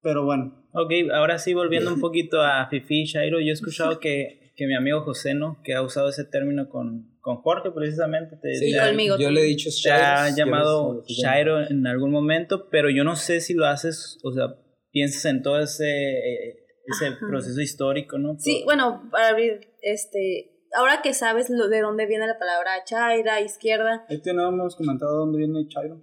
Pero 0.00 0.24
bueno, 0.24 0.66
Ok, 0.78 0.92
ahora 1.14 1.38
sí, 1.38 1.54
volviendo 1.54 1.92
un 1.92 2.00
poquito 2.00 2.42
a 2.42 2.68
Fifi 2.68 3.00
y 3.00 3.04
Shairo, 3.06 3.40
yo 3.40 3.46
he 3.46 3.52
escuchado 3.52 3.98
que, 4.00 4.45
que 4.56 4.66
mi 4.66 4.74
amigo 4.74 5.02
José, 5.02 5.34
¿no? 5.34 5.60
Que 5.62 5.74
ha 5.74 5.82
usado 5.82 6.08
ese 6.08 6.24
término 6.24 6.68
con, 6.70 7.16
con 7.20 7.36
Jorge, 7.42 7.70
precisamente. 7.72 8.36
Te, 8.40 8.54
Sí, 8.54 8.70
Y 8.70 8.72
te 8.72 8.80
ha- 8.80 8.86
conmigo 8.88 9.16
Yo 9.18 9.30
le 9.30 9.42
he 9.42 9.44
dicho 9.44 9.68
te 9.82 9.90
ha 9.92 10.34
llamado 10.34 11.02
Shairo 11.06 11.60
en 11.68 11.86
algún 11.86 12.10
momento, 12.10 12.68
pero 12.70 12.88
yo 12.90 13.04
no 13.04 13.16
sé 13.16 13.40
si 13.40 13.52
lo 13.54 13.66
haces, 13.66 14.18
o 14.24 14.32
sea, 14.32 14.56
piensas 14.90 15.26
en 15.26 15.42
todo 15.42 15.60
ese, 15.60 15.86
eh, 15.88 16.56
ese 16.86 17.06
Ajá. 17.08 17.18
proceso 17.28 17.60
histórico, 17.60 18.16
¿no? 18.18 18.36
Sí, 18.38 18.62
bueno, 18.64 19.08
para 19.10 19.28
abrir, 19.28 19.60
este, 19.82 20.52
ahora 20.74 21.02
que 21.02 21.12
sabes 21.12 21.50
lo, 21.50 21.68
de 21.68 21.82
dónde 21.82 22.06
viene 22.06 22.26
la 22.26 22.38
palabra 22.38 22.82
chaira, 22.84 23.40
izquierda, 23.42 24.06
ahí 24.08 24.22
tenemos 24.22 24.74
comentado 24.76 25.18
dónde 25.18 25.38
viene 25.38 25.68
Chairo. 25.68 26.02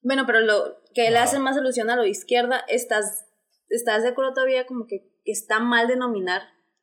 bueno, 0.00 0.24
pero 0.26 0.40
lo 0.40 0.82
que 0.94 1.10
le 1.10 1.18
hace 1.18 1.38
más 1.38 1.56
alusión 1.56 1.88
a 1.90 1.96
lo 1.96 2.04
izquierda, 2.04 2.62
¿estás, 2.68 3.26
¿estás 3.68 4.02
de 4.02 4.08
acuerdo 4.08 4.32
todavía 4.34 4.66
como 4.66 4.86
que 4.88 5.08
está 5.24 5.60
mal 5.60 5.86
denominar 5.86 6.42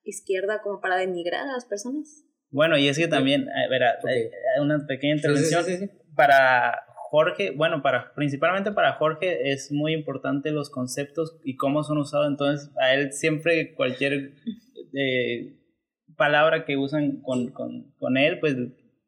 izquierda 0.09 0.61
como 0.61 0.81
para 0.81 0.97
denigrar 0.97 1.47
a 1.47 1.53
las 1.53 1.65
personas? 1.65 2.25
Bueno, 2.51 2.77
y 2.77 2.87
es 2.87 2.97
que 2.97 3.07
también, 3.07 3.47
a 3.49 3.67
ver, 3.69 3.83
a- 3.83 3.99
Ok. 4.01 4.09
a- 4.57 4.61
una 4.61 4.85
pequeña 4.87 5.15
intervención. 5.15 5.63
sí, 5.63 5.77
sí, 5.77 5.85
sí. 5.85 5.91
Para 6.15 6.81
Jorge, 7.11 7.51
bueno, 7.51 7.81
para 7.81 8.13
principalmente 8.13 8.71
para 8.71 8.93
Jorge 8.93 9.51
es 9.51 9.71
muy 9.71 9.93
importante 9.93 10.51
los 10.51 10.69
conceptos 10.69 11.39
y 11.43 11.55
cómo 11.55 11.83
son 11.83 11.97
usados. 11.99 12.27
Entonces, 12.27 12.71
a 12.79 12.93
él 12.93 13.13
siempre 13.13 13.73
cualquier 13.75 14.33
eh, 14.93 15.55
palabra 16.17 16.65
que 16.65 16.77
usan 16.77 17.21
con, 17.21 17.51
con, 17.51 17.93
con 17.99 18.17
él, 18.17 18.39
pues 18.39 18.55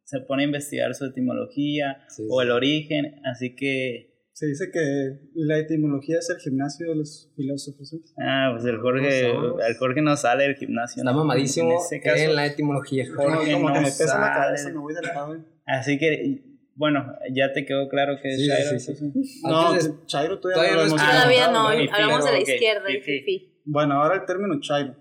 se 0.04 0.20
pone 0.22 0.44
a 0.44 0.46
investigar 0.46 0.94
su 0.96 1.06
etimología 1.06 2.04
Sí, 2.10 2.24
o 2.30 2.42
sí. 2.42 2.46
el 2.46 2.52
origen. 2.52 3.22
Así 3.26 3.56
que, 3.56 4.11
Se 4.41 4.47
dice 4.47 4.71
que 4.73 5.19
la 5.36 5.60
etimología 5.60 6.17
es 6.17 6.27
el 6.32 6.38
gimnasio 6.38 6.89
de 6.89 6.95
los 6.95 7.32
filósofos. 7.36 7.93
¿eh? 7.93 7.99
ah, 8.25 8.49
pues 8.54 8.65
el 8.65 8.80
Jorge, 8.80 9.30
el 9.30 9.77
Jorge 9.77 10.01
no 10.01 10.17
sale 10.17 10.45
del 10.45 10.56
gimnasio. 10.56 11.01
Está 11.01 11.12
¿no? 11.12 11.19
mamadísimo 11.19 11.73
En 11.73 11.77
ese 11.77 12.01
caso, 12.01 12.23
en 12.23 12.36
la 12.36 12.47
etimología. 12.47 13.06
Jorge 13.15 13.54
como 13.54 13.67
no 13.69 13.75
que 13.75 13.80
me 13.82 13.86
pesa 13.86 14.17
la 14.19 14.34
sale. 14.34 14.45
cabeza, 14.45 14.69
me 14.69 14.77
voy 14.80 14.95
del 14.95 15.04
lado. 15.04 15.36
¿eh? 15.36 15.41
Así 15.67 15.99
que, 15.99 16.41
bueno, 16.73 17.06
ya 17.32 17.54
te 17.54 17.67
quedó 17.67 17.88
claro 17.88 18.15
que 18.19 18.30
es 18.30 18.38
Sí, 18.38 18.45
sí, 18.45 18.49
Shairo, 18.49 18.80
sí, 18.80 18.95
sí. 18.95 19.41
No, 19.43 19.67
Antes 19.67 19.89
de- 19.99 20.06
Chairo 20.08 20.39
todavía, 20.39 20.71
todavía 20.73 20.88
no 20.89 20.95
es- 20.95 21.04
Todavía 21.12 21.51
no, 21.51 21.69
Fifi, 21.69 21.89
hablamos 21.93 22.25
de 22.25 22.32
la 22.32 22.39
izquierda 22.39 22.86
fifi. 23.06 23.62
Bueno, 23.65 24.01
ahora 24.01 24.15
el 24.15 24.25
término 24.25 24.60
Chairo. 24.60 24.95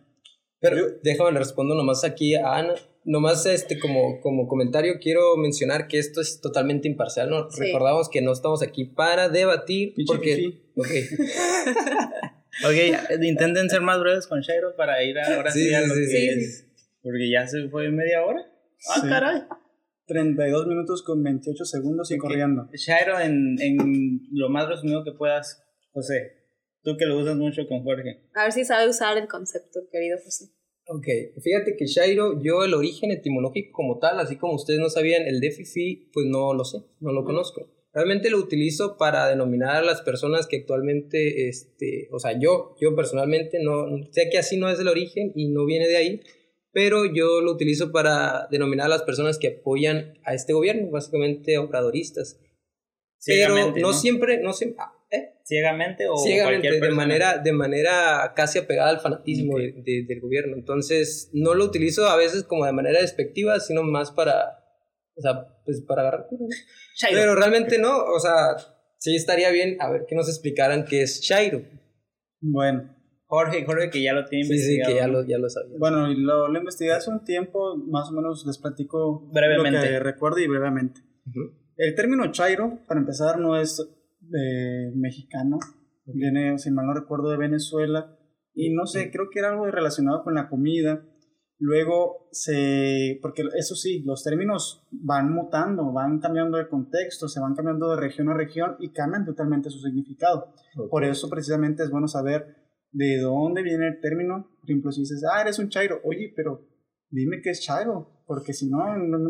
Pero 0.61 0.77
déjame 1.03 1.33
le 1.33 1.39
respondo 1.39 1.75
nomás 1.75 2.05
aquí 2.05 2.35
a 2.35 2.57
Ana. 2.59 2.75
Nomás 3.05 3.47
este 3.47 3.79
como, 3.79 4.21
como 4.21 4.47
comentario 4.47 4.95
quiero 5.01 5.37
mencionar 5.37 5.89
que 5.89 5.99
esto 5.99 6.21
es 6.21 6.41
totalmente 6.41 6.87
imparcial. 6.89 7.31
¿no? 7.31 7.51
Sí. 7.51 7.61
Recordamos 7.65 8.09
que 8.09 8.21
no 8.21 8.33
estamos 8.33 8.63
aquí 8.63 8.85
para 8.85 9.29
debatir. 9.29 9.95
Porque, 10.07 10.37
fifí. 10.37 10.73
ok. 10.77 10.89
Ok, 12.63 12.75
intenten 13.23 13.71
ser 13.71 13.81
más 13.81 13.99
breves 14.01 14.27
con 14.27 14.41
Shairo 14.41 14.75
para 14.77 15.03
ir 15.03 15.19
a- 15.19 15.37
ahora 15.37 15.51
sí, 15.51 15.69
Sí, 15.69 15.75
a 15.75 15.83
sí, 15.83 15.89
lo 15.89 15.95
sí, 15.95 16.01
que 16.01 16.07
sí, 16.09 16.29
es. 16.29 16.67
Porque 17.03 17.31
ya 17.31 17.47
se 17.47 17.69
fue 17.71 17.91
media 17.91 18.23
hora. 18.25 18.41
Ah, 18.91 19.01
Sí. 19.01 19.09
caray. 19.09 19.43
32 20.07 20.67
minutos 20.67 21.03
con 21.03 21.23
28 21.23 21.65
segundos 21.65 22.11
y 22.11 22.19
corriendo. 22.19 22.69
Shairo, 22.75 23.19
en, 23.21 23.57
en 23.61 24.21
lo 24.33 24.51
más 24.51 24.69
resumido 24.69 25.05
que 25.05 25.13
puedas, 25.13 25.63
José, 25.93 26.33
tú 26.83 26.97
que 26.99 27.07
lo 27.07 27.19
usas 27.19 27.37
mucho 27.37 27.63
con 27.69 27.83
Jorge. 27.85 28.25
A 28.35 28.43
ver 28.43 28.53
si 28.53 28.65
sabe 28.65 28.89
usar 28.91 29.17
el 29.17 29.29
concepto, 29.29 29.81
querido 29.91 30.19
José. 30.23 30.47
Ok, 30.93 31.07
fíjate 31.41 31.77
que 31.77 31.87
Shairo, 31.87 32.43
yo 32.43 32.65
el 32.65 32.75
origen 32.75 33.13
etimológico 33.13 33.71
como 33.71 34.01
tal, 34.01 34.19
así 34.19 34.37
como 34.37 34.55
ustedes 34.55 34.81
no 34.81 34.91
sabían, 34.91 35.25
el 35.29 35.39
de 35.39 35.53
Fifi, 35.53 36.11
pues 36.13 36.27
no 36.27 36.53
lo 36.53 36.65
sé, 36.65 36.79
no 36.99 37.13
lo 37.13 37.25
conozco. 37.25 37.71
Realmente 37.93 38.29
lo 38.29 38.39
utilizo 38.39 38.97
para 38.97 39.29
denominar 39.29 39.77
a 39.77 39.83
las 39.83 40.03
personas 40.03 40.49
que 40.49 40.57
actualmente, 40.57 41.49
este, 41.49 42.09
o 42.11 42.19
sea, 42.19 42.37
yo, 42.37 42.75
yo 42.81 42.97
personalmente 42.97 43.63
no, 43.63 43.87
sé 44.11 44.31
que 44.31 44.39
así 44.39 44.57
no 44.57 44.69
es 44.69 44.81
el 44.81 44.89
origen 44.89 45.31
y 45.37 45.51
no 45.51 45.65
viene 45.65 45.87
de 45.87 45.97
ahí, 45.97 46.21
pero 46.73 47.05
yo 47.05 47.41
lo 47.41 47.53
utilizo 47.53 47.93
para 47.93 48.49
denominar 48.51 48.87
a 48.87 48.97
las 48.97 49.03
personas 49.05 49.39
que 49.39 49.61
apoyan 49.61 50.19
a 50.25 50.35
este 50.35 50.55
gobierno, 50.55 50.91
básicamente 50.91 51.57
obradoristas. 51.59 52.41
Pero 53.25 53.55
no, 53.77 53.93
siempre, 53.93 54.43
no 54.43 54.53
siempre, 54.55 54.83
¿eh? 55.11 55.35
Ciegamente 55.45 56.09
o 56.09 56.17
ciegamente, 56.17 56.69
cualquier 56.69 56.91
de 56.91 56.95
manera, 56.97 57.39
de 57.39 57.53
manera 57.53 58.33
casi 58.37 58.59
apegada 58.61 58.91
al 58.91 59.01
fanatismo 59.01 59.59
de- 59.59 59.73
de- 59.85 60.05
del 60.09 60.21
gobierno. 60.21 60.57
Entonces, 60.57 61.31
no 61.33 61.55
lo 61.55 61.65
utilizo 61.65 62.09
a 62.09 62.17
veces 62.17 62.45
como 62.45 62.67
de 62.67 62.73
manera 62.73 63.01
despectiva, 63.01 63.59
sino 63.61 63.83
más 63.83 64.11
para, 64.13 64.59
o 65.17 65.21
sea, 65.21 65.47
pues 65.65 65.81
para 65.83 66.03
agarrar. 66.03 66.27
Shairo. 66.97 67.19
Pero 67.21 67.35
realmente 67.35 67.79
no, 67.79 67.97
o 68.05 68.21
sea, 68.21 68.57
sí 68.99 69.17
estaría 69.17 69.51
bien 69.51 69.77
a 69.81 69.91
ver 69.91 70.05
que 70.09 70.15
nos 70.15 70.29
explicaran 70.29 70.85
qué 70.85 71.03
es 71.03 71.21
Shairo. 71.21 71.63
Bueno, 72.41 72.97
Jorge, 73.27 73.65
Jorge 73.65 73.91
que 73.91 74.03
ya 74.03 74.13
lo 74.13 74.25
tiene 74.25 74.45
Sí, 74.45 74.59
sí, 74.59 74.75
investigado. 74.75 74.93
que 74.93 75.01
ya 75.01 75.07
lo, 75.09 75.27
ya 75.27 75.39
lo 75.39 75.49
sabía. 75.49 75.77
bueno 75.79 76.09
lo, 76.09 76.49
lo 76.49 76.59
investigué 76.59 76.93
hace 76.93 77.11
un 77.11 77.23
tiempo, 77.25 77.77
más 77.77 78.09
o 78.09 78.13
menos 78.13 78.45
les 78.47 78.59
platico 78.59 79.29
Brevemente. 79.33 79.79
lo 79.79 79.85
que 79.85 79.99
recuerdo 80.01 80.39
y 80.39 80.49
brevemente. 80.49 81.01
El 81.77 81.95
término 81.95 82.31
Chairo, 82.33 82.81
para 82.89 83.01
empezar, 83.01 83.39
no 83.39 83.61
es 83.61 83.81
eh, 84.35 84.93
mexicano, 84.95 85.59
viene, 86.07 86.59
si 86.59 86.71
mal 86.71 86.87
no 86.87 86.95
recuerdo, 86.95 87.31
de 87.31 87.37
Venezuela, 87.37 88.17
y 88.55 88.75
no 88.75 88.87
sé, 88.87 89.11
creo 89.11 89.29
que 89.31 89.39
era 89.39 89.51
algo 89.51 89.67
relacionado 89.71 90.23
con 90.23 90.35
la 90.35 90.49
comida. 90.49 91.07
Luego 91.59 92.29
se, 92.31 93.19
porque 93.21 93.43
eso 93.57 93.75
sí, 93.75 94.03
los 94.05 94.25
términos 94.25 94.89
van 94.91 95.33
mutando, 95.33 95.93
van 95.93 96.19
cambiando 96.19 96.57
de 96.57 96.69
contexto, 96.69 97.29
se 97.29 97.39
van 97.39 97.55
cambiando 97.55 97.91
de 97.91 98.01
región 98.01 98.31
a 98.31 98.35
región 98.35 98.77
y 98.81 98.93
cambian 98.93 99.27
totalmente 99.27 99.69
su 99.69 99.79
significado. 99.79 100.55
Por 100.89 101.05
eso 101.05 101.29
precisamente 101.29 101.83
es 101.83 101.91
bueno 101.91 102.09
saber 102.09 102.57
de 102.93 103.19
dónde 103.19 103.63
viene 103.63 103.89
el 103.89 104.01
término. 104.01 104.49
Por 104.59 104.71
ejemplo, 104.71 104.91
si 104.91 105.03
dices, 105.03 105.23
ah, 105.31 105.43
eres 105.43 105.59
un 105.59 105.69
chairo, 105.69 106.01
oye, 106.03 106.33
pero 106.35 106.67
dime 107.11 107.43
qué 107.43 107.51
es 107.51 107.61
chairo, 107.61 108.23
porque 108.27 108.55
si 108.55 108.71
no, 108.71 108.79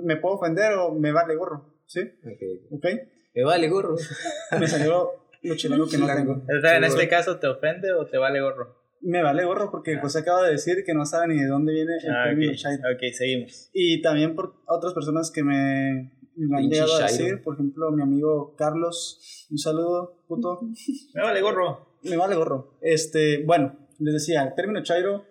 me 0.05 0.17
puedo 0.17 0.37
ofender 0.37 0.75
o 0.75 0.95
me 0.95 1.11
vale 1.11 1.35
gorro, 1.35 1.83
¿sí? 1.87 2.01
Ok. 2.01 2.77
¿Ok? 2.77 2.87
Me 3.35 3.45
vale 3.45 3.69
gorro. 3.69 3.97
Me 4.59 4.67
salió 4.67 5.11
lo 5.43 5.57
chilango 5.57 5.89
que 5.89 5.99
no 5.99 6.07
tengo. 6.07 6.33
O 6.33 6.61
sea, 6.61 6.77
en 6.77 6.85
este 6.85 7.09
caso, 7.09 7.39
¿te 7.39 7.47
ofende 7.47 7.93
o 7.93 8.07
te 8.07 8.19
vale 8.19 8.41
gorro? 8.41 8.77
Me 9.03 9.23
vale 9.23 9.45
gorro 9.45 9.71
porque 9.71 9.99
José 9.99 10.19
acaba 10.19 10.45
de 10.45 10.53
decir 10.53 10.85
que 10.85 10.93
no 10.93 11.07
sabe 11.07 11.29
ni 11.29 11.41
de 11.41 11.47
dónde 11.47 11.73
viene 11.73 11.93
el 12.03 12.15
Ah, 12.15 12.25
término 12.27 12.53
chairo. 12.55 12.83
ok, 12.95 13.03
seguimos. 13.15 13.71
Y 13.73 14.03
también 14.03 14.35
por 14.35 14.57
otras 14.67 14.93
personas 14.93 15.31
que 15.31 15.43
me, 15.43 16.13
lo 16.37 16.57
han 16.59 16.69
llegado 16.69 16.97
a 16.97 17.03
decir, 17.05 17.43
por 17.43 17.55
ejemplo, 17.55 17.91
mi 17.93 18.03
amigo 18.03 18.55
Carlos, 18.57 19.47
un 19.51 19.57
saludo, 19.59 20.23
puto. 20.29 20.61
Me 21.15 21.23
vale 21.23 21.41
gorro. 21.41 21.99
Me 22.03 22.17
vale 22.17 22.37
gorro. 22.37 22.79
Este, 22.83 23.43
bueno, 23.45 23.89
les 23.99 24.15
decía, 24.15 24.43
el 24.43 24.55
término 24.55 24.83
chairo, 24.83 25.25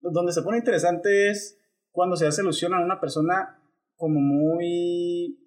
donde 0.00 0.32
se 0.32 0.42
pone 0.42 0.58
interesante 0.58 1.30
es 1.30 1.58
cuando 1.90 2.14
se 2.14 2.26
hace 2.26 2.42
alusión 2.42 2.72
a 2.74 2.84
una 2.84 3.00
persona 3.00 3.60
como 3.96 4.20
muy, 4.20 5.45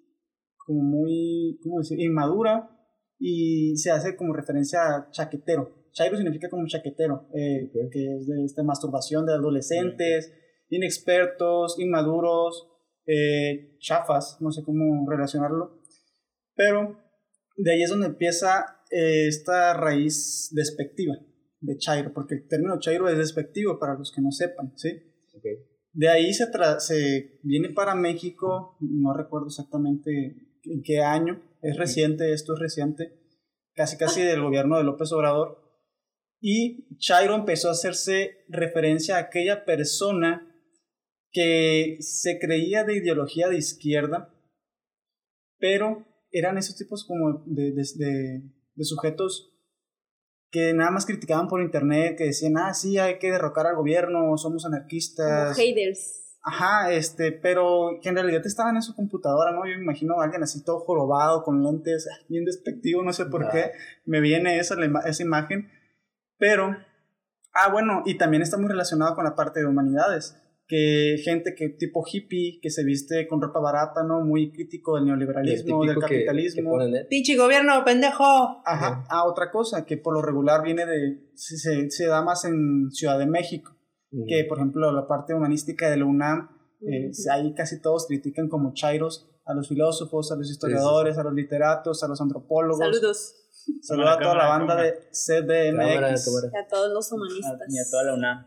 como 0.70 0.84
muy, 0.84 1.58
¿cómo 1.64 1.80
decir? 1.80 2.00
Inmadura 2.00 2.70
y 3.18 3.76
se 3.76 3.90
hace 3.90 4.14
como 4.14 4.32
referencia 4.32 4.78
a 4.94 5.10
chaquetero. 5.10 5.88
Chairo 5.90 6.16
significa 6.16 6.48
como 6.48 6.68
chaquetero, 6.68 7.28
eh, 7.34 7.72
que 7.90 8.16
es 8.16 8.28
de 8.28 8.44
esta 8.44 8.62
masturbación 8.62 9.26
de 9.26 9.32
adolescentes, 9.32 10.32
inexpertos, 10.68 11.76
inmaduros, 11.80 12.68
eh, 13.04 13.76
chafas, 13.80 14.36
no 14.40 14.52
sé 14.52 14.62
cómo 14.62 15.10
relacionarlo. 15.10 15.82
Pero 16.54 16.96
de 17.56 17.72
ahí 17.72 17.82
es 17.82 17.90
donde 17.90 18.06
empieza 18.06 18.84
eh, 18.92 19.26
esta 19.26 19.74
raíz 19.74 20.50
despectiva 20.52 21.16
de 21.60 21.78
chairo, 21.78 22.12
porque 22.14 22.36
el 22.36 22.46
término 22.46 22.78
chairo 22.78 23.08
es 23.08 23.18
despectivo 23.18 23.80
para 23.80 23.94
los 23.94 24.12
que 24.12 24.22
no 24.22 24.30
sepan, 24.30 24.72
¿sí? 24.76 24.90
De 25.92 26.08
ahí 26.08 26.32
se, 26.32 26.46
se 26.78 27.40
viene 27.42 27.70
para 27.70 27.96
México, 27.96 28.76
no 28.78 29.12
recuerdo 29.12 29.48
exactamente 29.48 30.49
en 30.64 30.82
qué 30.82 31.00
año, 31.00 31.42
es 31.62 31.76
reciente, 31.76 32.32
esto 32.32 32.54
es 32.54 32.60
reciente, 32.60 33.12
casi 33.74 33.96
casi 33.96 34.22
del 34.22 34.42
gobierno 34.42 34.76
de 34.78 34.84
López 34.84 35.12
Obrador, 35.12 35.60
y 36.40 36.96
Chairo 36.96 37.34
empezó 37.34 37.68
a 37.68 37.72
hacerse 37.72 38.44
referencia 38.48 39.16
a 39.16 39.20
aquella 39.20 39.64
persona 39.64 40.46
que 41.32 41.98
se 42.00 42.38
creía 42.38 42.84
de 42.84 42.96
ideología 42.96 43.48
de 43.48 43.58
izquierda, 43.58 44.34
pero 45.58 46.06
eran 46.32 46.58
esos 46.58 46.76
tipos 46.76 47.04
como 47.04 47.44
de, 47.46 47.72
de, 47.72 48.42
de, 48.74 48.84
sujetos 48.84 49.52
que 50.50 50.72
nada 50.72 50.90
más 50.90 51.06
criticaban 51.06 51.48
por 51.48 51.60
internet, 51.60 52.16
que 52.16 52.24
decían, 52.24 52.56
ah, 52.56 52.74
sí, 52.74 52.98
hay 52.98 53.18
que 53.18 53.30
derrocar 53.30 53.66
al 53.66 53.76
gobierno, 53.76 54.36
somos 54.36 54.64
anarquistas. 54.64 55.54
Como 55.56 55.66
haters. 55.66 56.29
Ajá, 56.42 56.90
este, 56.92 57.32
pero 57.32 57.98
que 58.02 58.08
en 58.08 58.14
realidad 58.14 58.46
estaba 58.46 58.70
en 58.70 58.80
su 58.80 58.94
computadora, 58.94 59.52
¿no? 59.52 59.66
Yo 59.66 59.76
me 59.76 59.82
imagino 59.82 60.20
a 60.20 60.24
alguien 60.24 60.42
así 60.42 60.64
todo 60.64 60.80
jorobado, 60.80 61.42
con 61.42 61.62
lentes, 61.62 62.08
bien 62.28 62.44
despectivo, 62.44 63.02
no 63.02 63.12
sé 63.12 63.26
por 63.26 63.50
qué, 63.50 63.72
me 64.04 64.20
viene 64.20 64.58
esa, 64.58 64.76
esa 65.06 65.22
imagen. 65.22 65.70
Pero, 66.38 66.76
ah, 67.52 67.70
bueno, 67.70 68.02
y 68.06 68.16
también 68.16 68.42
está 68.42 68.56
muy 68.56 68.68
relacionado 68.68 69.14
con 69.14 69.24
la 69.24 69.36
parte 69.36 69.60
de 69.60 69.66
humanidades 69.66 70.36
que 70.70 71.16
gente 71.24 71.56
que 71.56 71.70
tipo 71.70 72.04
hippie, 72.06 72.60
que 72.62 72.70
se 72.70 72.84
viste 72.84 73.26
con 73.26 73.42
ropa 73.42 73.58
barata, 73.58 74.04
¿no? 74.04 74.20
Muy 74.20 74.52
crítico 74.52 74.94
del 74.94 75.06
neoliberalismo, 75.06 75.84
del 75.84 75.98
capitalismo. 75.98 76.78
¡Pinche 77.08 77.36
gobierno, 77.36 77.84
pendejo! 77.84 78.62
Ajá. 78.64 79.04
Ah, 79.08 79.24
otra 79.24 79.50
cosa, 79.50 79.84
que 79.84 79.96
por 79.96 80.14
lo 80.14 80.22
regular 80.22 80.62
viene 80.62 80.86
de, 80.86 81.32
se, 81.34 81.90
se 81.90 82.06
da 82.06 82.22
más 82.22 82.44
en 82.44 82.88
Ciudad 82.92 83.18
de 83.18 83.26
México, 83.26 83.76
que 84.10 84.44
por 84.48 84.58
ejemplo 84.58 84.92
la 84.92 85.06
parte 85.06 85.34
humanística 85.34 85.88
de 85.90 85.96
la 85.96 86.04
UNAM, 86.04 86.48
eh, 86.80 87.10
ahí 87.30 87.54
casi 87.54 87.80
todos 87.80 88.06
critican 88.06 88.48
como 88.48 88.72
chairos 88.74 89.30
a 89.44 89.54
los 89.54 89.68
filósofos, 89.68 90.32
a 90.32 90.36
los 90.36 90.50
historiadores, 90.50 91.18
a 91.18 91.22
los 91.22 91.34
literatos, 91.34 92.02
a 92.02 92.08
los 92.08 92.20
antropólogos. 92.20 92.78
Saludos. 92.78 93.34
Saludos 93.82 94.16
a 94.16 94.18
toda 94.18 94.34
la 94.36 94.48
banda 94.48 94.76
de 94.76 94.92
CDMX. 95.10 96.26
Y 96.52 96.58
a 96.58 96.68
todos 96.68 96.92
los 96.92 97.12
humanistas. 97.12 97.60
Y 97.68 97.78
a 97.78 97.90
toda 97.90 98.04
la 98.04 98.14
UNAM. 98.14 98.46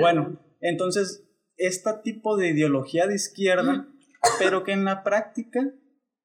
Bueno, 0.00 0.40
entonces 0.60 1.26
este 1.56 1.90
tipo 2.02 2.36
de 2.36 2.48
ideología 2.48 3.06
de 3.06 3.14
izquierda, 3.14 3.88
pero 4.38 4.64
que 4.64 4.72
en 4.72 4.84
la 4.84 5.02
práctica 5.02 5.60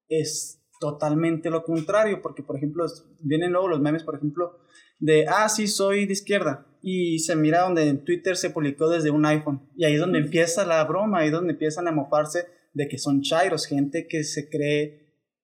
es 0.07 0.61
totalmente 0.79 1.49
lo 1.49 1.63
contrario, 1.63 2.21
porque 2.21 2.43
por 2.43 2.57
ejemplo 2.57 2.85
vienen 3.19 3.51
luego 3.51 3.67
los 3.67 3.81
memes, 3.81 4.03
por 4.03 4.15
ejemplo, 4.15 4.57
de, 4.99 5.25
ah, 5.27 5.47
sí, 5.47 5.67
soy 5.67 6.05
de 6.05 6.13
izquierda, 6.13 6.67
y 6.81 7.19
se 7.19 7.35
mira 7.35 7.61
donde 7.61 7.87
en 7.87 8.03
Twitter 8.03 8.35
se 8.35 8.49
publicó 8.49 8.89
desde 8.89 9.11
un 9.11 9.25
iPhone, 9.25 9.69
y 9.75 9.85
ahí 9.85 9.95
es 9.95 9.99
donde 9.99 10.19
empieza 10.19 10.65
la 10.65 10.83
broma, 10.83 11.19
ahí 11.19 11.27
es 11.27 11.33
donde 11.33 11.53
empiezan 11.53 11.87
a 11.87 11.91
mofarse 11.91 12.45
de 12.73 12.87
que 12.87 12.97
son 12.97 13.21
chairos, 13.21 13.65
gente 13.65 14.07
que 14.07 14.23
se 14.23 14.49
cree 14.49 14.99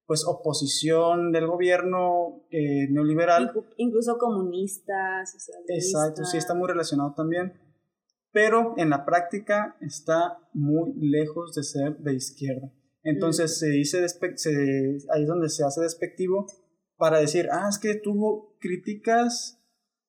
pues 0.05 0.23
oposición 0.25 1.33
del 1.33 1.47
gobierno 1.47 2.47
eh, 2.49 2.87
neoliberal. 2.89 3.51
Incluso 3.75 4.17
comunistas, 4.17 5.33
socialistas. 5.33 5.85
Exacto, 5.85 6.23
sí, 6.23 6.37
está 6.37 6.53
muy 6.53 6.69
relacionado 6.69 7.13
también 7.13 7.51
pero 8.37 8.75
en 8.77 8.91
la 8.91 9.03
práctica 9.03 9.75
está 9.81 10.37
muy 10.53 10.93
lejos 10.93 11.55
de 11.55 11.63
ser 11.63 11.97
de 11.97 12.13
izquierda. 12.13 12.71
Entonces 13.01 13.51
mm. 13.51 13.55
se 13.55 13.69
dice, 13.69 14.07
se, 14.35 14.97
ahí 15.11 15.23
es 15.23 15.27
donde 15.27 15.49
se 15.49 15.63
hace 15.63 15.81
despectivo 15.81 16.45
para 16.97 17.19
decir, 17.19 17.47
ah, 17.51 17.67
es 17.67 17.79
que 17.79 17.95
tú 17.95 18.55
criticas 18.59 19.56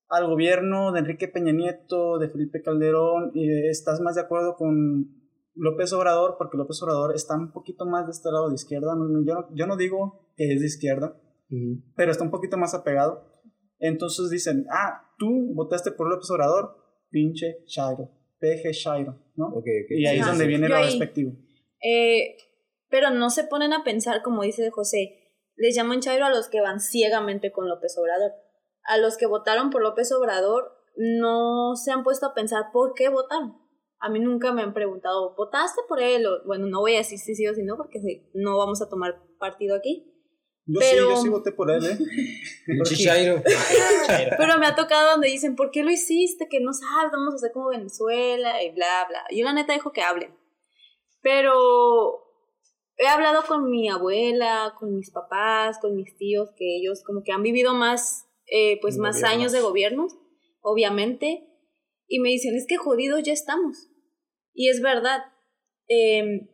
al 0.08 0.26
gobierno 0.26 0.92
de 0.92 1.00
Enrique 1.00 1.28
Peña 1.28 1.52
Nieto, 1.52 2.18
de 2.18 2.28
Felipe 2.28 2.62
Calderón, 2.62 3.30
y 3.34 3.68
estás 3.68 4.00
más 4.00 4.14
de 4.14 4.22
acuerdo 4.22 4.56
con 4.56 5.14
López 5.54 5.92
Obrador, 5.92 6.36
porque 6.38 6.56
López 6.56 6.82
Obrador 6.82 7.14
está 7.14 7.36
un 7.36 7.52
poquito 7.52 7.86
más 7.86 8.06
de 8.06 8.12
este 8.12 8.30
lado 8.30 8.48
de 8.48 8.54
izquierda. 8.54 8.94
Yo 9.26 9.34
no, 9.34 9.54
yo 9.54 9.66
no 9.66 9.76
digo 9.76 10.32
que 10.36 10.52
es 10.52 10.60
de 10.60 10.66
izquierda, 10.66 11.20
pero 11.96 12.10
está 12.10 12.24
un 12.24 12.30
poquito 12.30 12.56
más 12.56 12.74
apegado. 12.74 13.24
Entonces 13.78 14.30
dicen, 14.30 14.66
ah, 14.70 15.12
tú 15.18 15.54
votaste 15.54 15.92
por 15.92 16.08
López 16.08 16.30
Obrador, 16.30 16.76
pinche 17.10 17.64
Chairo. 17.66 18.10
PG 18.40 18.72
Shiro, 18.72 19.18
¿no? 19.34 19.52
Y 19.90 20.06
ahí 20.06 20.18
es 20.18 20.26
donde 20.26 20.46
viene 20.46 20.68
lo 20.68 20.80
respectivo. 20.80 21.32
Eh, 21.82 22.36
pero 22.88 23.10
no 23.10 23.30
se 23.30 23.44
ponen 23.44 23.72
a 23.72 23.84
pensar, 23.84 24.22
como 24.22 24.42
dice 24.42 24.70
José, 24.70 25.32
les 25.56 25.74
llaman 25.74 26.00
Chairo 26.00 26.24
a 26.24 26.30
los 26.30 26.48
que 26.48 26.60
van 26.60 26.80
ciegamente 26.80 27.52
con 27.52 27.68
López 27.68 27.96
Obrador. 27.98 28.32
A 28.88 28.98
los 28.98 29.16
que 29.16 29.26
votaron 29.26 29.70
por 29.70 29.82
López 29.82 30.10
Obrador 30.12 30.72
no 30.96 31.76
se 31.76 31.92
han 31.92 32.02
puesto 32.02 32.26
a 32.26 32.34
pensar 32.34 32.72
por 32.72 32.94
qué 32.94 33.08
votaron. 33.08 33.56
A 34.00 34.08
mí 34.08 34.18
nunca 34.18 34.52
me 34.52 34.62
han 34.62 34.74
preguntado, 34.74 35.34
¿votaste 35.36 35.82
por 35.88 36.00
él? 36.00 36.26
O, 36.26 36.44
bueno, 36.44 36.66
no 36.66 36.80
voy 36.80 36.94
a 36.94 36.98
decir 36.98 37.18
si 37.18 37.34
sí 37.34 37.46
o 37.46 37.54
si 37.54 37.62
no, 37.62 37.76
porque 37.76 38.00
no 38.34 38.58
vamos 38.58 38.82
a 38.82 38.88
tomar 38.88 39.22
partido 39.38 39.76
aquí. 39.76 40.14
Yo 40.66 40.80
sí, 40.82 40.96
yo 40.96 41.16
sí 41.16 41.28
voté 41.30 41.52
por 41.52 41.70
él, 41.70 41.84
¿eh? 41.84 41.98
Pero 44.38 44.58
me 44.58 44.66
ha 44.66 44.74
tocado 44.74 45.12
donde 45.12 45.28
dicen, 45.28 45.56
¿por 45.56 45.70
qué 45.70 45.82
lo 45.82 45.90
hiciste? 45.90 46.46
Que 46.48 46.60
no 46.60 46.72
sabes, 46.74 47.10
vamos 47.10 47.32
a 47.32 47.36
hacer 47.36 47.52
como 47.52 47.70
Venezuela 47.70 48.62
y 48.62 48.70
bla, 48.72 49.06
bla. 49.08 49.24
Yo 49.30 49.44
la 49.44 49.54
neta 49.54 49.72
dijo 49.72 49.92
que 49.92 50.02
hablen. 50.02 50.36
Pero 51.22 52.22
he 52.98 53.08
hablado 53.08 53.44
con 53.44 53.70
mi 53.70 53.88
abuela, 53.88 54.74
con 54.78 54.94
mis 54.94 55.10
papás, 55.10 55.78
con 55.78 55.96
mis 55.96 56.16
tíos, 56.18 56.50
que 56.56 56.76
ellos 56.76 57.02
como 57.02 57.22
que 57.24 57.32
han 57.32 57.42
vivido 57.42 57.72
más, 57.72 58.27
eh, 58.50 58.78
pues 58.80 58.98
más 58.98 59.22
años 59.22 59.52
de 59.52 59.60
gobierno, 59.60 60.08
obviamente. 60.60 61.44
Y 62.06 62.20
me 62.20 62.30
dicen, 62.30 62.54
es 62.54 62.66
que 62.66 62.76
jodidos 62.76 63.22
ya 63.22 63.32
estamos. 63.32 63.90
Y 64.54 64.68
es 64.68 64.80
verdad. 64.80 65.20
Eh, 65.88 66.48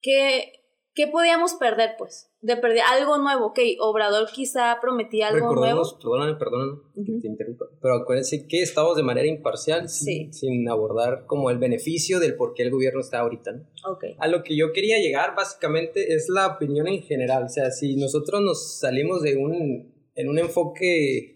que 0.00 0.52
¿qué 0.96 1.06
podíamos 1.06 1.54
perder, 1.54 1.90
pues? 1.98 2.32
De 2.40 2.56
perder 2.56 2.80
algo 2.90 3.18
nuevo, 3.18 3.46
ok, 3.46 3.58
Obrador 3.80 4.28
quizá 4.32 4.78
prometía 4.80 5.28
algo 5.28 5.54
nuevo. 5.54 5.82
Perdóname, 6.00 6.36
perdóname, 6.36 6.80
te 7.20 7.28
interrumpa, 7.28 7.66
pero 7.82 7.96
acuérdense 7.96 8.46
que 8.48 8.62
estamos 8.62 8.96
de 8.96 9.02
manera 9.02 9.28
imparcial, 9.28 9.88
sin, 9.88 10.32
sin, 10.32 10.68
abordar 10.68 11.26
como 11.26 11.50
el 11.50 11.58
beneficio 11.58 12.18
del 12.18 12.34
por 12.34 12.54
qué 12.54 12.62
el 12.62 12.70
gobierno 12.70 13.00
está 13.00 13.20
ahorita, 13.20 13.52
¿no? 13.52 13.92
Okay. 13.92 14.16
A 14.18 14.26
lo 14.26 14.42
que 14.42 14.56
yo 14.56 14.72
quería 14.72 14.98
llegar, 14.98 15.34
básicamente, 15.36 16.14
es 16.14 16.28
la 16.28 16.46
opinión 16.46 16.88
en 16.88 17.02
general, 17.02 17.44
o 17.44 17.48
sea, 17.48 17.70
si 17.70 17.96
nosotros 17.96 18.40
nos 18.40 18.78
salimos 18.80 19.22
de 19.22 19.36
un, 19.36 19.94
en 20.16 20.28
un 20.28 20.38
enfoque, 20.38 21.34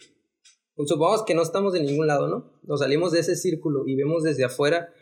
pues 0.75 0.89
supongamos 0.89 1.25
que 1.25 1.35
no 1.35 1.43
estamos 1.43 1.73
de 1.73 1.81
ningún 1.81 2.07
lado, 2.07 2.29
¿no? 2.29 2.61
Nos 2.65 2.81
salimos 2.81 3.13
de 3.13 3.21
ese 3.21 3.37
círculo 3.37 3.85
y 3.87 3.95
vemos 3.95 4.25
desde 4.25 4.45
afuera 4.45 4.93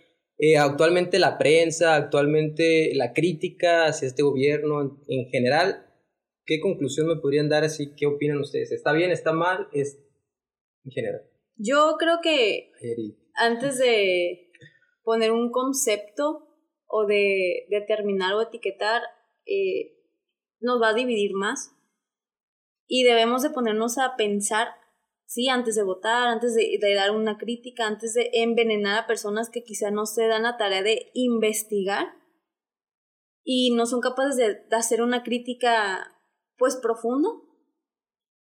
eh, 0.40 0.56
actualmente 0.56 1.18
la 1.18 1.36
prensa, 1.36 1.96
actualmente 1.96 2.92
la 2.94 3.12
crítica 3.12 3.86
hacia 3.86 4.06
este 4.06 4.22
gobierno 4.22 5.00
en, 5.08 5.28
general, 5.30 5.84
¿qué 6.44 6.60
conclusión 6.60 7.08
me 7.08 7.16
podrían 7.16 7.48
dar 7.48 7.64
así? 7.64 7.92
¿Qué 7.96 8.06
opinan 8.06 8.38
ustedes? 8.38 8.70
¿Está 8.70 8.92
bien, 8.92 9.10
está 9.10 9.32
mal? 9.32 9.68
Es 9.72 9.98
en 10.84 10.92
general. 10.92 11.22
Yo 11.56 11.96
creo 11.98 12.20
que 12.22 12.70
antes 13.34 13.78
de 13.78 14.52
poner 15.02 15.32
un 15.32 15.50
concepto 15.50 16.46
o 16.86 17.04
de 17.04 17.66
determinar 17.68 18.34
o 18.34 18.42
etiquetar, 18.42 19.02
eh, 19.44 19.96
nos 20.60 20.80
va 20.80 20.90
a 20.90 20.94
dividir 20.94 21.32
más 21.34 21.72
y 22.88 23.04
debemos 23.04 23.42
de 23.42 23.50
ponernos 23.50 23.98
a 23.98 24.16
pensar 24.16 24.68
¿sí? 25.28 25.48
Antes 25.48 25.76
de 25.76 25.84
votar, 25.84 26.26
antes 26.28 26.54
de, 26.54 26.94
dar 26.94 27.14
una 27.14 27.38
crítica, 27.38 27.86
antes 27.86 28.14
de 28.14 28.30
envenenar 28.32 28.98
a 28.98 29.06
personas 29.06 29.50
que 29.50 29.62
quizá 29.62 29.90
no 29.90 30.06
se 30.06 30.26
dan 30.26 30.42
la 30.42 30.56
tarea 30.56 30.82
de 30.82 31.10
investigar 31.14 32.08
y 33.44 33.70
no 33.74 33.86
son 33.86 34.00
capaces 34.00 34.36
de, 34.36 34.76
hacer 34.76 35.02
una 35.02 35.22
crítica 35.22 36.18
pues 36.56 36.76
profundo 36.76 37.44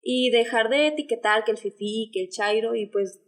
y 0.03 0.31
dejar 0.31 0.69
de 0.69 0.89
etiquetar 0.89 1.45
que 1.45 1.53
el 1.53 1.59
fifi, 1.59 2.11
que 2.13 2.25
el 2.25 2.29
chairo 2.29 2.75
y 2.75 2.87
pues 2.87 3.21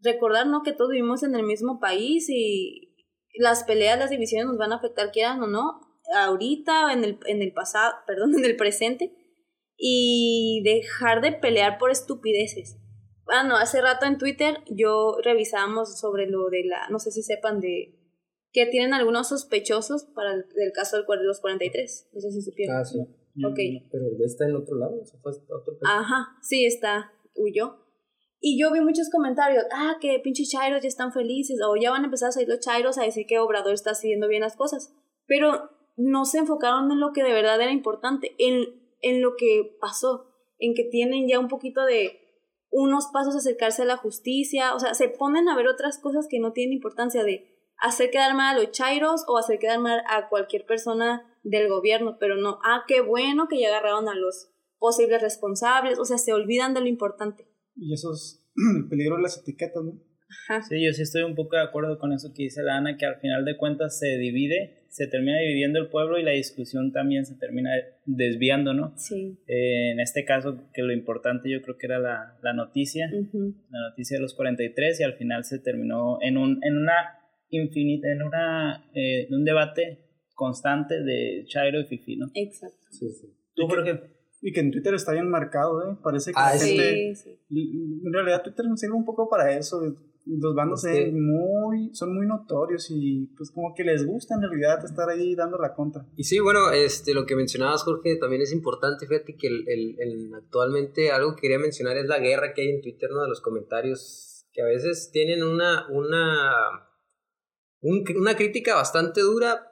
recordar 0.00 0.46
¿no? 0.46 0.62
que 0.62 0.72
todos 0.72 0.90
vivimos 0.90 1.22
en 1.22 1.34
el 1.34 1.42
mismo 1.42 1.80
país 1.80 2.30
y 2.30 2.94
las 3.36 3.64
peleas, 3.64 3.98
las 3.98 4.10
divisiones 4.10 4.46
nos 4.46 4.56
van 4.56 4.72
a 4.72 4.76
afectar 4.76 5.10
quieran 5.10 5.42
o 5.42 5.48
no, 5.48 5.80
ahorita, 6.14 6.92
en 6.92 7.02
el, 7.02 7.18
en 7.26 7.42
el 7.42 7.52
pasado, 7.52 7.92
perdón, 8.06 8.34
en 8.38 8.44
el 8.44 8.56
presente 8.56 9.23
y 9.76 10.62
dejar 10.64 11.20
de 11.20 11.32
pelear 11.32 11.78
por 11.78 11.90
estupideces 11.90 12.78
bueno, 13.24 13.56
hace 13.56 13.80
rato 13.80 14.06
en 14.06 14.18
Twitter 14.18 14.58
yo 14.70 15.16
revisábamos 15.22 15.98
sobre 15.98 16.26
lo 16.26 16.48
de 16.50 16.64
la, 16.64 16.88
no 16.90 16.98
sé 16.98 17.10
si 17.10 17.22
sepan 17.22 17.60
de 17.60 17.98
que 18.52 18.66
tienen 18.66 18.94
algunos 18.94 19.28
sospechosos 19.28 20.04
para 20.14 20.34
el, 20.34 20.72
caso 20.72 20.96
del, 20.96 21.06
de 21.06 21.24
los 21.24 21.40
43, 21.40 22.10
no 22.12 22.20
sé 22.20 22.30
si 22.30 22.42
supieron. 22.42 22.76
Ah, 22.76 22.84
sí. 22.84 23.00
Ok. 23.44 23.58
Pero 23.90 24.04
está 24.24 24.44
en 24.44 24.54
otro 24.54 24.76
lado, 24.76 25.04
se 25.04 25.18
fue 25.18 25.32
a 25.32 25.56
otro 25.56 25.76
país. 25.76 25.82
Ajá, 25.82 26.36
sí, 26.40 26.64
está, 26.64 27.12
huyó. 27.34 27.80
Y 28.38 28.60
yo 28.60 28.70
vi 28.72 28.80
muchos 28.80 29.10
comentarios, 29.10 29.64
ah, 29.72 29.96
que 30.00 30.20
pinches 30.22 30.50
chairos 30.50 30.82
ya 30.82 30.88
están 30.88 31.12
felices, 31.12 31.58
o 31.66 31.74
ya 31.74 31.90
van 31.90 32.02
a 32.02 32.04
empezar 32.04 32.28
a 32.28 32.32
salir 32.32 32.48
los 32.48 32.60
chairos 32.60 32.98
a 32.98 33.02
decir 33.02 33.26
que 33.26 33.38
Obrador 33.38 33.72
está 33.72 33.90
haciendo 33.90 34.28
bien 34.28 34.42
las 34.42 34.54
cosas. 34.54 34.94
Pero 35.26 35.70
no 35.96 36.24
se 36.26 36.38
enfocaron 36.38 36.92
en 36.92 37.00
lo 37.00 37.12
que 37.12 37.24
de 37.24 37.32
verdad 37.32 37.60
era 37.60 37.72
importante, 37.72 38.36
en, 38.38 38.83
en 39.04 39.20
lo 39.20 39.36
que 39.36 39.76
pasó, 39.80 40.34
en 40.58 40.74
que 40.74 40.84
tienen 40.84 41.28
ya 41.28 41.38
un 41.38 41.48
poquito 41.48 41.84
de 41.84 42.20
unos 42.70 43.06
pasos 43.12 43.34
a 43.34 43.38
acercarse 43.38 43.82
a 43.82 43.84
la 43.86 43.98
justicia, 43.98 44.74
o 44.74 44.80
sea, 44.80 44.94
se 44.94 45.08
ponen 45.08 45.48
a 45.48 45.56
ver 45.56 45.68
otras 45.68 45.98
cosas 45.98 46.26
que 46.28 46.40
no 46.40 46.52
tienen 46.52 46.72
importancia 46.72 47.22
de 47.22 47.54
hacer 47.76 48.10
quedar 48.10 48.34
mal 48.34 48.56
a 48.56 48.58
los 48.58 48.72
chairos 48.72 49.24
o 49.28 49.36
hacer 49.36 49.58
quedar 49.58 49.78
mal 49.78 50.00
a 50.08 50.28
cualquier 50.28 50.64
persona 50.64 51.22
del 51.42 51.68
gobierno, 51.68 52.16
pero 52.18 52.36
no, 52.36 52.58
ah, 52.64 52.84
qué 52.88 53.00
bueno 53.02 53.46
que 53.48 53.60
ya 53.60 53.68
agarraron 53.68 54.08
a 54.08 54.14
los 54.14 54.50
posibles 54.78 55.20
responsables, 55.20 55.98
o 55.98 56.04
sea, 56.04 56.18
se 56.18 56.32
olvidan 56.32 56.74
de 56.74 56.80
lo 56.80 56.86
importante. 56.86 57.46
Y 57.76 57.92
eso 57.92 58.12
es 58.12 58.44
el 58.82 58.88
peligro 58.88 59.16
de 59.16 59.22
las 59.22 59.38
etiquetas, 59.38 59.84
¿no? 59.84 60.00
Ajá. 60.48 60.62
Sí, 60.62 60.84
yo 60.84 60.92
sí 60.92 61.02
estoy 61.02 61.22
un 61.22 61.34
poco 61.34 61.56
de 61.56 61.62
acuerdo 61.62 61.98
con 61.98 62.12
eso 62.12 62.32
que 62.34 62.44
dice 62.44 62.62
la 62.62 62.78
Ana, 62.78 62.96
que 62.96 63.06
al 63.06 63.20
final 63.20 63.44
de 63.44 63.56
cuentas 63.56 63.98
se 63.98 64.16
divide, 64.18 64.83
se 64.94 65.08
termina 65.08 65.40
dividiendo 65.40 65.80
el 65.80 65.88
pueblo 65.88 66.20
y 66.20 66.22
la 66.22 66.30
discusión 66.30 66.92
también 66.92 67.26
se 67.26 67.34
termina 67.34 67.70
desviando, 68.06 68.74
¿no? 68.74 68.92
Sí. 68.96 69.36
Eh, 69.48 69.90
en 69.90 69.98
este 69.98 70.24
caso, 70.24 70.70
que 70.72 70.82
lo 70.82 70.92
importante 70.92 71.50
yo 71.50 71.60
creo 71.62 71.76
que 71.76 71.86
era 71.86 71.98
la, 71.98 72.38
la 72.44 72.52
noticia, 72.52 73.10
la 73.10 73.88
noticia 73.90 74.18
de 74.18 74.22
los 74.22 74.34
43 74.34 75.00
y 75.00 75.02
al 75.02 75.14
final 75.14 75.42
se 75.44 75.58
terminó 75.58 76.18
en, 76.22 76.38
un, 76.38 76.60
en 76.62 76.76
una 76.76 76.94
infinita, 77.48 78.06
en 78.12 78.22
una, 78.22 78.88
eh, 78.94 79.26
un 79.30 79.44
debate 79.44 79.98
constante 80.32 81.02
de 81.02 81.42
Chairo 81.48 81.80
y 81.80 81.86
Fifi, 81.86 82.16
¿no? 82.16 82.26
Exacto. 82.32 82.86
Sí, 82.90 83.10
sí. 83.10 83.34
Tú, 83.56 83.66
Jorge, 83.66 84.00
Y 84.42 84.52
que 84.52 84.60
en 84.60 84.70
Twitter 84.70 84.94
está 84.94 85.10
bien 85.12 85.28
marcado, 85.28 85.90
¿eh? 85.90 85.96
Parece 86.04 86.30
que 86.30 86.36
Ah, 86.38 86.54
la 86.54 86.60
gente... 86.64 87.14
Sí, 87.16 87.36
sí. 87.50 88.00
En 88.06 88.12
realidad 88.12 88.44
Twitter 88.44 88.64
nos 88.66 88.78
sirve 88.78 88.94
un 88.94 89.04
poco 89.04 89.28
para 89.28 89.56
eso. 89.58 89.80
Los 90.26 90.54
bandos 90.54 90.82
Es 90.84 90.90
que- 90.92 91.08
eh, 91.08 91.12
muy, 91.12 91.94
son 91.94 92.14
muy 92.14 92.26
notorios 92.26 92.86
y 92.90 93.26
pues 93.36 93.50
como 93.50 93.74
que 93.74 93.84
les 93.84 94.06
gusta 94.06 94.34
en 94.34 94.40
realidad 94.42 94.82
estar 94.84 95.08
ahí 95.10 95.34
dando 95.34 95.58
la 95.58 95.74
contra. 95.74 96.06
Y 96.16 96.24
sí, 96.24 96.38
bueno, 96.40 96.70
este, 96.70 97.12
lo 97.12 97.26
que 97.26 97.36
mencionabas, 97.36 97.82
Jorge, 97.82 98.16
también 98.16 98.40
es 98.40 98.52
importante. 98.52 99.06
Fíjate 99.06 99.36
que 99.36 99.48
el, 99.48 99.68
el- 99.68 99.96
el- 100.00 100.34
actualmente 100.34 101.10
algo 101.10 101.34
que 101.34 101.42
quería 101.42 101.58
mencionar 101.58 101.98
es 101.98 102.06
la 102.06 102.18
guerra 102.20 102.54
que 102.54 102.62
hay 102.62 102.68
en 102.70 102.80
Twitter, 102.80 103.10
¿no? 103.10 103.20
De 103.22 103.28
los 103.28 103.42
comentarios 103.42 104.46
que 104.52 104.62
a 104.62 104.66
veces 104.66 105.10
tienen 105.12 105.42
una, 105.42 105.86
una, 105.90 106.88
un- 107.82 108.04
una 108.16 108.36
crítica 108.36 108.74
bastante 108.76 109.20
dura, 109.20 109.70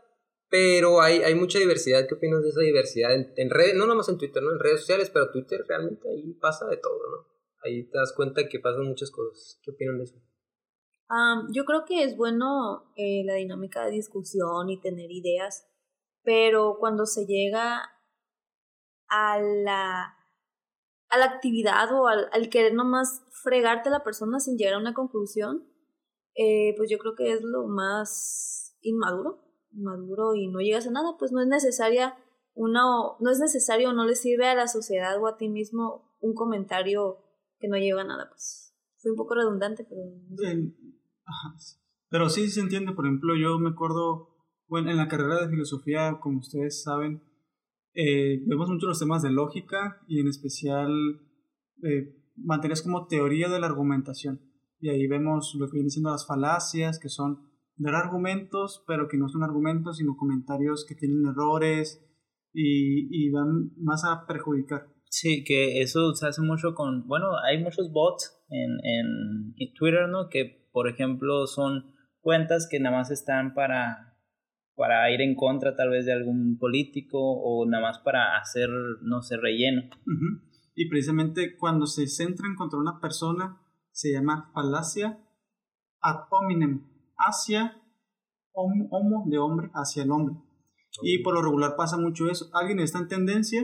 pero 0.50 1.00
hay, 1.00 1.22
hay 1.22 1.34
mucha 1.34 1.58
diversidad. 1.58 2.06
¿Qué 2.06 2.14
opinas 2.14 2.42
de 2.42 2.50
esa 2.50 2.60
diversidad 2.60 3.14
en, 3.14 3.32
en 3.36 3.48
redes? 3.48 3.74
No 3.74 3.86
nomás 3.86 4.08
en 4.10 4.18
Twitter, 4.18 4.42
¿no? 4.42 4.52
En 4.52 4.58
redes 4.58 4.80
sociales, 4.80 5.08
pero 5.10 5.30
Twitter 5.30 5.64
realmente 5.66 6.08
ahí 6.10 6.34
pasa 6.34 6.66
de 6.68 6.76
todo, 6.76 6.98
¿no? 7.10 7.26
Ahí 7.64 7.84
te 7.88 7.96
das 7.96 8.12
cuenta 8.14 8.48
que 8.48 8.58
pasan 8.60 8.84
muchas 8.86 9.10
cosas. 9.10 9.58
¿Qué 9.62 9.70
opinan 9.70 9.96
de 9.98 10.04
eso? 10.04 10.16
Am, 11.14 11.48
yo 11.52 11.66
creo 11.66 11.84
que 11.84 12.04
es 12.04 12.16
bueno 12.16 12.90
eh, 12.96 13.22
la 13.26 13.34
dinámica 13.34 13.84
de 13.84 13.90
discusión 13.90 14.70
y 14.70 14.80
tener 14.80 15.10
ideas, 15.10 15.68
pero 16.22 16.78
cuando 16.80 17.04
se 17.04 17.26
llega 17.26 17.82
a 19.08 19.38
la, 19.38 20.16
a 21.10 21.18
la 21.18 21.24
actividad 21.26 21.92
o 21.92 22.08
al, 22.08 22.30
al 22.32 22.48
querer 22.48 22.72
nomás 22.72 23.22
fregarte 23.42 23.90
a 23.90 23.92
la 23.92 24.04
persona 24.04 24.40
sin 24.40 24.56
llegar 24.56 24.72
a 24.72 24.78
una 24.78 24.94
conclusión, 24.94 25.68
eh, 26.34 26.72
pues 26.78 26.88
yo 26.90 26.96
creo 26.96 27.14
que 27.14 27.32
es 27.32 27.42
lo 27.42 27.66
más 27.66 28.78
inmaduro, 28.80 29.44
inmaduro 29.70 30.34
y 30.34 30.48
no 30.48 30.60
llegas 30.60 30.86
a 30.86 30.92
nada, 30.92 31.16
pues 31.18 31.30
no 31.30 31.42
es 31.42 31.46
necesaria 31.46 32.16
una, 32.54 32.84
no 33.20 33.30
es 33.30 33.38
necesario 33.38 33.92
no 33.92 34.06
le 34.06 34.14
sirve 34.14 34.46
a 34.46 34.54
la 34.54 34.66
sociedad 34.66 35.22
o 35.22 35.26
a 35.26 35.36
ti 35.36 35.50
mismo 35.50 36.16
un 36.20 36.32
comentario 36.32 37.18
que 37.58 37.68
no 37.68 37.76
lleva 37.76 38.00
a 38.00 38.04
nada, 38.04 38.30
pues. 38.30 38.74
Fui 38.96 39.10
un 39.10 39.16
poco 39.18 39.34
redundante, 39.34 39.84
pero... 39.84 40.00
Pero 42.08 42.28
sí 42.28 42.48
se 42.48 42.60
entiende, 42.60 42.92
por 42.92 43.06
ejemplo, 43.06 43.34
yo 43.36 43.58
me 43.58 43.70
acuerdo, 43.70 44.28
bueno, 44.68 44.90
en 44.90 44.96
la 44.96 45.08
carrera 45.08 45.40
de 45.40 45.48
filosofía, 45.48 46.18
como 46.20 46.40
ustedes 46.40 46.82
saben, 46.82 47.22
eh, 47.94 48.42
vemos 48.46 48.68
mucho 48.68 48.86
los 48.86 48.98
temas 48.98 49.22
de 49.22 49.30
lógica 49.30 50.00
y 50.06 50.20
en 50.20 50.28
especial 50.28 50.90
eh, 51.82 52.14
materias 52.36 52.82
como 52.82 53.06
teoría 53.06 53.48
de 53.48 53.60
la 53.60 53.66
argumentación. 53.66 54.40
Y 54.80 54.90
ahí 54.90 55.06
vemos 55.06 55.54
lo 55.58 55.66
que 55.66 55.74
vienen 55.74 55.90
siendo 55.90 56.10
las 56.10 56.26
falacias, 56.26 56.98
que 56.98 57.08
son 57.08 57.50
dar 57.76 57.94
argumentos, 57.94 58.84
pero 58.86 59.08
que 59.08 59.16
no 59.16 59.28
son 59.28 59.42
argumentos, 59.42 59.98
sino 59.98 60.16
comentarios 60.16 60.84
que 60.86 60.94
tienen 60.94 61.26
errores 61.26 62.04
y, 62.52 63.26
y 63.26 63.30
van 63.30 63.72
más 63.76 64.04
a 64.04 64.26
perjudicar. 64.26 64.92
Sí, 65.08 65.44
que 65.44 65.82
eso 65.82 66.14
se 66.14 66.26
hace 66.26 66.42
mucho 66.42 66.74
con, 66.74 67.06
bueno, 67.06 67.26
hay 67.46 67.62
muchos 67.62 67.92
bots 67.92 68.42
en, 68.48 68.70
en, 68.82 69.54
en 69.56 69.74
Twitter, 69.74 70.08
¿no? 70.08 70.28
Que, 70.30 70.61
por 70.72 70.88
ejemplo, 70.88 71.46
son 71.46 71.94
cuentas 72.20 72.66
que 72.70 72.80
nada 72.80 72.96
más 72.96 73.10
están 73.10 73.54
para, 73.54 74.16
para 74.74 75.10
ir 75.10 75.20
en 75.20 75.34
contra 75.34 75.76
tal 75.76 75.90
vez 75.90 76.06
de 76.06 76.12
algún 76.12 76.58
político 76.58 77.18
o 77.20 77.66
nada 77.66 77.82
más 77.82 77.98
para 77.98 78.36
hacer, 78.38 78.68
no 79.02 79.22
sé, 79.22 79.36
relleno. 79.36 79.82
Ujú. 79.82 80.48
Y 80.74 80.88
precisamente 80.88 81.56
cuando 81.56 81.86
se 81.86 82.06
centran 82.06 82.54
contra 82.56 82.78
una 82.78 82.98
persona, 83.00 83.60
se 83.90 84.12
llama 84.12 84.50
falacia 84.54 85.18
ad 86.00 86.24
hominem, 86.30 86.86
hacia 87.18 87.76
hom- 88.54 88.88
homo 88.90 89.24
de 89.28 89.38
hombre, 89.38 89.70
hacia 89.74 90.02
el 90.02 90.10
hombre. 90.10 90.36
Y 91.02 91.22
por 91.22 91.34
lo 91.34 91.42
regular 91.42 91.74
pasa 91.76 91.96
mucho 91.96 92.28
eso. 92.30 92.50
Alguien 92.54 92.80
está 92.80 92.98
en 92.98 93.08
tendencia, 93.08 93.62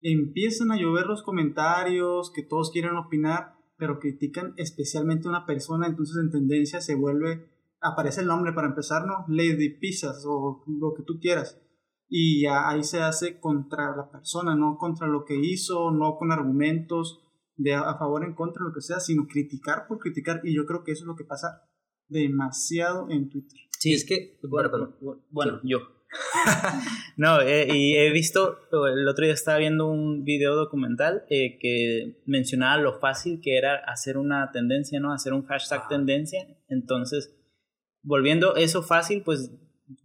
empiezan 0.00 0.70
a 0.70 0.76
llover 0.76 1.06
los 1.06 1.22
comentarios, 1.22 2.32
que 2.34 2.42
todos 2.42 2.70
quieren 2.70 2.96
opinar, 2.96 3.57
pero 3.78 4.00
critican 4.00 4.54
especialmente 4.56 5.28
a 5.28 5.30
una 5.30 5.46
persona, 5.46 5.86
entonces 5.86 6.16
en 6.20 6.30
tendencia 6.30 6.80
se 6.80 6.96
vuelve, 6.96 7.48
aparece 7.80 8.20
el 8.20 8.26
nombre 8.26 8.52
para 8.52 8.68
empezar, 8.68 9.06
¿no? 9.06 9.24
Lady 9.28 9.78
Pizzas 9.78 10.24
o 10.26 10.64
lo 10.66 10.94
que 10.94 11.04
tú 11.04 11.18
quieras. 11.20 11.60
Y 12.08 12.42
ya 12.42 12.68
ahí 12.68 12.82
se 12.82 13.00
hace 13.00 13.38
contra 13.38 13.96
la 13.96 14.10
persona, 14.10 14.56
no 14.56 14.76
contra 14.78 15.06
lo 15.06 15.24
que 15.24 15.36
hizo, 15.36 15.90
no 15.92 16.16
con 16.16 16.32
argumentos 16.32 17.22
de 17.56 17.74
a, 17.74 17.94
favor, 17.98 18.24
en 18.24 18.34
contra, 18.34 18.64
lo 18.64 18.72
que 18.72 18.80
sea, 18.80 18.98
sino 18.98 19.26
criticar 19.26 19.86
por 19.86 19.98
criticar. 19.98 20.40
Y 20.44 20.54
yo 20.54 20.64
creo 20.64 20.82
que 20.84 20.92
eso 20.92 21.04
es 21.04 21.06
lo 21.06 21.16
que 21.16 21.24
pasa 21.24 21.68
demasiado 22.08 23.10
en 23.10 23.28
Twitter. 23.28 23.58
Sí, 23.78 23.92
es 23.92 24.04
que, 24.04 24.38
Bueno, 24.48 24.70
perdón. 24.70 24.96
bueno, 25.00 25.22
bueno, 25.30 25.60
yo. 25.62 25.97
no, 27.16 27.40
eh, 27.40 27.68
y 27.70 27.96
he 27.96 28.10
visto, 28.10 28.58
el 28.86 29.06
otro 29.08 29.24
día 29.24 29.34
estaba 29.34 29.58
viendo 29.58 29.86
un 29.86 30.24
video 30.24 30.54
documental 30.54 31.24
eh, 31.28 31.58
que 31.58 32.22
mencionaba 32.26 32.80
lo 32.80 32.98
fácil 32.98 33.40
que 33.42 33.56
era 33.58 33.76
hacer 33.76 34.16
una 34.16 34.50
tendencia, 34.52 35.00
¿no? 35.00 35.12
Hacer 35.12 35.32
un 35.32 35.44
hashtag 35.44 35.82
Ah. 35.84 35.88
tendencia. 35.88 36.46
Entonces, 36.68 37.36
volviendo 38.02 38.56
eso 38.56 38.82
fácil, 38.82 39.22
pues 39.22 39.50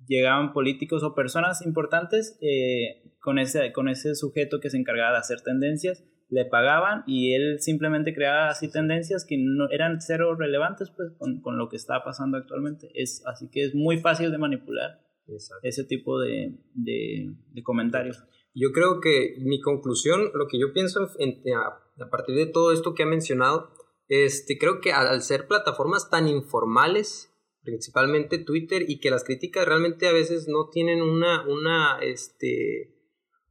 llegaban 0.08 0.54
políticos 0.54 1.04
o 1.04 1.16
personas 1.16 1.66
importantes 1.66 2.38
eh, 2.42 3.16
con, 3.20 3.40
ese, 3.40 3.72
con 3.72 3.88
ese 3.90 4.16
sujeto 4.16 4.60
que 4.60 4.70
se 4.70 4.78
encargaba 4.78 5.14
de 5.14 5.18
hacer 5.20 5.42
tendencias, 5.42 6.04
le 6.30 6.46
pagaban 6.46 7.04
y 7.06 7.34
él 7.34 7.60
simplemente 7.60 8.14
creaba 8.14 8.50
así 8.50 8.70
tendencias 8.70 9.26
que 9.26 9.38
no 9.38 9.70
eran 9.70 10.02
cero 10.02 10.36
relevantes 10.36 10.90
pues 10.90 11.12
con, 11.18 11.42
con 11.42 11.58
lo 11.58 11.70
que 11.70 11.76
estaba 11.76 12.04
pasando 12.04 12.38
actualmente. 12.38 12.90
Es, 12.94 13.24
así 13.26 13.50
que 13.50 13.64
es 13.64 13.76
muy 13.76 14.00
fácil 14.00 14.32
de 14.32 14.38
manipular 14.38 15.03
Exacto. 15.28 15.68
ese 15.68 15.84
tipo 15.86 16.20
de, 16.20 16.58
de, 16.74 17.34
de 17.52 17.64
comentarios. 17.64 18.24
Yo 18.56 18.72
creo 18.72 19.00
que 19.02 19.36
mi 19.40 19.62
conclusión, 19.62 20.30
lo 20.34 20.48
que 20.48 20.60
yo 20.60 20.74
pienso 20.74 21.10
en- 21.20 21.42
a, 21.56 22.04
a 22.04 22.10
partir 22.10 22.36
de 22.36 22.46
todo 22.46 22.72
esto 22.72 22.94
que 22.94 23.04
ha 23.04 23.08
mencionado, 23.08 23.72
este, 24.10 24.58
creo 24.58 24.80
que 24.82 24.92
al, 24.92 25.08
al 25.08 25.22
ser 25.22 25.48
plataformas 25.48 26.10
tan 26.10 26.28
informales, 26.28 27.32
principalmente 27.64 28.38
Twitter, 28.38 28.86
y 28.88 29.00
que 29.00 29.10
las 29.10 29.24
críticas 29.24 29.66
realmente 29.66 30.08
a 30.08 30.12
veces 30.12 30.48
no 30.48 30.70
tienen 30.70 31.02
una, 31.02 31.48
una, 31.48 32.00
este, 32.02 32.94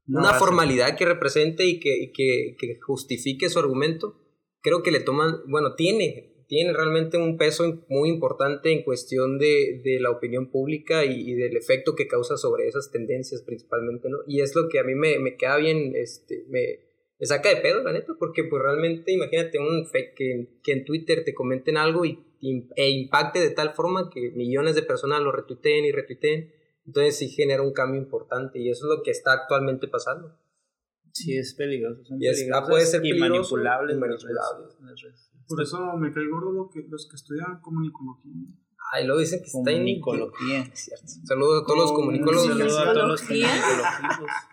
No 0.07 0.21
una 0.21 0.35
formalidad 0.35 0.97
que 0.97 1.07
represente 1.07 1.65
y 1.67 1.81
que, 1.81 1.97
y 1.97 2.13
que, 2.13 2.57
que 2.59 2.79
justifique 2.81 3.49
su 3.49 3.59
argumento, 3.59 4.21
creo 4.61 4.83
que 4.83 4.91
le 4.93 5.01
toman, 5.01 5.41
bueno, 5.49 5.75
tiene, 5.75 6.32
tiene 6.53 6.75
realmente 6.75 7.17
un 7.17 7.39
peso 7.39 7.83
muy 7.89 8.11
importante 8.11 8.71
en 8.71 8.83
cuestión 8.83 9.39
de, 9.39 9.81
de 9.83 9.99
la 10.01 10.11
opinión 10.11 10.51
pública 10.51 11.03
y, 11.03 11.31
y 11.31 11.35
del 11.35 11.57
efecto 11.57 11.95
que 11.95 12.07
causa 12.07 12.37
sobre 12.37 12.69
esas 12.69 12.91
tendencias 12.91 13.41
principalmente, 13.41 14.11
¿no? 14.11 14.19
Y 14.27 14.43
es 14.43 14.55
lo 14.55 14.69
que 14.69 14.79
a 14.79 14.85
mí 14.85 14.95
me, 14.95 15.19
me 15.19 15.39
queda 15.39 15.57
bien, 15.57 15.95
este, 15.97 16.45
me, 16.51 16.81
me 17.19 17.27
saca 17.27 17.49
de 17.49 17.57
pedo, 17.63 17.83
la 17.83 17.95
neta, 17.95 18.13
porque 18.19 18.45
pues 18.45 18.61
realmente 18.63 19.13
imagínate 19.13 19.59
un 19.59 19.87
fake 19.87 20.15
que, 20.15 20.49
que 20.63 20.73
en 20.73 20.85
Twitter 20.85 21.25
te 21.25 21.33
comenten 21.33 21.79
algo 21.79 22.05
y, 22.05 22.19
e 22.77 22.91
impacte 22.91 23.41
de 23.41 23.51
tal 23.53 23.73
forma 23.73 24.11
que 24.13 24.31
millones 24.33 24.75
de 24.75 24.83
personas 24.83 25.23
lo 25.23 25.33
retuiteen 25.33 25.87
y 25.87 25.93
retuiteen, 25.93 26.53
entonces 26.85 27.17
sí 27.17 27.31
genera 27.31 27.63
un 27.63 27.73
cambio 27.73 27.99
importante 27.99 28.59
y 28.59 28.69
eso 28.69 28.85
es 28.93 28.99
lo 28.99 29.03
que 29.03 29.11
está 29.11 29.33
actualmente 29.33 29.89
pasando. 29.89 30.37
Sí, 31.13 31.35
es 31.35 31.55
peligroso. 31.55 32.05
Son 32.05 32.21
Y 32.23 32.27
es- 32.29 32.47
ah, 32.53 32.67
puede 32.69 32.85
ser 32.85 33.01
y 33.07 33.15
manipulables. 33.19 33.97
manipulables. 33.97 34.77
las 34.83 35.01
redes. 35.01 35.32
Por 35.55 35.63
eso 35.63 35.97
me 35.97 36.13
cae 36.13 36.29
gordo 36.29 36.53
lo 36.53 36.71
que, 36.71 36.85
los 36.89 37.09
que 37.09 37.17
estudian 37.17 37.61
comunicología. 37.61 38.33
Ay, 38.93 39.07
luego 39.07 39.21
dicen 39.21 39.41
que 39.41 39.47
está 39.47 39.71
en... 39.71 40.01
Comunicología. 40.01 40.61
Es 40.63 40.79
cierto. 40.85 41.07
Saludos 41.25 41.63
a 41.63 41.67
todos 41.67 41.79
los 41.79 41.93
Comunicólogos. 41.93 42.47
Saludos 42.47 42.79
a 42.79 42.93
todos 42.93 43.09
los 43.09 43.23
comunicólogos. 43.23 44.31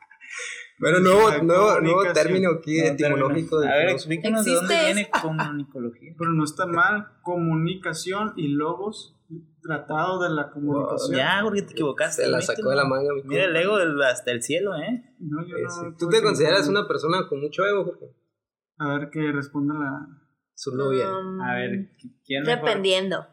Bueno, 0.79 0.99
nuevo, 0.99 1.29
nuevo, 1.43 1.81
nuevo 1.81 2.03
término 2.13 2.51
aquí 2.51 2.79
No, 2.79 2.85
etimológico. 2.85 3.57
A 3.57 3.61
del 3.61 3.69
ver, 3.69 3.89
explícanos 3.89 4.45
de 4.45 4.53
dónde 4.53 4.73
¿Existe 4.75 4.93
viene 4.93 5.09
comunicología. 5.21 6.15
Pero 6.17 6.31
no 6.31 6.43
está 6.45 6.65
mal. 6.67 7.17
Comunicación 7.21 8.33
y 8.37 8.47
logos. 8.47 9.15
Tratado 9.61 10.21
de 10.23 10.29
la 10.29 10.51
comunicación. 10.51 11.17
Ya, 11.17 11.41
porque 11.43 11.63
te 11.63 11.73
equivocaste. 11.73 12.23
Se 12.23 12.29
la 12.29 12.41
sacó 12.41 12.69
de 12.69 12.77
la 12.77 12.85
manga, 12.85 13.13
mi 13.13 13.23
Mira 13.23 13.43
el 13.43 13.55
ego 13.57 13.77
del- 13.77 14.01
hasta 14.03 14.31
el 14.31 14.41
cielo, 14.41 14.73
¿eh? 14.77 15.03
No, 15.19 15.45
yo 15.45 15.57
no 15.57 15.67
puedo 15.67 15.95
¿Tú 15.97 16.07
te 16.07 16.21
consideras 16.21 16.67
una 16.69 16.87
persona 16.87 17.27
con 17.27 17.41
mucho 17.41 17.65
ego, 17.65 17.83
Jorge? 17.83 18.15
A 18.77 18.87
ver 18.97 19.09
que 19.09 19.31
responda 19.33 19.73
la. 19.73 20.07
Su 20.59 20.75
novia. 20.75 21.07
Um, 21.07 21.39
A 21.41 21.55
ver, 21.55 21.89
¿quién 22.25 22.43
mejor? 22.43 22.65
Dependiendo. 22.65 23.25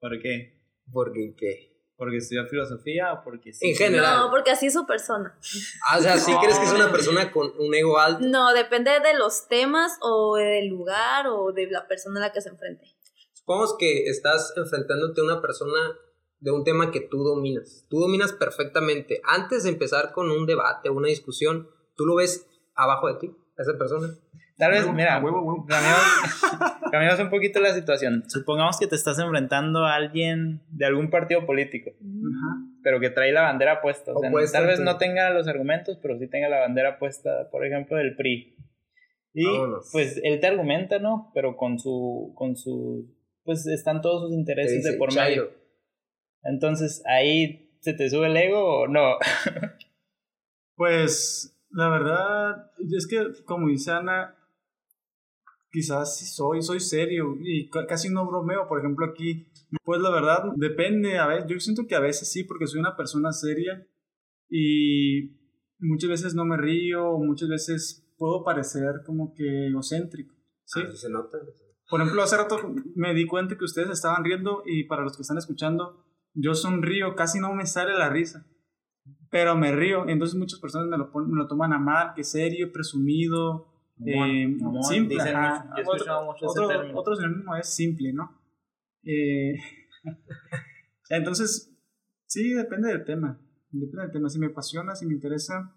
¿Por 0.00 0.18
qué? 0.18 0.58
Porque, 0.90 1.34
¿qué? 1.36 1.92
¿Porque 1.94 2.16
estudió 2.16 2.46
filosofía 2.46 3.12
o 3.12 3.22
porque 3.22 3.52
sí? 3.52 3.68
En 3.68 3.76
general. 3.76 4.18
No, 4.18 4.30
porque 4.30 4.52
así 4.52 4.68
es 4.68 4.72
su 4.72 4.86
persona. 4.86 5.38
Ah, 5.86 5.98
o 5.98 6.00
sea, 6.00 6.16
¿sí 6.16 6.32
crees 6.40 6.58
que 6.58 6.64
es 6.64 6.72
una 6.72 6.90
persona 6.90 7.30
con 7.32 7.52
un 7.58 7.74
ego 7.74 7.98
alto? 7.98 8.24
No, 8.26 8.54
depende 8.54 8.92
de 8.92 9.18
los 9.18 9.46
temas 9.48 9.98
o 10.00 10.36
del 10.36 10.68
lugar 10.68 11.26
o 11.26 11.52
de 11.52 11.66
la 11.66 11.86
persona 11.86 12.18
a 12.18 12.28
la 12.28 12.32
que 12.32 12.40
se 12.40 12.48
enfrente. 12.48 12.96
Supongamos 13.34 13.76
que 13.78 14.04
estás 14.06 14.54
enfrentándote 14.56 15.20
a 15.20 15.24
una 15.24 15.42
persona 15.42 15.98
de 16.40 16.50
un 16.50 16.64
tema 16.64 16.90
que 16.90 17.02
tú 17.02 17.24
dominas. 17.24 17.84
Tú 17.90 18.00
dominas 18.00 18.32
perfectamente. 18.32 19.20
Antes 19.24 19.64
de 19.64 19.68
empezar 19.68 20.12
con 20.12 20.30
un 20.30 20.46
debate 20.46 20.88
o 20.88 20.94
una 20.94 21.08
discusión, 21.08 21.68
tú 21.94 22.06
lo 22.06 22.14
ves 22.14 22.46
abajo 22.74 23.08
de 23.08 23.18
ti, 23.18 23.36
a 23.58 23.62
esa 23.62 23.76
persona. 23.76 24.16
Tal 24.58 24.72
vez, 24.72 24.92
mira, 24.92 25.22
cambiamos, 25.22 25.66
cambiamos 26.90 27.20
un 27.20 27.30
poquito 27.30 27.60
la 27.60 27.72
situación. 27.72 28.24
Supongamos 28.26 28.76
que 28.76 28.88
te 28.88 28.96
estás 28.96 29.16
enfrentando 29.20 29.86
a 29.86 29.94
alguien 29.94 30.62
de 30.70 30.84
algún 30.84 31.10
partido 31.10 31.46
político, 31.46 31.92
pero 32.82 32.98
que 32.98 33.10
trae 33.10 33.30
la 33.30 33.42
bandera 33.42 33.80
puesta. 33.80 34.12
O 34.12 34.20
sea, 34.20 34.32
tal 34.52 34.66
vez 34.66 34.80
no 34.80 34.98
tenga 34.98 35.30
los 35.30 35.46
argumentos, 35.46 35.98
pero 36.02 36.18
sí 36.18 36.26
tenga 36.26 36.48
la 36.48 36.58
bandera 36.58 36.98
puesta, 36.98 37.48
por 37.52 37.64
ejemplo, 37.64 37.96
del 37.96 38.16
PRI. 38.16 38.56
Y 39.32 39.44
Vámonos. 39.46 39.90
pues 39.92 40.20
él 40.24 40.40
te 40.40 40.48
argumenta, 40.48 40.98
¿no? 40.98 41.30
Pero 41.34 41.56
con 41.56 41.78
su, 41.78 42.32
con 42.34 42.56
su, 42.56 43.14
pues 43.44 43.64
están 43.68 44.00
todos 44.02 44.22
sus 44.22 44.30
Te 44.30 44.40
intereses 44.40 44.78
dice, 44.78 44.92
de 44.92 44.98
por 44.98 45.14
medio. 45.14 45.52
Entonces, 46.42 47.04
ahí 47.06 47.76
se 47.80 47.92
te 47.92 48.10
sube 48.10 48.26
el 48.26 48.36
ego 48.36 48.80
o 48.80 48.88
no. 48.88 49.18
Pues 50.74 51.58
la 51.70 51.88
verdad 51.88 52.70
es 52.96 53.08
que 53.08 53.44
como 53.44 53.66
dice 53.66 53.90
Ana, 53.90 54.37
quizás 55.78 56.18
sí 56.18 56.26
soy, 56.26 56.60
soy 56.62 56.80
serio 56.80 57.36
y 57.40 57.70
ca- 57.70 57.86
casi 57.86 58.08
no 58.08 58.26
bromeo, 58.26 58.66
por 58.66 58.80
ejemplo 58.80 59.06
aquí, 59.06 59.46
pues 59.84 60.00
la 60.00 60.10
verdad 60.10 60.42
depende, 60.56 61.18
a 61.18 61.26
veces, 61.28 61.44
yo 61.48 61.60
siento 61.60 61.86
que 61.86 61.94
a 61.94 62.00
veces 62.00 62.32
sí, 62.32 62.42
porque 62.42 62.66
soy 62.66 62.80
una 62.80 62.96
persona 62.96 63.30
seria 63.32 63.86
y 64.50 65.36
muchas 65.78 66.10
veces 66.10 66.34
no 66.34 66.44
me 66.44 66.56
río, 66.56 67.16
muchas 67.18 67.48
veces 67.48 68.04
puedo 68.18 68.42
parecer 68.44 69.02
como 69.06 69.32
que 69.34 69.68
egocéntrico, 69.68 70.34
¿sí? 70.64 70.80
Ah, 70.84 70.90
se 70.96 71.10
nota. 71.10 71.38
Por 71.88 72.00
ejemplo, 72.00 72.22
hace 72.22 72.36
rato 72.36 72.56
me 72.96 73.14
di 73.14 73.26
cuenta 73.26 73.56
que 73.56 73.64
ustedes 73.64 73.90
estaban 73.90 74.24
riendo 74.24 74.62
y 74.66 74.84
para 74.84 75.02
los 75.04 75.16
que 75.16 75.22
están 75.22 75.38
escuchando, 75.38 76.04
yo 76.34 76.54
sonrío, 76.54 77.14
casi 77.14 77.38
no 77.38 77.54
me 77.54 77.66
sale 77.66 77.96
la 77.96 78.08
risa, 78.10 78.44
pero 79.30 79.56
me 79.56 79.70
río. 79.72 80.08
Entonces 80.08 80.36
muchas 80.36 80.58
personas 80.60 80.88
me 80.88 80.98
lo, 80.98 81.10
pon- 81.12 81.30
me 81.30 81.36
lo 81.38 81.46
toman 81.46 81.72
a 81.72 81.78
mal, 81.78 82.12
que 82.14 82.24
serio, 82.24 82.72
presumido, 82.72 83.77
eh, 84.06 84.56
simple. 84.88 85.14
dicen 85.16 85.36
ajá. 85.36 85.70
Yo 85.76 86.22
mucho 86.24 86.46
otro, 86.46 86.68
otro 86.98 87.16
sinónimo 87.16 87.56
es 87.56 87.68
simple, 87.74 88.12
¿no? 88.12 88.40
Eh, 89.02 89.54
entonces, 91.10 91.74
sí, 92.26 92.52
depende 92.54 92.88
del 92.88 93.04
tema. 93.04 93.40
Depende 93.70 94.02
del 94.02 94.12
tema. 94.12 94.28
Si 94.28 94.38
me 94.38 94.46
apasiona, 94.46 94.94
si 94.94 95.06
me 95.06 95.14
interesa, 95.14 95.74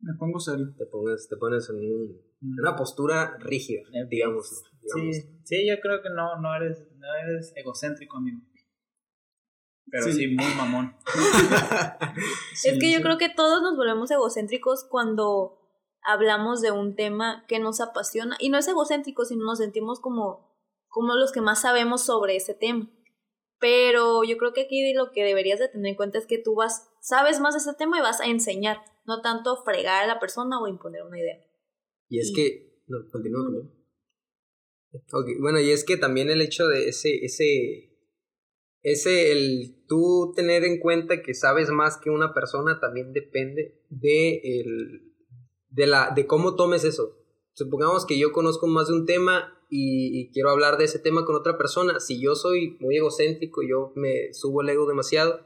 me 0.00 0.14
pongo 0.14 0.38
serio. 0.40 0.74
Te 0.76 0.86
pones, 0.86 1.28
te 1.28 1.36
pones 1.36 1.68
en, 1.70 1.76
un- 1.76 2.20
en 2.42 2.60
una 2.60 2.76
postura 2.76 3.36
rígida, 3.38 3.82
digamos. 4.08 4.62
Sí, 4.94 5.12
sí, 5.44 5.68
yo 5.68 5.78
creo 5.80 6.02
que 6.02 6.08
no, 6.10 6.40
no 6.40 6.54
eres, 6.56 6.88
no 6.96 7.06
eres 7.14 7.52
egocéntrico, 7.56 8.16
amigo. 8.18 8.40
Pero 9.90 10.04
sí, 10.04 10.12
Sí. 10.12 10.28
muy 10.28 10.54
mamón. 10.56 10.94
es 12.64 12.78
que 12.78 12.92
yo 12.92 13.02
creo 13.02 13.18
que 13.18 13.28
todos 13.28 13.60
nos 13.62 13.76
volvemos 13.76 14.10
egocéntricos 14.10 14.84
cuando 14.88 15.59
hablamos 16.02 16.60
de 16.60 16.70
un 16.72 16.94
tema 16.94 17.44
que 17.48 17.58
nos 17.58 17.80
apasiona. 17.80 18.36
Y 18.40 18.48
no 18.48 18.58
es 18.58 18.68
egocéntrico, 18.68 19.24
sino 19.24 19.44
nos 19.44 19.58
sentimos 19.58 20.00
como, 20.00 20.56
como 20.88 21.14
los 21.14 21.32
que 21.32 21.40
más 21.40 21.62
sabemos 21.62 22.04
sobre 22.04 22.36
ese 22.36 22.54
tema. 22.54 22.90
Pero 23.58 24.24
yo 24.24 24.36
creo 24.38 24.52
que 24.52 24.62
aquí 24.62 24.92
lo 24.94 25.12
que 25.12 25.22
deberías 25.22 25.58
de 25.58 25.68
tener 25.68 25.90
en 25.90 25.96
cuenta 25.96 26.18
es 26.18 26.26
que 26.26 26.38
tú 26.38 26.54
vas, 26.54 26.88
sabes 27.00 27.40
más 27.40 27.54
de 27.54 27.58
ese 27.58 27.74
tema 27.76 27.98
y 27.98 28.02
vas 28.02 28.20
a 28.20 28.26
enseñar, 28.26 28.78
no 29.04 29.20
tanto 29.20 29.62
fregar 29.64 30.04
a 30.04 30.06
la 30.06 30.18
persona 30.18 30.60
o 30.60 30.66
imponer 30.66 31.02
una 31.02 31.18
idea. 31.18 31.38
Y 32.08 32.20
es 32.20 32.30
Y- 32.30 32.34
que. 32.34 32.82
No, 32.86 32.98
continúa, 33.12 33.42
continúa. 33.44 33.72
Ok, 35.12 35.28
bueno, 35.40 35.60
y 35.60 35.70
es 35.70 35.84
que 35.84 35.96
también 35.96 36.30
el 36.30 36.40
hecho 36.40 36.66
de 36.68 36.88
ese. 36.88 37.24
ese 37.24 37.86
ese, 38.82 39.32
el 39.32 39.84
tú 39.86 40.32
tener 40.34 40.64
en 40.64 40.80
cuenta 40.80 41.20
que 41.22 41.34
sabes 41.34 41.68
más 41.68 41.98
que 41.98 42.08
una 42.08 42.32
persona 42.32 42.80
también 42.80 43.12
depende 43.12 43.84
de, 43.90 44.40
el, 44.42 45.09
de, 45.70 45.86
la, 45.86 46.12
de 46.14 46.26
cómo 46.26 46.54
tomes 46.56 46.84
eso. 46.84 47.16
Supongamos 47.52 48.06
que 48.06 48.18
yo 48.18 48.32
conozco 48.32 48.66
más 48.66 48.88
de 48.88 48.94
un 48.94 49.06
tema 49.06 49.58
y, 49.68 50.20
y 50.20 50.30
quiero 50.32 50.50
hablar 50.50 50.78
de 50.78 50.84
ese 50.84 50.98
tema 50.98 51.24
con 51.24 51.34
otra 51.36 51.58
persona. 51.58 52.00
Si 52.00 52.20
yo 52.20 52.34
soy 52.34 52.76
muy 52.80 52.96
egocéntrico, 52.96 53.62
yo 53.62 53.92
me 53.96 54.32
subo 54.32 54.62
el 54.62 54.68
ego 54.70 54.86
demasiado, 54.86 55.40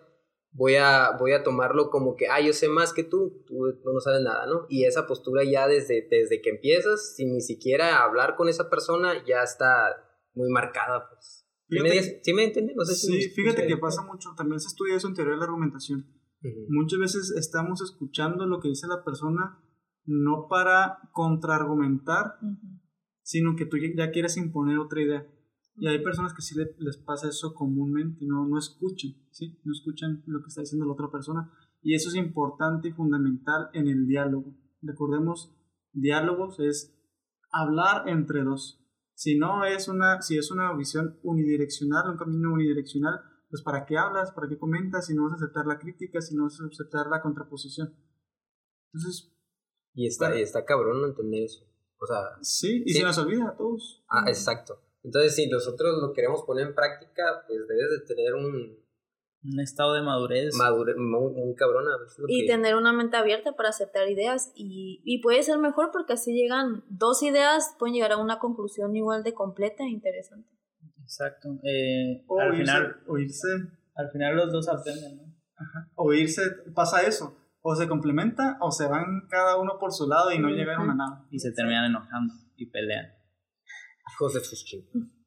voy 0.53 0.77
a, 0.77 1.17
voy 1.19 1.33
a 1.33 1.43
tomarlo 1.43 1.91
como 1.91 2.15
que, 2.15 2.29
ah, 2.29 2.41
yo 2.41 2.53
sé 2.53 2.69
más 2.69 2.93
que 2.93 3.03
tú, 3.05 3.43
tú 3.47 3.55
no 3.93 4.01
sabes 4.01 4.21
nada, 4.23 4.47
¿no? 4.47 4.67
Y 4.69 4.85
esa 4.85 5.07
postura 5.07 5.43
ya 5.45 5.67
desde, 5.67 6.07
desde 6.09 6.41
que 6.41 6.51
empiezas, 6.51 7.17
sin 7.17 7.33
ni 7.33 7.41
siquiera 7.41 8.03
hablar 8.05 8.37
con 8.37 8.49
esa 8.49 8.71
persona, 8.71 9.25
ya 9.27 9.43
está 9.43 9.97
muy 10.35 10.49
marcada, 10.51 11.09
pues. 11.11 11.45
¿Sí 11.69 11.81
me, 11.81 11.91
Fíjate- 11.91 12.21
¿sí 12.23 12.33
me 12.35 12.45
entiendes? 12.45 12.77
No 12.77 12.85
sé 12.85 12.95
si 12.95 13.07
Sí, 13.07 13.13
me- 13.29 13.35
fíjate 13.35 13.63
sé. 13.63 13.67
que 13.67 13.77
pasa 13.79 14.03
mucho, 14.03 14.31
también 14.37 14.61
se 14.61 14.69
estudia 14.69 14.95
eso 14.97 15.09
en 15.09 15.15
teoría 15.15 15.33
de 15.33 15.39
la 15.39 15.45
argumentación. 15.45 16.07
Ujú. 16.43 16.67
Muchas 16.69 17.01
veces 17.01 17.31
estamos 17.37 17.81
escuchando 17.83 18.47
lo 18.47 18.61
que 18.61 18.69
dice 18.69 18.87
la 18.87 19.03
persona 19.03 19.59
no 20.07 20.49
para 20.49 20.99
contraargumentar, 21.13 22.39
sino 23.23 23.57
que 23.57 23.67
tú 23.67 23.77
ya- 23.79 23.95
ya 23.97 24.11
quieres 24.11 24.37
imponer 24.37 24.79
otra 24.79 25.01
idea. 25.03 25.27
Y 25.77 25.89
hay 25.89 26.03
personas 26.05 26.33
que 26.35 26.43
sí 26.43 26.55
le- 26.57 26.75
les 26.79 26.97
pasa 26.99 27.29
eso 27.29 27.53
comúnmente, 27.55 28.25
no, 28.27 28.47
no 28.47 28.59
escuchan, 28.59 29.13
¿sí? 29.31 29.59
No 29.65 29.73
escuchan 29.73 30.23
lo 30.27 30.41
que 30.41 30.49
está 30.49 30.61
diciendo 30.61 30.87
la 30.87 30.93
otra 30.93 31.11
persona. 31.11 31.51
Y 31.83 31.95
eso 31.95 32.09
es 32.11 32.15
importante 32.15 32.89
y 32.89 32.93
fundamental 32.93 33.71
en 33.73 33.89
el 33.89 34.07
diálogo. 34.07 34.55
Recordemos, 34.83 35.53
diálogos 35.93 36.61
es 36.61 36.95
hablar 37.51 38.09
entre 38.09 38.45
dos. 38.45 38.81
Si 39.15 39.37
no 39.39 39.65
es 39.65 39.89
una, 39.89 40.23
si 40.23 40.37
es 40.39 40.51
una 40.51 40.73
visión 40.75 41.19
unidireccional, 41.23 42.11
un 42.11 42.17
camino 42.19 42.53
unidireccional, 42.53 43.21
pues 43.51 43.63
¿para 43.63 43.85
qué 43.87 43.97
hablas? 43.97 44.33
¿Para 44.33 44.49
qué 44.49 44.59
comentas? 44.59 45.07
Si 45.07 45.15
no 45.15 45.25
vas 45.25 45.33
a 45.33 45.37
aceptar 45.37 45.67
la 45.67 45.79
crítica, 45.79 46.21
si 46.21 46.35
no 46.37 46.45
vas 46.45 46.61
a 46.61 46.67
aceptar 46.67 47.07
la 47.09 47.21
contraposición. 47.23 47.95
Entonces, 48.93 49.34
Y 49.95 50.07
está, 50.07 50.37
y 50.39 50.43
está 50.43 50.65
cabrón 50.65 51.01
no 51.01 51.07
entender 51.07 51.45
eso. 51.45 51.65
O 51.99 52.07
sea, 52.07 52.37
sí, 52.43 52.83
y 52.85 52.93
Sí. 52.93 52.99
se 52.99 53.05
nos 53.05 53.17
olvida 53.19 53.49
a 53.49 53.57
todos. 53.57 54.05
ah, 54.09 54.25
exacto. 54.29 54.81
Entonces, 55.03 55.35
si 55.37 55.49
nosotros 55.49 56.01
lo 56.03 56.13
queremos 56.13 56.43
poner 56.45 56.67
en 56.69 56.75
práctica, 56.75 57.45
pues 57.47 57.67
debes 57.69 57.91
de 57.91 58.15
tener 58.15 58.35
un 58.35 58.79
Un 59.47 59.61
estado 59.61 59.93
de 59.95 60.01
madurez. 60.03 60.55
madurez 60.57 60.97
muy, 60.97 61.33
muy 61.35 61.55
cabrona. 61.55 61.91
es 62.07 62.19
lo 62.19 62.25
Y 62.29 62.41
que- 62.43 62.47
tener 62.53 62.75
una 62.77 62.93
mente 62.95 63.17
abierta 63.19 63.53
para 63.53 63.69
aceptar 63.69 64.09
ideas 64.09 64.51
y, 64.55 65.03
y 65.05 65.21
puede 65.21 65.43
ser 65.43 65.59
mejor 65.59 65.91
porque 65.93 66.15
así 66.15 66.33
llegan 66.33 66.83
dos 66.89 67.23
ideas, 67.23 67.75
pueden 67.79 67.95
llegar 67.95 68.13
a 68.13 68.17
una 68.17 68.39
conclusión 68.39 68.97
igual 68.97 69.23
de 69.23 69.35
completa 69.35 69.85
e 69.85 69.91
interesante. 69.91 70.49
Exacto. 71.03 71.59
Eh, 71.63 72.25
O 72.27 72.41
al, 72.41 72.51
oírse, 72.53 72.63
final, 72.73 72.97
oírse, 73.07 73.49
al 73.95 74.11
final 74.11 74.37
los 74.37 74.53
dos 74.53 74.69
aprenden, 74.69 75.17
¿no? 75.19 75.23
ajá, 75.57 75.91
oírse, 75.97 76.43
pasa 76.75 77.03
eso. 77.07 77.37
O 77.67 77.75
se 77.75 77.89
complementa 77.89 78.59
o 78.61 78.71
se 78.71 78.87
van 78.87 79.27
cada 79.31 79.57
uno 79.57 79.79
por 79.81 79.91
su 79.93 80.07
lado 80.07 80.31
y 80.33 80.39
no 80.39 80.49
llegaron 80.51 80.91
a 80.91 80.95
nada. 80.95 81.27
Y 81.31 81.39
se 81.39 81.51
terminan 81.53 81.87
enojando 81.87 82.35
y 82.57 82.67
pelean. 82.71 83.07
Hijos 84.13 84.35
de 84.35 84.41
sus. 84.41 84.65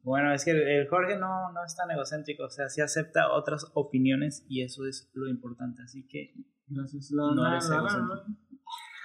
Bueno, 0.03 0.31
es 0.33 0.45
que 0.45 0.51
el, 0.51 0.87
Jorge 0.87 1.17
no, 1.17 1.51
no 1.51 1.65
es 1.65 1.75
tan 1.75 1.89
egocéntrico, 1.89 2.43
o 2.45 2.49
sea, 2.49 2.69
sí 2.69 2.79
acepta 2.81 3.31
otras 3.33 3.65
opiniones 3.73 4.45
y 4.47 4.61
eso 4.63 4.85
es 4.85 5.09
lo 5.13 5.27
importante. 5.27 5.81
Así 5.83 6.05
que. 6.07 6.33
Gracias. 6.67 7.09
La, 7.11 7.23
No 7.33 7.47
eres 7.47 7.67
la- 7.69 7.75
la- 7.75 7.79
egocéntrico. 7.81 8.25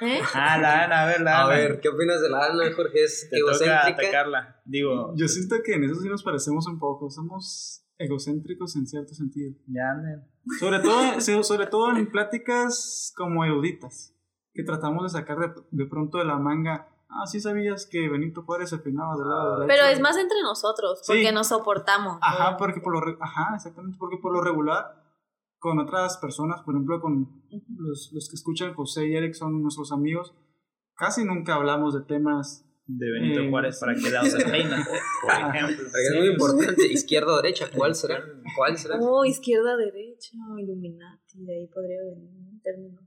¿Eh? 0.03 0.21
Ah, 0.35 0.59
la 0.59 0.85
Ana, 0.85 1.03
a 1.03 1.07
ver, 1.07 1.21
la 1.23 1.39
A 1.39 1.45
Ana. 1.45 1.55
ver, 1.55 1.81
¿qué 1.81 1.89
opinas 1.89 2.21
de 2.21 2.29
la 2.29 2.45
Ana, 2.47 2.65
Jorge? 2.75 3.05
¿Es 3.05 3.29
Te 3.31 3.39
toca 3.39 3.53
egocéntrica? 3.53 3.89
atacarla. 4.09 4.61
Digo, 4.65 5.15
Yo 5.17 5.27
siento 5.29 5.57
que 5.65 5.75
en 5.75 5.85
eso 5.85 5.95
sí 5.95 6.09
nos 6.09 6.23
parecemos 6.23 6.67
un 6.67 6.79
poco. 6.79 7.09
Somos 7.09 7.82
egocéntricos 8.05 8.77
en 8.77 8.87
cierto 8.87 9.15
sentido. 9.15 9.55
ya 9.67 9.91
anden. 9.93 10.27
Sobre 10.59 10.81
todo, 10.81 11.21
sobre 11.45 11.67
todo 11.67 11.97
en 11.97 12.11
pláticas 12.11 13.13
como 13.17 13.45
eruditas, 13.45 14.15
que 14.53 14.63
tratamos 14.65 15.05
de 15.05 15.19
sacar 15.19 15.39
de, 15.39 15.63
de 15.71 15.87
pronto 15.87 16.19
de 16.19 16.25
la 16.25 16.39
manga. 16.39 16.89
Ah, 17.15 17.27
sí 17.27 17.41
sabías 17.41 17.87
que 17.87 18.09
Benito 18.09 18.43
Juárez 18.43 18.71
se 18.71 18.79
peinaba 18.79 19.15
del 19.17 19.29
lado 19.29 19.61
derecho. 19.61 19.69
Pero 19.69 19.93
es 19.93 20.01
más 20.01 20.17
entre 20.17 20.41
nosotros, 20.43 21.03
porque 21.07 21.27
Sí. 21.29 21.35
nos 21.35 21.49
soportamos. 21.49 22.19
Ajá, 22.23 22.57
porque 22.57 22.81
por 22.81 22.95
lo 22.95 23.01
re- 23.03 23.19
ajá, 23.21 23.55
exactamente, 23.55 23.99
porque 23.99 24.17
por 24.17 24.33
lo 24.33 24.41
regular 24.41 25.03
con 25.59 25.79
otras 25.79 26.17
personas, 26.17 26.63
por 26.63 26.75
ejemplo, 26.75 27.01
con 27.03 27.43
los, 27.77 28.11
los 28.15 28.29
que 28.31 28.35
escuchan 28.37 28.75
José 28.75 29.07
y 29.09 29.15
Eric 29.15 29.35
son 29.35 29.63
nuestros 29.63 29.93
amigos, 29.93 30.35
casi 30.97 31.25
nunca 31.25 31.55
hablamos 31.55 31.93
de 31.95 32.01
temas 32.01 32.67
de 32.87 33.11
Benito 33.11 33.41
Eh, 33.43 33.49
Juárez 33.51 33.79
para 33.81 33.95
que 33.95 34.11
la 34.11 34.25
se 34.25 34.45
peina, 34.45 34.85
por 35.23 35.31
ejemplo. 35.33 35.85
Porque 35.91 36.03
es 36.11 36.15
muy 36.17 36.29
importante, 36.29 36.87
izquierda 36.93 37.33
o 37.35 37.37
derecha, 37.43 37.69
¿cuál 37.75 37.95
será? 37.95 38.25
¿Cuál 38.57 38.77
será? 38.77 38.97
Oh, 39.01 39.25
izquierda, 39.25 39.77
derecha, 39.77 40.33
Illuminati, 40.59 41.45
de 41.45 41.55
ahí 41.55 41.67
podría 41.69 41.99
venir 42.03 42.31
un 42.51 42.61
término. 42.61 43.01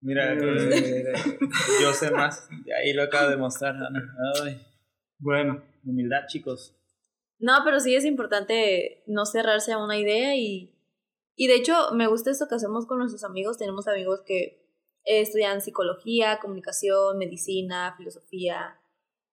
Mira, 0.00 0.32
Eh, 0.34 1.12
yo 1.82 1.92
sé 1.92 2.10
más. 2.10 2.48
Ahí 2.76 2.92
lo 2.92 3.02
acabo 3.02 3.30
de 3.30 3.36
mostrar, 3.36 3.74
Ana. 3.74 4.14
Ay, 4.44 4.60
Bueno, 5.18 5.64
humildad, 5.84 6.26
chicos. 6.28 6.74
No, 7.40 7.54
pero 7.64 7.80
sí 7.80 7.94
es 7.94 8.04
importante 8.04 9.02
no 9.06 9.24
cerrarse 9.26 9.72
a 9.72 9.78
una 9.82 9.96
idea 9.98 10.36
y, 10.36 10.74
y 11.36 11.46
de 11.46 11.54
hecho 11.56 11.92
me 11.94 12.06
gusta 12.08 12.30
esto 12.30 12.46
que 12.48 12.56
hacemos 12.56 12.86
con 12.86 12.98
nuestros 12.98 13.24
amigos. 13.24 13.58
Tenemos 13.58 13.88
amigos 13.88 14.22
que 14.26 14.68
eh, 15.04 15.20
estudian 15.20 15.60
psicología, 15.60 16.38
comunicación, 16.40 17.16
medicina, 17.18 17.94
filosofía. 17.96 18.77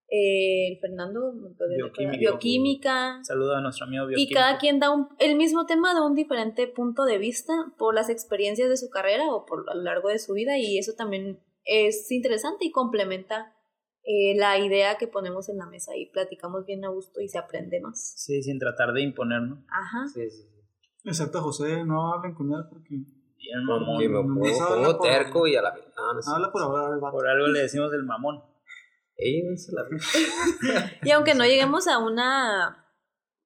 Eh, 0.10 0.74
el 0.74 0.80
Fernando, 0.80 1.34
¿me 1.34 1.50
podría 1.56 1.78
Bioquímica. 1.78 2.18
bioquímica. 2.20 3.20
Saludo 3.24 3.56
a 3.56 3.62
nuestro 3.62 3.86
amigo 3.88 4.06
Y 4.06 4.08
bioquímico. 4.10 4.36
cada 4.36 4.58
quien 4.60 4.80
da 4.80 4.92
un, 4.92 5.08
el 5.20 5.36
mismo 5.36 5.66
tema 5.66 5.94
de 5.96 6.02
un 6.02 6.14
diferente 6.14 6.68
punto 6.68 7.06
de 7.06 7.18
vista 7.18 7.54
por 7.78 7.96
las 7.96 8.10
experiencias 8.10 8.70
de 8.70 8.78
su 8.78 8.90
carrera 8.90 9.26
o 9.34 9.46
por 9.46 9.66
a 9.70 9.74
lo 9.76 9.82
largo 9.82 10.10
de 10.10 10.20
su 10.20 10.34
vida 10.34 10.58
y 10.60 10.78
eso 10.78 10.94
también 10.96 11.40
es 11.64 12.12
interesante 12.12 12.66
y 12.66 12.72
complementa 12.72 13.52
eh, 14.04 14.36
la 14.38 14.60
idea 14.60 14.98
que 15.00 15.08
ponemos 15.08 15.50
en 15.50 15.58
la 15.58 15.66
mesa 15.66 15.98
y 15.98 16.06
platicamos 16.12 16.66
bien 16.68 16.86
a 16.86 16.90
gusto 16.90 17.20
y 17.22 17.28
se 17.28 17.40
aprende 17.40 17.82
más. 17.82 18.14
Sí, 18.16 18.44
sin 18.44 18.60
tratar 18.60 18.94
de 18.94 19.02
imponer, 19.02 19.42
¿no? 19.42 19.66
Ajá. 19.70 20.06
Sí, 20.14 20.30
sí, 20.30 20.44
sí. 20.44 20.60
excepto 21.04 21.40
a 21.40 21.42
José, 21.42 21.84
no 21.84 22.14
hablen 22.14 22.36
con 22.36 22.54
él 22.54 22.64
porque 22.70 22.94
Y 22.94 23.50
el 23.52 23.64
mamón. 23.64 23.96
Porque 23.96 24.10
me 24.10 24.52
pongo, 24.84 25.00
terco 25.00 25.48
y 25.48 25.56
a 25.56 25.64
la 25.64 25.72
vez. 25.74 25.84
No, 25.98 26.14
no 26.14 26.22
sé. 26.22 26.30
habla. 26.32 26.52
Por 27.12 27.28
algo 27.28 27.48
le 27.48 27.62
decimos 27.62 27.92
el 27.94 28.04
mamón. 28.04 28.44
Y 31.04 31.12
aunque 31.12 31.36
no 31.36 31.46
lleguemos 31.46 31.88
a 31.88 31.98
una 32.00 32.86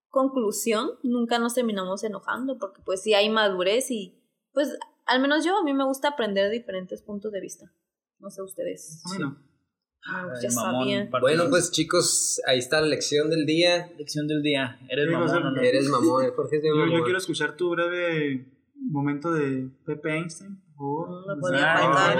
conclusión, 0.10 0.92
nunca 1.04 1.38
nos 1.40 1.54
terminamos 1.54 2.04
enojando 2.04 2.58
porque 2.58 2.82
pues 2.84 3.02
sí 3.04 3.14
hay 3.14 3.30
madurez 3.30 3.92
y 3.92 4.16
pues 4.54 4.78
al 5.06 5.22
menos 5.22 5.46
yo 5.46 5.58
a 5.58 5.64
mí 5.64 5.74
me 5.74 5.86
gusta 5.86 6.10
aprender 6.10 6.50
diferentes 6.52 7.02
puntos 7.02 7.32
de 7.32 7.42
vista. 7.42 7.72
No 8.20 8.30
sé 8.30 8.42
ustedes. 8.42 9.02
A 9.06 9.14
mí 9.14 9.20
no. 9.24 9.38
Ah, 10.08 10.28
El 10.34 10.42
ya 10.50 10.56
mamón 10.56 10.82
sabía. 10.82 11.10
Bueno, 11.22 11.44
pues 11.50 11.72
chicos, 11.72 12.42
ahí 12.48 12.58
está 12.60 12.80
la 12.82 12.88
lección 12.88 13.30
del 13.30 13.46
día. 13.46 13.92
Lección 13.98 14.28
del 14.28 14.42
día. 14.42 14.80
¿Eres 14.90 15.08
Sí, 15.08 15.12
mamón 15.14 15.54
no? 15.56 15.62
Eres 15.62 15.90
mamón, 15.90 16.32
Jorge 16.36 16.58
es 16.58 16.64
Yo, 16.64 16.76
mamón. 16.76 16.98
yo 16.98 17.04
quiero 17.04 17.18
escuchar 17.18 17.56
tu 17.56 17.70
breve 17.70 18.46
momento 18.76 19.32
de 19.34 19.70
Pepe 19.86 20.18
Einstein. 20.18 20.62
favor. 20.76 21.10
No 21.10 21.36
lo 21.36 21.40
podía 21.42 21.76
Ah. 21.76 22.16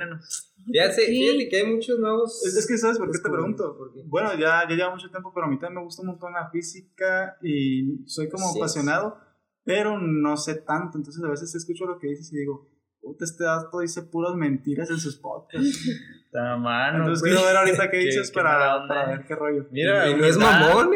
Ilumínanos. 0.00 0.52
Ilumínanos. 0.56 0.96
Fíjate, 0.96 1.06
Sí. 1.06 1.12
fíjate 1.12 1.48
que 1.48 1.56
hay 1.60 1.66
muchos 1.74 1.98
nuevos. 1.98 2.46
Es, 2.46 2.56
es 2.56 2.66
que, 2.66 2.78
¿sabes 2.78 2.98
por 2.98 3.10
qué 3.10 3.18
te 3.18 3.30
pregunto? 3.30 3.76
¿Por 3.76 3.92
qué? 3.92 4.00
Bueno, 4.06 4.32
ya, 4.34 4.62
ya 4.68 4.76
lleva 4.76 4.90
mucho 4.90 5.10
tiempo, 5.10 5.32
pero 5.34 5.46
a 5.46 5.48
mí 5.50 5.58
también 5.58 5.76
me 5.80 5.84
gusta 5.84 6.02
un 6.02 6.08
montón 6.08 6.32
la 6.32 6.50
física 6.50 7.36
y 7.42 8.04
soy 8.06 8.28
como 8.28 8.50
Sí. 8.52 8.58
apasionado, 8.58 9.16
pero 9.64 9.98
no 9.98 10.36
sé 10.36 10.54
tanto. 10.56 10.98
Entonces, 10.98 11.22
a 11.24 11.28
veces 11.28 11.54
escucho 11.54 11.86
lo 11.86 11.98
que 11.98 12.08
dices 12.08 12.32
y 12.32 12.38
digo, 12.38 12.68
puta, 13.00 13.24
este 13.24 13.44
dato 13.44 13.80
dice 13.80 14.02
puras 14.02 14.34
mentiras 14.34 14.90
en 14.90 14.98
sus 14.98 15.16
podcasts. 15.16 15.88
Está 16.30 16.56
mano. 16.58 16.98
Entonces, 16.98 17.22
güey. 17.22 17.32
quiero 17.32 17.46
ver 17.46 17.56
ahorita 17.56 17.90
qué 17.90 17.98
Qué- 17.98 18.04
dices 18.06 18.30
qué 18.30 18.34
para, 18.34 19.06
ver 19.06 19.24
qué 19.26 19.34
rollo. 19.34 19.66
Mira, 19.72 20.06
no 20.16 20.24
es 20.24 20.36
mamón. 20.36 20.90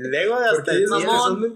Luego 0.00 0.34
hasta 0.34 0.54
Porque 0.56 0.70
el 0.72 0.88
mamón. 0.88 1.54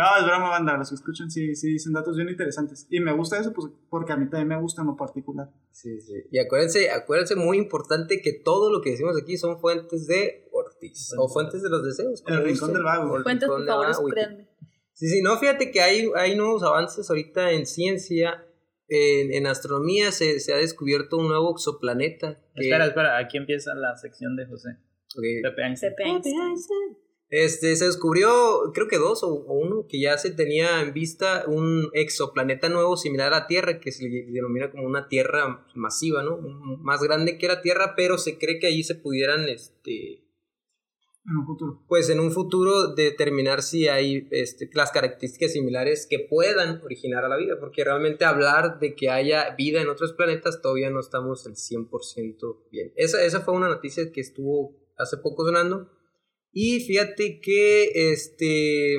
No, 0.00 0.16
es 0.18 0.24
broma, 0.24 0.48
banda. 0.50 0.76
Los 0.78 0.88
que 0.88 0.94
escuchan 0.94 1.30
sí, 1.30 1.54
sí 1.54 1.72
dicen 1.72 1.92
datos 1.92 2.16
bien 2.16 2.28
interesantes. 2.28 2.86
Y 2.90 3.00
me 3.00 3.12
gusta 3.12 3.38
eso 3.38 3.52
pues, 3.52 3.70
porque 3.88 4.12
a 4.12 4.16
mí 4.16 4.28
también 4.30 4.48
me 4.48 4.60
gusta 4.60 4.80
en 4.82 4.88
lo 4.88 4.96
particular. 4.96 5.50
Sí, 5.70 6.00
sí. 6.00 6.14
Y 6.30 6.38
acuérdense, 6.38 6.90
acuérdense 6.90 7.36
muy 7.36 7.58
importante 7.58 8.20
que 8.22 8.32
todo 8.32 8.72
lo 8.72 8.80
que 8.80 8.90
decimos 8.92 9.14
aquí 9.20 9.36
son 9.36 9.60
fuentes 9.60 10.06
de 10.06 10.48
Ortiz. 10.52 11.12
O 11.18 11.28
fuentes 11.28 11.62
de 11.62 11.68
los 11.70 11.84
deseos. 11.84 12.22
El 12.26 12.36
rincón 12.38 12.50
gusten. 12.52 12.72
del 12.74 12.82
vago. 12.84 13.16
El 13.16 13.22
Cuentes, 13.22 13.48
por 13.48 13.66
favor, 13.66 13.86
vago, 13.86 14.08
créanme. 14.08 14.48
Sí, 14.92 15.08
sí, 15.08 15.22
no, 15.22 15.38
fíjate 15.38 15.70
que 15.70 15.80
hay, 15.80 16.10
hay 16.16 16.36
nuevos 16.36 16.62
avances 16.62 17.08
ahorita 17.08 17.52
en 17.52 17.66
ciencia. 17.66 18.46
En, 18.92 19.32
en 19.32 19.46
astronomía 19.46 20.10
se, 20.10 20.40
se 20.40 20.52
ha 20.52 20.56
descubierto 20.56 21.16
un 21.16 21.28
nuevo 21.28 21.52
exoplaneta. 21.52 22.40
que- 22.56 22.62
Espera, 22.62 22.86
espera. 22.86 23.18
Aquí 23.18 23.36
empieza 23.36 23.74
la 23.74 23.96
sección 23.96 24.34
de 24.34 24.46
José. 24.46 24.70
Ok. 25.16 25.22
Pepe 25.42 25.62
Einstein. 25.62 25.92
Pepe 25.96 26.08
Einstein. 26.10 26.98
Este, 27.30 27.76
se 27.76 27.84
descubrió, 27.84 28.72
creo 28.74 28.88
que 28.88 28.98
dos 28.98 29.22
o, 29.22 29.28
o 29.28 29.54
uno, 29.54 29.86
que 29.88 30.00
ya 30.00 30.18
se 30.18 30.32
tenía 30.32 30.80
en 30.82 30.92
vista 30.92 31.44
un 31.46 31.88
exoplaneta 31.92 32.68
nuevo 32.68 32.96
similar 32.96 33.32
a 33.34 33.46
Tierra, 33.46 33.78
que 33.78 33.92
se 33.92 34.08
denomina 34.08 34.72
como 34.72 34.84
una 34.84 35.06
Tierra 35.06 35.64
masiva, 35.76 36.24
¿no? 36.24 36.38
Más 36.38 37.00
grande 37.00 37.38
que 37.38 37.46
la 37.46 37.62
Tierra, 37.62 37.94
pero 37.96 38.18
se 38.18 38.36
cree 38.36 38.58
que 38.58 38.66
allí 38.66 38.82
se 38.82 38.96
pudieran, 38.96 39.48
este, 39.48 40.24
En 41.24 41.36
un 41.38 41.46
futuro. 41.46 41.84
pues 41.86 42.10
en 42.10 42.18
un 42.18 42.32
futuro 42.32 42.94
determinar 42.94 43.62
si 43.62 43.86
hay 43.86 44.26
este, 44.32 44.68
las 44.72 44.90
características 44.90 45.52
similares 45.52 46.08
que 46.10 46.18
puedan 46.18 46.82
originar 46.82 47.24
a 47.24 47.28
la 47.28 47.36
vida, 47.36 47.60
porque 47.60 47.84
realmente 47.84 48.24
hablar 48.24 48.80
de 48.80 48.96
que 48.96 49.08
haya 49.08 49.54
vida 49.54 49.80
en 49.80 49.88
otros 49.88 50.14
planetas 50.14 50.60
todavía 50.60 50.90
no 50.90 50.98
estamos 50.98 51.46
al 51.46 51.54
100% 51.54 52.70
bien. 52.72 52.92
Esa, 52.96 53.22
esa 53.22 53.40
fue 53.42 53.54
una 53.54 53.68
noticia 53.68 54.10
que 54.10 54.20
estuvo 54.20 54.74
hace 54.98 55.16
poco 55.18 55.44
sonando. 55.44 55.99
Y 56.52 56.80
fíjate 56.80 57.40
que 57.40 58.12
este, 58.12 58.96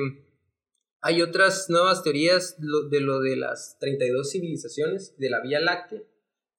hay 1.00 1.22
otras 1.22 1.68
nuevas 1.68 2.02
teorías 2.02 2.56
de 2.58 3.00
lo 3.00 3.20
de 3.20 3.36
las 3.36 3.76
32 3.80 4.30
civilizaciones 4.30 5.16
de 5.18 5.30
la 5.30 5.40
Vía 5.40 5.60
Láctea 5.60 6.02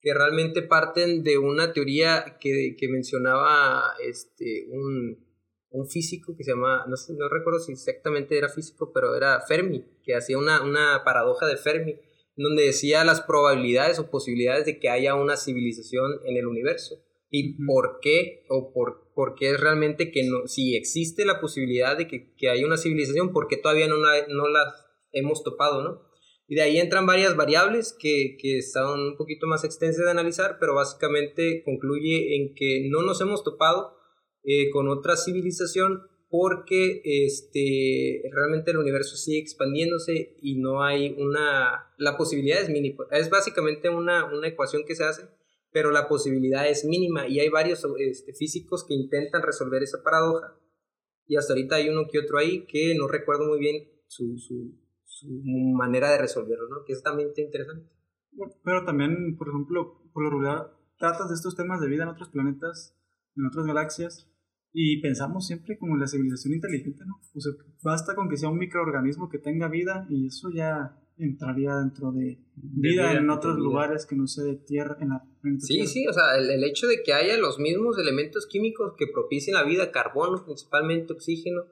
que 0.04 0.14
realmente 0.14 0.62
parten 0.62 1.24
de 1.24 1.38
una 1.38 1.72
teoría 1.72 2.38
que, 2.40 2.76
que 2.78 2.90
mencionaba 2.90 3.94
este, 4.06 4.68
un, 4.70 5.26
un 5.70 5.88
físico 5.88 6.36
que 6.36 6.44
se 6.44 6.52
llama, 6.52 6.86
no, 6.90 6.98
sé, 6.98 7.14
no 7.14 7.30
recuerdo 7.30 7.60
si 7.60 7.72
exactamente 7.72 8.38
era 8.38 8.50
físico, 8.50 8.92
pero 8.94 9.16
era 9.16 9.40
Fermi, 9.48 9.86
que 10.04 10.14
hacía 10.14 10.38
una, 10.38 10.62
una 10.62 11.04
paradoja 11.06 11.48
de 11.48 11.56
Fermi, 11.56 11.96
donde 12.36 12.64
decía 12.64 13.06
las 13.06 13.22
probabilidades 13.22 13.98
o 13.98 14.10
posibilidades 14.10 14.66
de 14.66 14.78
que 14.78 14.90
haya 14.90 15.16
una 15.16 15.38
civilización 15.38 16.20
en 16.26 16.36
el 16.36 16.48
universo. 16.48 17.02
Y 17.30 17.64
por 17.66 18.00
qué, 18.02 18.46
o 18.50 18.74
por, 18.74 19.03
por 19.16 19.36
qué 19.36 19.52
es 19.52 19.60
realmente 19.60 20.12
que 20.12 20.24
no, 20.24 20.48
si 20.48 20.76
existe 20.76 21.26
la 21.26 21.40
posibilidad 21.40 21.98
de 21.98 22.08
que, 22.08 22.34
que 22.36 22.50
haya 22.50 22.66
una 22.66 22.78
civilización, 22.78 23.32
¿por 23.32 23.48
qué 23.48 23.58
todavía 23.58 23.88
no 23.88 23.98
no 23.98 24.48
la 24.48 24.76
hemos 25.12 25.44
topado, 25.44 25.84
no? 25.84 26.14
Y 26.48 26.56
de 26.56 26.62
ahí 26.62 26.78
entran 26.78 27.06
varias 27.06 27.36
variables 27.36 27.96
que, 27.98 28.38
que 28.40 28.58
están 28.58 28.88
un 28.88 29.18
poquito 29.18 29.48
más 29.48 29.64
extensas 29.64 30.06
de 30.06 30.12
analizar, 30.12 30.58
pero 30.60 30.76
básicamente 30.76 31.64
concluye 31.64 32.36
en 32.36 32.54
que 32.54 32.88
no 32.90 33.02
nos 33.02 33.22
hemos 33.22 33.44
topado 33.44 33.96
eh, 34.44 34.70
con 34.72 34.90
otra 34.90 35.16
civilización 35.16 36.04
porque 36.30 37.02
este, 37.04 38.24
realmente 38.32 38.72
el 38.72 38.78
universo 38.78 39.16
sigue 39.16 39.40
expandiéndose 39.40 40.36
y 40.42 40.56
no 40.56 40.84
hay 40.84 41.16
una... 41.18 41.94
La 41.98 42.18
posibilidad 42.18 42.60
es 42.60 42.70
mínima. 42.70 43.06
Es 43.12 43.30
básicamente 43.30 43.88
una, 43.90 44.26
una 44.26 44.48
ecuación 44.48 44.84
que 44.84 44.96
se 44.96 45.04
hace, 45.04 45.30
pero 45.74 45.92
la 45.92 46.08
posibilidad 46.08 46.70
es 46.70 46.86
mínima 46.86 47.28
y 47.28 47.40
hay 47.40 47.50
varios 47.50 47.84
este, 47.98 48.34
físicos 48.34 48.86
que 48.88 48.94
intentan 48.94 49.42
resolver 49.42 49.82
esa 49.84 50.04
paradoja 50.04 50.56
y 51.26 51.36
hasta 51.36 51.54
ahorita 51.54 51.76
hay 51.76 51.90
uno 51.90 52.04
que 52.10 52.20
otro 52.20 52.38
ahí 52.38 52.66
que 52.66 52.96
no 52.96 53.08
recuerdo 53.08 53.48
muy 53.48 53.60
bien 53.60 53.90
su, 54.08 54.38
su, 54.38 54.80
su 55.06 55.28
manera 55.76 56.12
de 56.12 56.20
resolverlo, 56.20 56.70
¿no? 56.70 56.86
Que 56.86 56.94
es 56.94 57.02
también 57.02 57.30
interesante. 57.36 57.90
Pero 58.64 58.86
también, 58.86 59.36
por 59.38 59.50
ejemplo, 59.50 60.02
por 60.14 60.24
lo 60.24 60.30
regular, 60.30 60.78
tratas 60.98 61.30
de 61.30 61.36
estos 61.36 61.56
temas 61.56 61.82
de 61.82 61.88
vida 61.88 62.04
en 62.04 62.10
otros 62.10 62.30
planetas, 62.30 62.98
en 63.36 63.46
otras 63.46 63.66
galaxias, 63.66 64.30
y 64.72 65.02
pensamos 65.02 65.48
siempre 65.48 65.78
como 65.78 65.94
en 65.94 66.02
la 66.02 66.08
civilización 66.08 66.56
inteligente, 66.56 67.04
¿no? 67.06 67.20
O 67.34 67.40
sea, 67.40 67.54
basta 67.84 68.16
con 68.16 68.28
que 68.28 68.38
sea 68.38 68.50
un 68.50 68.58
microorganismo 68.58 69.30
que 69.30 69.38
tenga 69.38 69.70
vida 69.70 70.08
y 70.10 70.28
eso 70.28 70.50
ya 70.54 71.00
entraría 71.18 71.76
dentro 71.76 72.12
de 72.12 72.40
vida 72.56 73.10
vida, 73.10 73.20
en 73.20 73.30
otros 73.30 73.56
vida. 73.56 73.64
lugares 73.66 74.06
que 74.06 74.16
no 74.16 74.28
sea 74.28 74.44
de 74.46 74.56
tierra, 74.56 74.98
en 75.02 75.10
la 75.10 75.24
Sí, 75.60 75.68
Tierra. 75.68 75.88
sí, 75.90 76.08
o 76.08 76.14
sea, 76.14 76.38
el, 76.38 76.50
el 76.50 76.64
hecho 76.64 76.88
de 76.88 77.04
que 77.04 77.14
haya 77.14 77.38
los 77.38 77.60
mismos 77.60 77.98
elementos 77.98 78.48
químicos 78.48 78.94
que 78.98 79.08
propicien 79.08 79.56
la 79.56 79.64
vida, 79.64 79.92
carbono 79.92 80.44
principalmente, 80.46 81.14
oxígeno, 81.14 81.66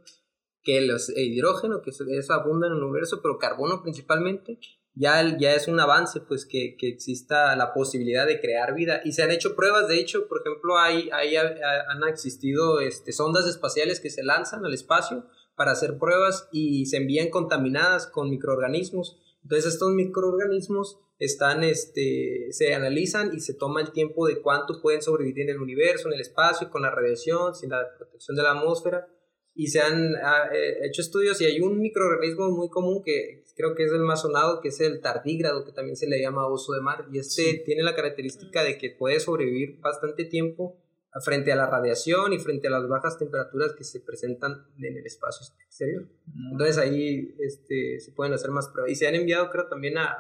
que 0.64 0.82
los 0.82 1.10
e 1.10 1.24
hidrógeno, 1.24 1.82
que 1.82 1.90
eso, 1.92 2.04
eso 2.10 2.34
abunda 2.34 2.68
en 2.68 2.74
el 2.74 2.84
universo, 2.84 3.22
pero 3.22 3.38
carbono 3.40 3.82
principalmente, 3.82 4.60
ya, 4.94 5.38
ya 5.38 5.54
es 5.56 5.68
un 5.70 5.80
avance, 5.80 6.20
pues 6.20 6.46
que, 6.46 6.76
que 6.78 6.90
exista 6.90 7.56
la 7.56 7.74
posibilidad 7.74 8.28
de 8.28 8.42
crear 8.42 8.76
vida. 8.76 9.00
Y 9.06 9.14
se 9.14 9.24
han 9.24 9.32
hecho 9.32 9.56
pruebas, 9.56 9.88
de 9.88 10.00
hecho, 10.00 10.28
por 10.28 10.42
ejemplo, 10.42 10.78
hay, 10.78 11.10
hay, 11.14 11.38
ha- 11.38 11.56
han 11.90 12.04
existido 12.10 12.82
este, 12.82 13.14
sondas 13.14 13.48
espaciales 13.48 14.02
que 14.02 14.10
se 14.10 14.22
lanzan 14.24 14.66
al 14.66 14.74
espacio 14.74 15.26
para 15.56 15.72
hacer 15.72 15.98
pruebas 15.98 16.50
y 16.52 16.86
se 16.88 16.98
envían 16.98 17.30
contaminadas 17.30 18.06
con 18.08 18.30
microorganismos. 18.30 19.18
Entonces 19.44 19.74
estos 19.74 19.92
microorganismos 19.94 21.00
están, 21.20 21.64
este, 21.64 22.48
se 22.52 22.74
analizan 22.74 23.32
y 23.36 23.42
se 23.42 23.54
toma 23.54 23.82
el 23.82 23.92
tiempo 23.92 24.28
de 24.28 24.42
cuánto 24.42 24.82
pueden 24.82 25.02
sobrevivir 25.02 25.44
en 25.44 25.50
el 25.50 25.62
universo, 25.62 26.08
en 26.08 26.16
el 26.16 26.22
espacio, 26.22 26.70
con 26.70 26.82
la 26.82 26.90
radiación, 26.90 27.54
sin 27.54 27.70
la 27.70 27.88
protección 27.98 28.36
de 28.36 28.44
la 28.44 28.52
atmósfera. 28.52 29.08
y 29.54 29.68
se 29.68 29.82
han 29.82 30.16
ah, 30.16 30.50
eh, 30.54 30.80
hecho 30.86 31.02
estudios 31.02 31.42
y 31.42 31.46
hay 31.46 31.60
un 31.60 31.80
microorganismo 31.80 32.50
muy 32.52 32.70
común 32.70 33.04
que 33.04 33.44
creo 33.56 33.76
que 33.76 33.84
es 33.84 33.92
el 33.92 34.00
más 34.00 34.22
sonado, 34.22 34.62
que 34.62 34.70
es 34.70 34.80
el 34.80 35.02
tardígrado, 35.02 35.66
que 35.66 35.72
también 35.74 35.96
se 35.96 36.08
le 36.08 36.22
llama 36.22 36.48
oso 36.48 36.74
de 36.74 36.82
mar, 36.82 37.06
y 37.12 37.20
este 37.20 37.62
tiene 37.66 37.84
la 37.84 37.96
característica 37.96 38.64
de 38.64 38.78
que 38.78 38.92
puede 38.92 39.20
sobrevivir 39.20 39.80
bastante 39.80 40.26
tiempo 40.26 40.81
frente 41.20 41.52
a 41.52 41.58
la 41.58 41.70
radiación 41.70 42.32
y 42.32 42.40
frente 42.40 42.68
a 42.68 42.72
las 42.72 42.88
bajas 42.88 43.18
temperaturas 43.18 43.74
que 43.74 43.84
se 43.84 44.00
presentan 44.00 44.66
en 44.78 44.98
el 44.98 45.06
espacio 45.06 45.46
exterior. 45.66 46.08
Entonces 46.52 46.78
ahí 46.78 47.36
este, 47.40 48.00
se 48.00 48.14
pueden 48.14 48.34
hacer 48.34 48.52
más 48.52 48.70
pruebas. 48.70 48.92
Y 48.92 48.96
se 48.96 49.08
han 49.08 49.16
enviado, 49.16 49.50
creo, 49.50 49.68
también 49.68 49.98
a, 49.98 50.16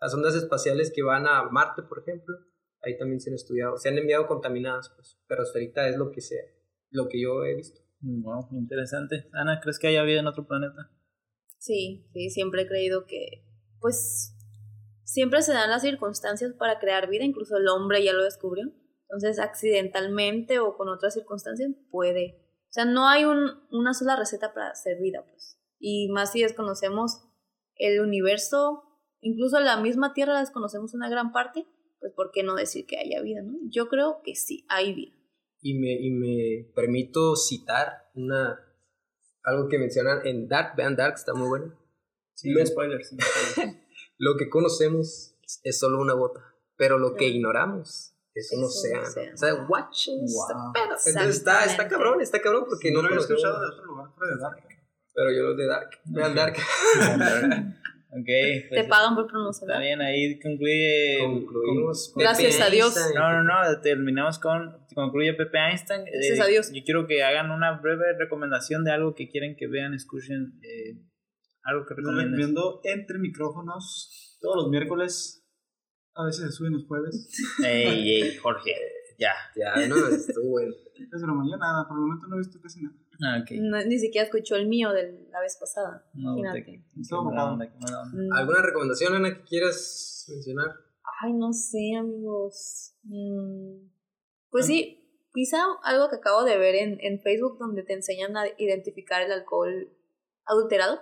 a, 0.00 0.08
sondas 0.08 0.34
espaciales 0.34 0.90
que 0.94 1.02
van 1.02 1.26
a 1.26 1.42
Marte, 1.50 1.82
por 1.82 1.98
ejemplo. 1.98 2.38
Ahí 2.80 2.96
también 2.96 3.20
se 3.20 3.30
han 3.30 3.34
estudiado. 3.34 3.76
Se 3.76 3.90
han 3.90 3.98
enviado 3.98 4.26
contaminadas, 4.26 4.90
pues, 4.96 5.18
pero 5.26 5.42
hasta 5.42 5.58
ahorita 5.58 5.88
es 5.88 5.96
lo 5.96 6.10
que, 6.10 6.22
se, 6.22 6.36
lo 6.90 7.08
que 7.08 7.20
yo 7.20 7.44
he 7.44 7.54
visto. 7.54 7.80
Wow, 8.00 8.48
interesante. 8.52 9.28
Ana, 9.32 9.60
¿crees 9.62 9.78
que 9.78 9.88
haya 9.88 10.02
vida 10.04 10.20
en 10.20 10.26
otro 10.26 10.46
planeta? 10.46 10.90
Sí, 11.58 12.06
sí, 12.12 12.30
siempre 12.30 12.62
he 12.62 12.66
creído 12.66 13.06
que, 13.06 13.46
pues, 13.80 14.34
siempre 15.02 15.42
se 15.42 15.52
dan 15.52 15.70
las 15.70 15.82
circunstancias 15.82 16.52
para 16.58 16.78
crear 16.78 17.08
vida, 17.08 17.24
incluso 17.24 17.56
el 17.56 17.68
hombre 17.68 18.02
ya 18.02 18.12
lo 18.12 18.24
descubrió. 18.24 18.72
Entonces, 19.08 19.38
accidentalmente 19.38 20.58
o 20.58 20.76
con 20.76 20.88
otras 20.88 21.14
circunstancias, 21.14 21.70
puede. 21.90 22.40
O 22.68 22.72
sea, 22.72 22.84
no 22.84 23.08
hay 23.08 23.24
un, 23.24 23.50
una 23.70 23.94
sola 23.94 24.16
receta 24.16 24.52
para 24.52 24.70
hacer 24.70 24.98
vida, 25.00 25.24
pues. 25.28 25.58
Y 25.78 26.08
más 26.08 26.32
si 26.32 26.42
desconocemos 26.42 27.22
el 27.76 28.00
universo, 28.00 28.82
incluso 29.20 29.60
la 29.60 29.76
misma 29.76 30.14
Tierra 30.14 30.34
la 30.34 30.40
desconocemos 30.40 30.94
una 30.94 31.08
gran 31.08 31.32
parte, 31.32 31.66
pues, 32.00 32.12
¿por 32.14 32.30
qué 32.32 32.42
no 32.42 32.54
decir 32.54 32.86
que 32.86 32.98
haya 32.98 33.20
vida, 33.22 33.42
no? 33.42 33.58
Yo 33.70 33.88
creo 33.88 34.20
que 34.24 34.34
sí, 34.34 34.64
hay 34.68 34.94
vida 34.94 35.14
y 35.64 35.78
me, 35.78 35.94
y 35.94 36.10
me 36.10 36.72
permito 36.74 37.34
citar 37.36 38.10
una, 38.14 38.60
algo 39.42 39.66
que 39.66 39.78
mencionan 39.78 40.24
en 40.26 40.46
Dark, 40.46 40.76
vean 40.76 40.94
Dark, 40.94 41.14
está 41.14 41.32
muy 41.32 41.48
bueno. 41.48 41.74
Sí, 42.34 42.50
lo, 42.50 42.64
spoilers. 42.66 43.14
lo 44.18 44.36
que 44.36 44.50
conocemos 44.50 45.38
es 45.62 45.78
solo 45.78 46.02
una 46.02 46.12
gota, 46.12 46.54
pero 46.76 46.98
lo 46.98 47.14
que 47.14 47.28
ignoramos 47.28 48.13
es 48.34 48.52
un 48.52 48.64
océano. 48.64 49.06
O 49.34 49.36
sea, 49.36 49.54
watch 49.68 50.08
wow. 50.08 50.72
Entonces 51.06 51.36
está, 51.36 51.64
está 51.64 51.88
cabrón, 51.88 52.20
está 52.20 52.40
cabrón 52.40 52.64
porque 52.68 52.90
no, 52.90 53.02
lo 53.02 53.14
he 53.14 53.18
escuchado 53.18 53.60
de 53.60 53.68
otro 53.68 53.84
lugar 53.84 54.08
fuera 54.16 54.34
de 54.34 54.40
Dark. 54.40 54.68
Pero 55.14 55.30
yo 55.30 55.42
lo 55.44 55.54
de 55.54 55.66
Dark. 55.66 55.90
Vean 56.06 56.34
Dark. 56.34 56.56
Okay, 58.16 58.68
pues 58.68 58.82
Te 58.82 58.88
pagan 58.88 59.16
por 59.16 59.26
pronunciar. 59.26 59.68
Está 59.68 59.80
bien, 59.80 60.00
ahí 60.00 60.38
concluye. 60.38 61.18
Concluimos. 61.18 62.12
Gracias 62.14 62.60
a 62.60 62.70
Dios. 62.70 62.94
No, 63.12 63.32
no, 63.32 63.42
no, 63.42 63.80
terminamos 63.80 64.38
con. 64.38 64.86
Concluye 64.94 65.34
Pepe 65.34 65.58
Einstein. 65.58 66.04
Gracias 66.04 66.38
a 66.38 66.46
Dios. 66.46 66.70
Yo 66.72 66.80
quiero 66.84 67.08
que 67.08 67.24
hagan 67.24 67.50
una 67.50 67.80
breve 67.80 68.16
recomendación 68.16 68.84
de 68.84 68.92
algo 68.92 69.16
que 69.16 69.28
quieren 69.28 69.56
que 69.56 69.66
vean, 69.66 69.94
escuchen. 69.94 70.60
Eh, 70.62 71.02
algo 71.64 71.86
que 71.86 71.94
recomienden. 71.94 72.36
Viendo 72.36 72.80
entre 72.84 73.18
micrófonos 73.18 74.38
todos 74.40 74.62
los 74.62 74.68
miércoles. 74.68 75.43
A 76.14 76.24
veces 76.26 76.46
se 76.46 76.52
suben 76.52 76.74
los 76.74 76.86
jueves. 76.86 77.28
Ey, 77.64 78.22
ey, 78.22 78.36
Jorge. 78.36 78.72
Ya. 79.18 79.32
Ya, 79.56 79.86
no, 79.86 79.96
estuvo 80.08 80.50
bueno. 80.50 80.74
Es 80.94 81.22
broma, 81.22 81.44
yo 81.50 81.56
nada, 81.56 81.86
por 81.88 81.96
el 81.96 82.02
momento 82.02 82.26
no 82.26 82.36
he 82.36 82.38
visto 82.38 82.60
casi 82.60 82.82
nada. 82.82 82.96
Ah, 83.22 83.40
okay. 83.42 83.60
ni 83.60 83.98
siquiera 83.98 84.24
escuchó 84.24 84.56
el 84.56 84.66
mío 84.66 84.92
de 84.92 85.28
la 85.30 85.40
vez 85.40 85.56
pasada. 85.58 86.04
No, 86.14 86.36
Imagínate. 86.36 86.84
Mm. 86.94 88.32
¿Alguna 88.32 88.62
recomendación, 88.62 89.14
Ana, 89.14 89.34
que 89.34 89.44
quieras 89.44 90.26
mencionar? 90.28 90.74
Ay, 91.22 91.32
no 91.32 91.52
sé, 91.52 91.94
amigos. 91.96 92.96
Mm, 93.04 93.88
pues 94.50 94.66
sí, 94.66 95.28
quizá 95.32 95.58
algo 95.84 96.08
que 96.10 96.16
acabo 96.16 96.44
de 96.44 96.58
ver 96.58 96.74
en, 96.74 96.98
en 97.00 97.20
Facebook 97.20 97.58
donde 97.58 97.84
te 97.84 97.94
enseñan 97.94 98.36
a 98.36 98.46
identificar 98.58 99.22
el 99.22 99.32
alcohol 99.32 99.90
adulterado. 100.46 101.00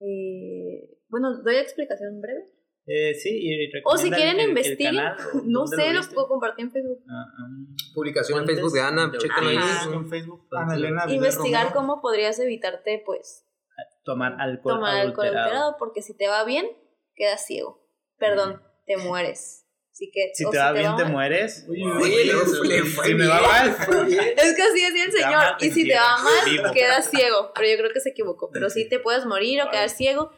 Eh, 0.00 0.98
bueno, 1.08 1.42
doy 1.42 1.56
explicación 1.56 2.20
breve. 2.20 2.50
Eh, 2.92 3.14
sí, 3.14 3.30
y 3.40 3.70
o 3.84 3.96
si 3.96 4.10
quieren 4.10 4.40
investiguen, 4.40 4.96
no 5.44 5.64
sé, 5.68 5.92
lo, 5.92 6.02
puedo 6.12 6.26
compartir 6.26 6.64
en 6.64 6.72
Facebook. 6.72 7.04
Ah, 7.08 7.24
um, 7.44 7.76
Publicación 7.94 8.40
en 8.40 8.46
Facebook 8.46 8.72
de 8.72 8.80
Ana, 8.80 9.12
chequen 9.16 9.46
ahí. 9.46 9.58
En 9.92 10.08
Facebook, 10.08 10.48
Ana 10.50 10.74
Elena 10.74 11.04
Investigar 11.06 11.72
cómo 11.72 12.00
podrías 12.00 12.40
evitarte, 12.40 13.00
pues, 13.06 13.46
tomar 14.04 14.40
alcohol 14.40 14.74
tomar 14.74 14.96
alcohol 14.96 15.28
adulterado. 15.28 15.76
porque 15.78 16.02
si 16.02 16.16
te 16.16 16.26
va 16.26 16.42
bien, 16.42 16.66
quedas 17.14 17.46
ciego. 17.46 17.80
Perdón, 18.18 18.60
te 18.86 18.96
mueres. 18.96 19.68
Así 19.92 20.10
que, 20.10 20.32
si 20.34 20.50
te 20.50 20.58
va 20.58 20.72
bien, 20.72 20.96
te 20.96 21.04
mueres. 21.04 21.66
Uy, 21.68 21.84
si 23.04 23.14
me 23.14 23.28
va 23.28 23.40
mal. 23.40 23.68
Es 24.36 24.54
que 24.56 24.62
así 24.62 24.84
decía 24.84 25.04
el 25.04 25.12
Señor. 25.12 25.42
Y 25.60 25.70
si 25.70 25.86
te 25.86 25.94
va 25.94 26.18
mal, 26.18 26.72
quedas 26.72 27.08
ciego. 27.08 27.52
Pero 27.54 27.68
yo 27.68 27.76
creo 27.76 27.92
que 27.92 28.00
se 28.00 28.08
equivocó. 28.08 28.50
Pero 28.50 28.68
sí 28.68 28.88
te 28.88 28.98
puedes 28.98 29.26
morir 29.26 29.62
o 29.62 29.70
quedar 29.70 29.90
ciego. 29.90 30.32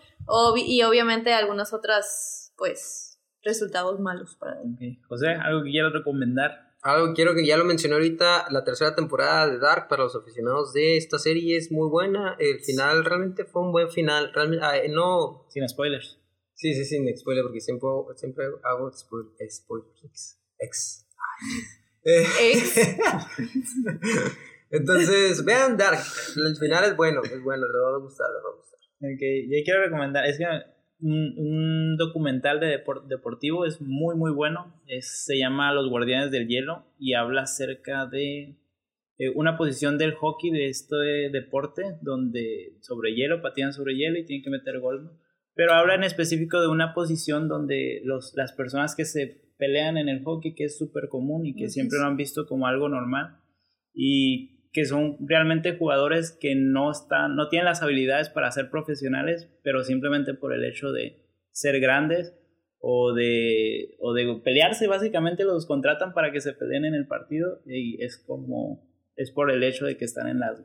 y 0.57 0.83
obviamente 0.83 1.33
algunas 1.33 1.73
otras 1.73 2.42
pues, 2.57 3.21
resultados 3.43 4.01
malos 4.01 4.37
para 4.37 4.61
él. 4.63 4.99
José, 5.09 5.29
¿algo 5.29 5.63
que 5.65 5.71
quieras 5.71 5.93
recomendar? 5.93 6.73
Algo 6.83 7.15
quiero 7.15 7.35
que 7.35 7.47
ya 7.47 7.57
lo 7.57 7.65
mencioné 7.65 7.95
ahorita, 7.95 8.47
la 8.51 8.65
tercera 8.65 8.97
temporada 8.97 9.49
de 9.49 9.59
Dark 9.61 9.87
para 9.89 10.03
los 10.03 10.17
aficionados 10.17 10.73
de 10.73 10.97
esta 10.97 11.17
serie 11.19 11.57
es 11.57 11.71
muy 11.71 11.89
buena. 11.89 12.35
El 12.41 12.59
final 12.59 13.05
realmente 13.05 13.45
fue 13.45 13.63
un 13.63 13.71
buen 13.71 13.89
final. 13.89 14.33
Realmente, 14.35 14.65
ah, 14.65 14.75
no. 14.91 15.47
Sin 15.49 15.69
spoilers. 15.69 16.19
Sí, 16.55 16.75
sí, 16.75 16.85
sin 16.85 17.17
spoilers, 17.17 17.47
porque 17.47 17.61
siempre, 17.61 17.89
siempre 18.17 18.47
hago 18.65 18.93
spoilers. 18.93 20.39
Ex. 20.59 21.07
Ex. 22.03 22.77
Entonces, 24.71 25.45
vean 25.45 25.77
Dark. 25.77 26.01
El 26.35 26.57
final 26.57 26.85
es 26.85 26.97
bueno, 26.97 27.23
es 27.23 27.43
bueno, 27.43 27.67
le 27.69 27.79
va 27.79 27.95
a 27.95 27.99
gustar, 27.99 28.27
le 28.29 28.43
va 28.43 28.51
a 28.51 28.57
gustar. 28.57 28.81
Ok, 29.03 29.21
ya 29.49 29.63
quiero 29.65 29.85
recomendar. 29.85 30.27
Es 30.27 30.39
que 30.39 30.47
un, 31.03 31.97
documental 31.97 32.61
de 32.61 32.83
deportivo, 33.09 33.67
es 33.67 33.81
muy 33.81 34.17
muy 34.17 34.33
bueno, 34.33 34.81
es, 34.87 35.25
se 35.25 35.39
llama 35.39 35.75
Los 35.75 35.89
Guardianes 35.89 36.31
del 36.31 36.49
Hielo 36.49 36.87
y 36.99 37.15
habla 37.15 37.43
acerca 37.43 38.07
de 38.07 38.57
eh, 39.19 39.31
una 39.35 39.57
posición 39.57 39.99
del 39.99 40.15
hockey 40.15 40.51
de 40.51 40.69
este 40.69 40.97
deporte 41.31 41.99
donde 42.01 42.79
sobre 42.81 43.15
hielo, 43.15 43.43
patinan 43.43 43.73
sobre 43.73 43.95
hielo 43.95 44.19
y 44.19 44.25
tienen 44.25 44.43
que 44.43 44.51
meter 44.51 44.81
gol, 44.81 45.19
pero 45.55 45.75
habla 45.75 45.95
en 45.95 46.05
específico 46.05 46.61
de 46.61 46.69
una 46.69 46.95
posición 46.95 47.49
donde 47.49 48.01
los, 48.05 48.33
las 48.35 48.53
personas 48.53 48.95
que 48.97 49.05
se 49.05 49.53
pelean 49.59 49.99
en 49.99 50.09
el 50.09 50.25
hockey, 50.25 50.55
que 50.55 50.65
es 50.65 50.79
súper 50.79 51.09
común 51.09 51.47
y 51.47 51.55
que 51.55 51.69
siempre 51.69 51.99
lo 51.99 52.07
han 52.07 52.17
visto 52.17 52.47
como 52.47 52.67
algo 52.67 52.89
normal, 52.89 53.39
y 53.95 54.62
que 54.73 54.87
son 54.87 55.17
realmente 55.21 55.77
jugadores 55.77 56.33
que 56.33 56.55
no 56.55 56.91
están, 56.91 57.37
no 57.37 57.49
tienen 57.49 57.67
las 57.67 57.83
habilidades 57.83 58.31
para 58.31 58.51
ser 58.51 58.71
profesionales, 58.71 59.49
pero 59.63 59.85
simplemente 59.85 60.33
por 60.33 60.55
el 60.55 60.65
hecho 60.65 60.93
de 60.93 61.23
ser 61.51 61.79
grandes 61.79 62.35
o 62.79 63.13
de, 63.13 63.97
o 64.01 64.15
de 64.15 64.41
pelearse, 64.43 64.87
básicamente 64.87 65.45
los 65.45 65.67
contratan 65.67 66.15
para 66.15 66.33
que 66.33 66.41
se 66.41 66.55
peleen 66.55 66.87
en 66.87 66.95
el 66.95 67.07
partido 67.07 67.61
y 67.67 68.03
es 68.03 68.17
como, 68.17 68.91
es 69.15 69.31
por 69.31 69.51
el 69.51 69.63
hecho 69.63 69.85
de 69.85 69.99
que 69.99 70.07
están 70.07 70.27
en 70.27 70.41
las 70.41 70.65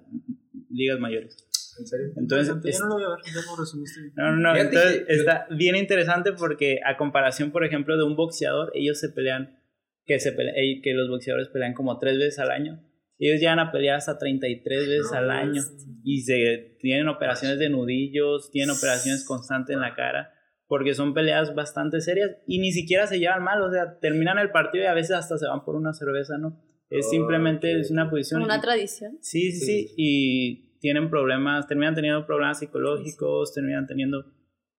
ligas 0.70 1.00
mayores. 1.00 1.44
¿En 1.78 1.86
serio? 1.86 2.08
Entonces, 2.16 2.80
no 2.80 2.88
lo 2.88 2.94
voy 2.96 3.04
a 3.04 3.10
ver, 3.10 3.18
ya 3.24 3.42
lo 3.46 3.56
resumiste 3.56 4.00
No, 4.16 4.32
no, 4.32 4.38
no, 4.38 4.56
entonces 4.56 5.06
está 5.10 5.48
bien 5.52 5.76
interesante 5.76 6.32
porque 6.32 6.80
a 6.84 6.98
comparación, 6.98 7.52
por 7.52 7.66
ejemplo, 7.66 7.98
de 7.98 8.04
un 8.04 8.16
boxeador, 8.16 8.72
ellos 8.74 9.00
se 9.00 9.10
pelean, 9.10 9.60
que, 10.06 10.20
se 10.20 10.32
pelean, 10.32 10.56
que 10.82 10.94
los 10.94 11.10
boxeadores 11.10 11.50
pelean 11.50 11.74
como 11.74 12.00
tres 12.00 12.18
veces 12.18 12.40
al 12.40 12.52
año 12.52 12.87
ellos 13.20 13.40
llegan 13.40 13.60
a 13.60 13.72
pelear 13.72 13.98
hasta 13.98 14.18
33 14.18 14.88
veces 14.88 15.12
al 15.12 15.32
año 15.32 15.62
y 16.04 16.22
se 16.22 16.78
tienen 16.80 17.08
operaciones 17.08 17.60
de 17.60 17.70
nudillos, 17.70 18.52
tienen 18.52 18.76
operaciones 18.76 19.26
constantes 19.26 19.76
en 19.76 19.82
la 19.82 19.96
cara, 19.96 20.34
porque 20.68 20.94
son 20.94 21.14
peleas 21.14 21.56
bastante 21.56 22.02
serias 22.02 22.32
y 22.46 22.60
ni 22.60 22.72
siquiera 22.72 23.08
se 23.08 23.20
llevan 23.20 23.44
mal, 23.44 23.62
o 23.62 23.72
sea, 23.72 23.98
terminan 24.00 24.38
el 24.38 24.52
partido 24.52 24.84
y 24.84 24.88
a 24.88 24.94
veces 24.94 25.16
hasta 25.16 25.38
se 25.38 25.48
van 25.48 25.66
por 25.66 25.76
una 25.76 25.94
cerveza, 25.94 26.38
¿no? 26.38 26.62
Es 26.90 27.10
simplemente 27.10 27.78
es 27.80 27.92
una 27.92 28.10
posición. 28.10 28.44
Una 28.44 28.62
tradición. 28.62 29.18
Sí, 29.22 29.52
sí, 29.52 29.66
sí, 29.66 29.94
y 29.98 30.80
tienen 30.80 31.10
problemas, 31.10 31.68
terminan 31.68 31.96
teniendo 31.96 32.26
problemas 32.26 32.60
psicológicos, 32.60 33.54
terminan 33.54 33.88
teniendo... 33.88 34.24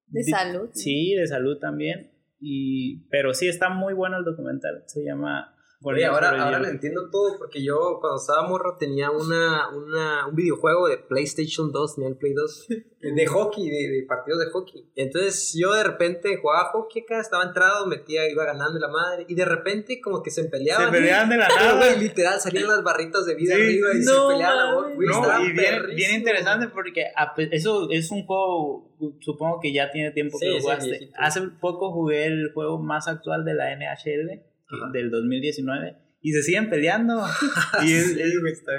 De 0.06 0.22
salud. 0.22 0.70
Sí, 0.72 1.14
de 1.14 1.26
salud 1.26 1.58
también. 1.58 2.12
Y, 2.40 3.06
pero 3.10 3.34
sí, 3.34 3.46
está 3.46 3.68
muy 3.68 3.92
bueno 3.92 4.16
el 4.16 4.24
documental. 4.24 4.84
Se 4.86 5.04
llama 5.04 5.54
Oye, 5.80 6.04
ahora, 6.04 6.30
ahora 6.30 6.58
lo 6.58 6.66
entiendo 6.66 7.08
todo 7.08 7.38
porque 7.38 7.62
yo 7.62 7.98
cuando 8.00 8.16
estaba 8.16 8.48
morro 8.48 8.76
tenía 8.78 9.12
una, 9.12 9.68
una, 9.68 10.26
un 10.26 10.34
videojuego 10.34 10.88
de 10.88 10.98
PlayStation 10.98 11.70
2, 11.70 11.94
tenía 11.94 12.10
el 12.10 12.16
Play 12.16 12.32
2, 12.34 12.66
de 13.14 13.26
hockey, 13.26 13.70
de, 13.70 14.04
partidos 14.08 14.40
de 14.40 14.50
hockey. 14.50 14.90
Entonces 14.96 15.56
yo 15.56 15.72
de 15.74 15.84
repente 15.84 16.36
jugaba 16.36 16.70
hockey 16.72 17.02
acá, 17.02 17.20
estaba 17.20 17.44
entrado, 17.44 17.86
metía, 17.86 18.28
iba 18.28 18.44
ganando 18.44 18.76
la 18.80 18.88
madre 18.88 19.24
y 19.28 19.36
de 19.36 19.44
repente 19.44 20.00
como 20.00 20.20
que 20.20 20.32
se 20.32 20.46
peleaban. 20.46 20.86
Se 20.86 20.92
peleaban 20.98 21.28
de 21.28 21.36
la 21.36 21.48
nada. 21.56 21.94
literal, 21.94 22.40
salían 22.40 22.66
las 22.66 22.82
barritas 22.82 23.24
de 23.24 23.36
vida 23.36 23.54
arriba 23.54 23.90
y 23.94 24.02
se 24.02 24.10
peleaban. 24.10 24.98
no, 24.98 25.44
y 25.44 25.52
bien, 25.52 25.86
bien, 25.94 26.14
interesante 26.16 26.66
porque 26.68 27.04
eso 27.52 27.88
es 27.88 28.10
un 28.10 28.26
juego, 28.26 28.90
supongo 29.20 29.60
que 29.60 29.72
ya 29.72 29.92
tiene 29.92 30.10
tiempo 30.10 30.40
que 30.40 30.48
lo 30.48 30.60
jugaste. 30.60 31.12
Hace 31.14 31.40
poco 31.60 31.92
jugué 31.92 32.26
el 32.26 32.50
juego 32.52 32.82
más 32.82 33.06
actual 33.06 33.44
de 33.44 33.54
la 33.54 33.76
NHL 33.76 34.47
del 34.92 35.10
2019 35.10 35.96
y 36.20 36.32
se 36.32 36.42
siguen 36.42 36.68
peleando. 36.68 37.22
y 37.84 37.92
es, 37.92 38.16
es 38.16 38.34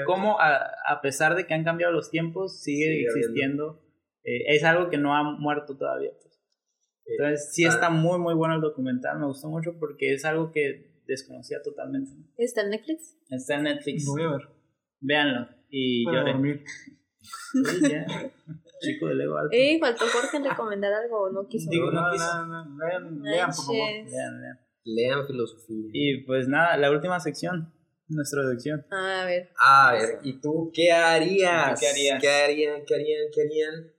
como 0.05 0.39
a, 0.39 0.69
a 0.87 1.01
pesar 1.01 1.35
de 1.35 1.45
que 1.47 1.53
han 1.53 1.63
cambiado 1.63 1.93
los 1.93 2.09
tiempos, 2.09 2.61
sigue 2.61 2.85
Sigue 2.85 3.03
existiendo. 3.07 3.81
Eh, 4.23 4.55
es 4.55 4.63
algo 4.63 4.89
que 4.89 4.97
no 4.97 5.15
ha 5.15 5.23
muerto 5.23 5.77
todavía. 5.77 6.11
pues. 6.21 6.39
Entonces 7.05 7.53
sí 7.53 7.65
Ah. 7.65 7.69
está 7.69 7.89
muy 7.89 8.19
muy 8.19 8.33
bueno 8.35 8.55
el 8.55 8.61
documental, 8.61 9.17
me 9.19 9.25
gustó 9.25 9.47
mucho 9.49 9.77
porque 9.79 10.13
es 10.13 10.25
algo 10.25 10.51
que 10.51 11.01
desconocía 11.07 11.61
totalmente. 11.63 12.11
¿Está 12.37 12.61
en 12.61 12.69
Netflix? 12.71 13.17
Está 13.29 13.55
en 13.55 13.63
Netflix, 13.63 14.05
Voy 14.05 14.21
a 14.23 14.29
ver. 14.31 14.41
véanlo 14.99 15.47
y 15.69 16.05
Para 16.05 16.19
lloren. 16.19 16.33
dormir. 16.35 16.63
Sí, 17.21 17.81
ya. 17.89 18.05
Chico 18.81 19.07
de 19.07 19.15
Lego 19.15 19.37
alto. 19.37 19.49
Eh, 19.51 19.77
faltó 19.79 20.05
Jorge 20.07 20.37
en 20.37 20.43
recomendar 20.45 20.93
algo, 20.93 21.29
no 21.31 21.47
quiso. 21.47 21.69
Digo, 21.69 21.91
no 21.91 22.01
no, 22.01 22.11
quiso. 22.11 22.45
no, 22.45 22.65
no, 22.65 22.77
lean, 22.85 23.21
lean, 23.23 23.47
por 23.47 23.65
favor. 23.65 23.89
Vean, 24.05 24.41
vean. 24.41 24.59
Lean 24.83 25.27
filosofía. 25.27 25.89
Y 25.93 26.23
pues 26.25 26.47
nada, 26.47 26.77
la 26.77 26.89
última 26.91 27.19
sección, 27.19 27.73
nuestra 28.07 28.41
sección. 28.49 28.85
A 28.91 29.25
ver. 29.25 29.51
A 29.63 29.93
ver, 29.93 30.19
¿y 30.23 30.39
tú 30.39 30.71
qué 30.73 30.91
harías? 30.91 31.73
¿Tú 31.73 31.81
qué 31.81 31.87
harías? 31.89 32.21
¿Qué 32.21 32.29
harían? 32.29 32.85
¿Qué 32.85 32.95
harían? 32.95 33.21
¿Qué 33.33 33.41
harían? 33.41 33.93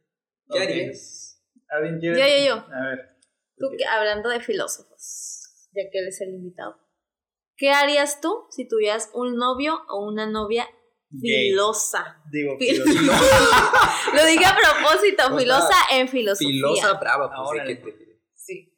¿Qué 0.51 0.59
harías? 0.63 1.43
¿Alguien 1.69 2.01
quiere? 2.01 2.19
Yo, 2.19 2.27
yo, 2.27 2.47
yo. 2.67 2.75
A 2.75 2.87
ver. 2.89 3.17
Tú, 3.57 3.67
que- 3.77 3.85
hablando 3.85 4.29
de 4.31 4.41
filósofos, 4.41 5.69
ya 5.73 5.83
que 5.93 5.99
él 5.99 6.09
es 6.09 6.21
el 6.23 6.31
invitado. 6.31 6.77
¿Qué 7.57 7.71
harías 7.71 8.21
tú 8.23 8.47
si 8.51 8.67
tuvieras 8.67 9.11
un 9.13 9.37
novio 9.37 9.79
o 9.91 10.09
una 10.09 10.27
novia 10.27 10.67
Gay. 11.11 11.51
filosa? 11.51 12.23
Digo, 12.33 12.57
Fil- 12.59 12.83
filósofo. 12.83 13.13
Lo 14.17 14.25
dije 14.25 14.45
a 14.47 14.57
propósito, 14.57 15.39
filosa 15.39 15.77
en 15.93 16.09
filosofía. 16.09 16.49
Filosa 16.49 16.95
brava, 16.95 17.29
pues, 17.29 17.39
Ahora. 17.39 17.65
¿de 17.67 17.79
qué 17.83 17.93
te- 17.93 18.23
Sí. 18.35 18.75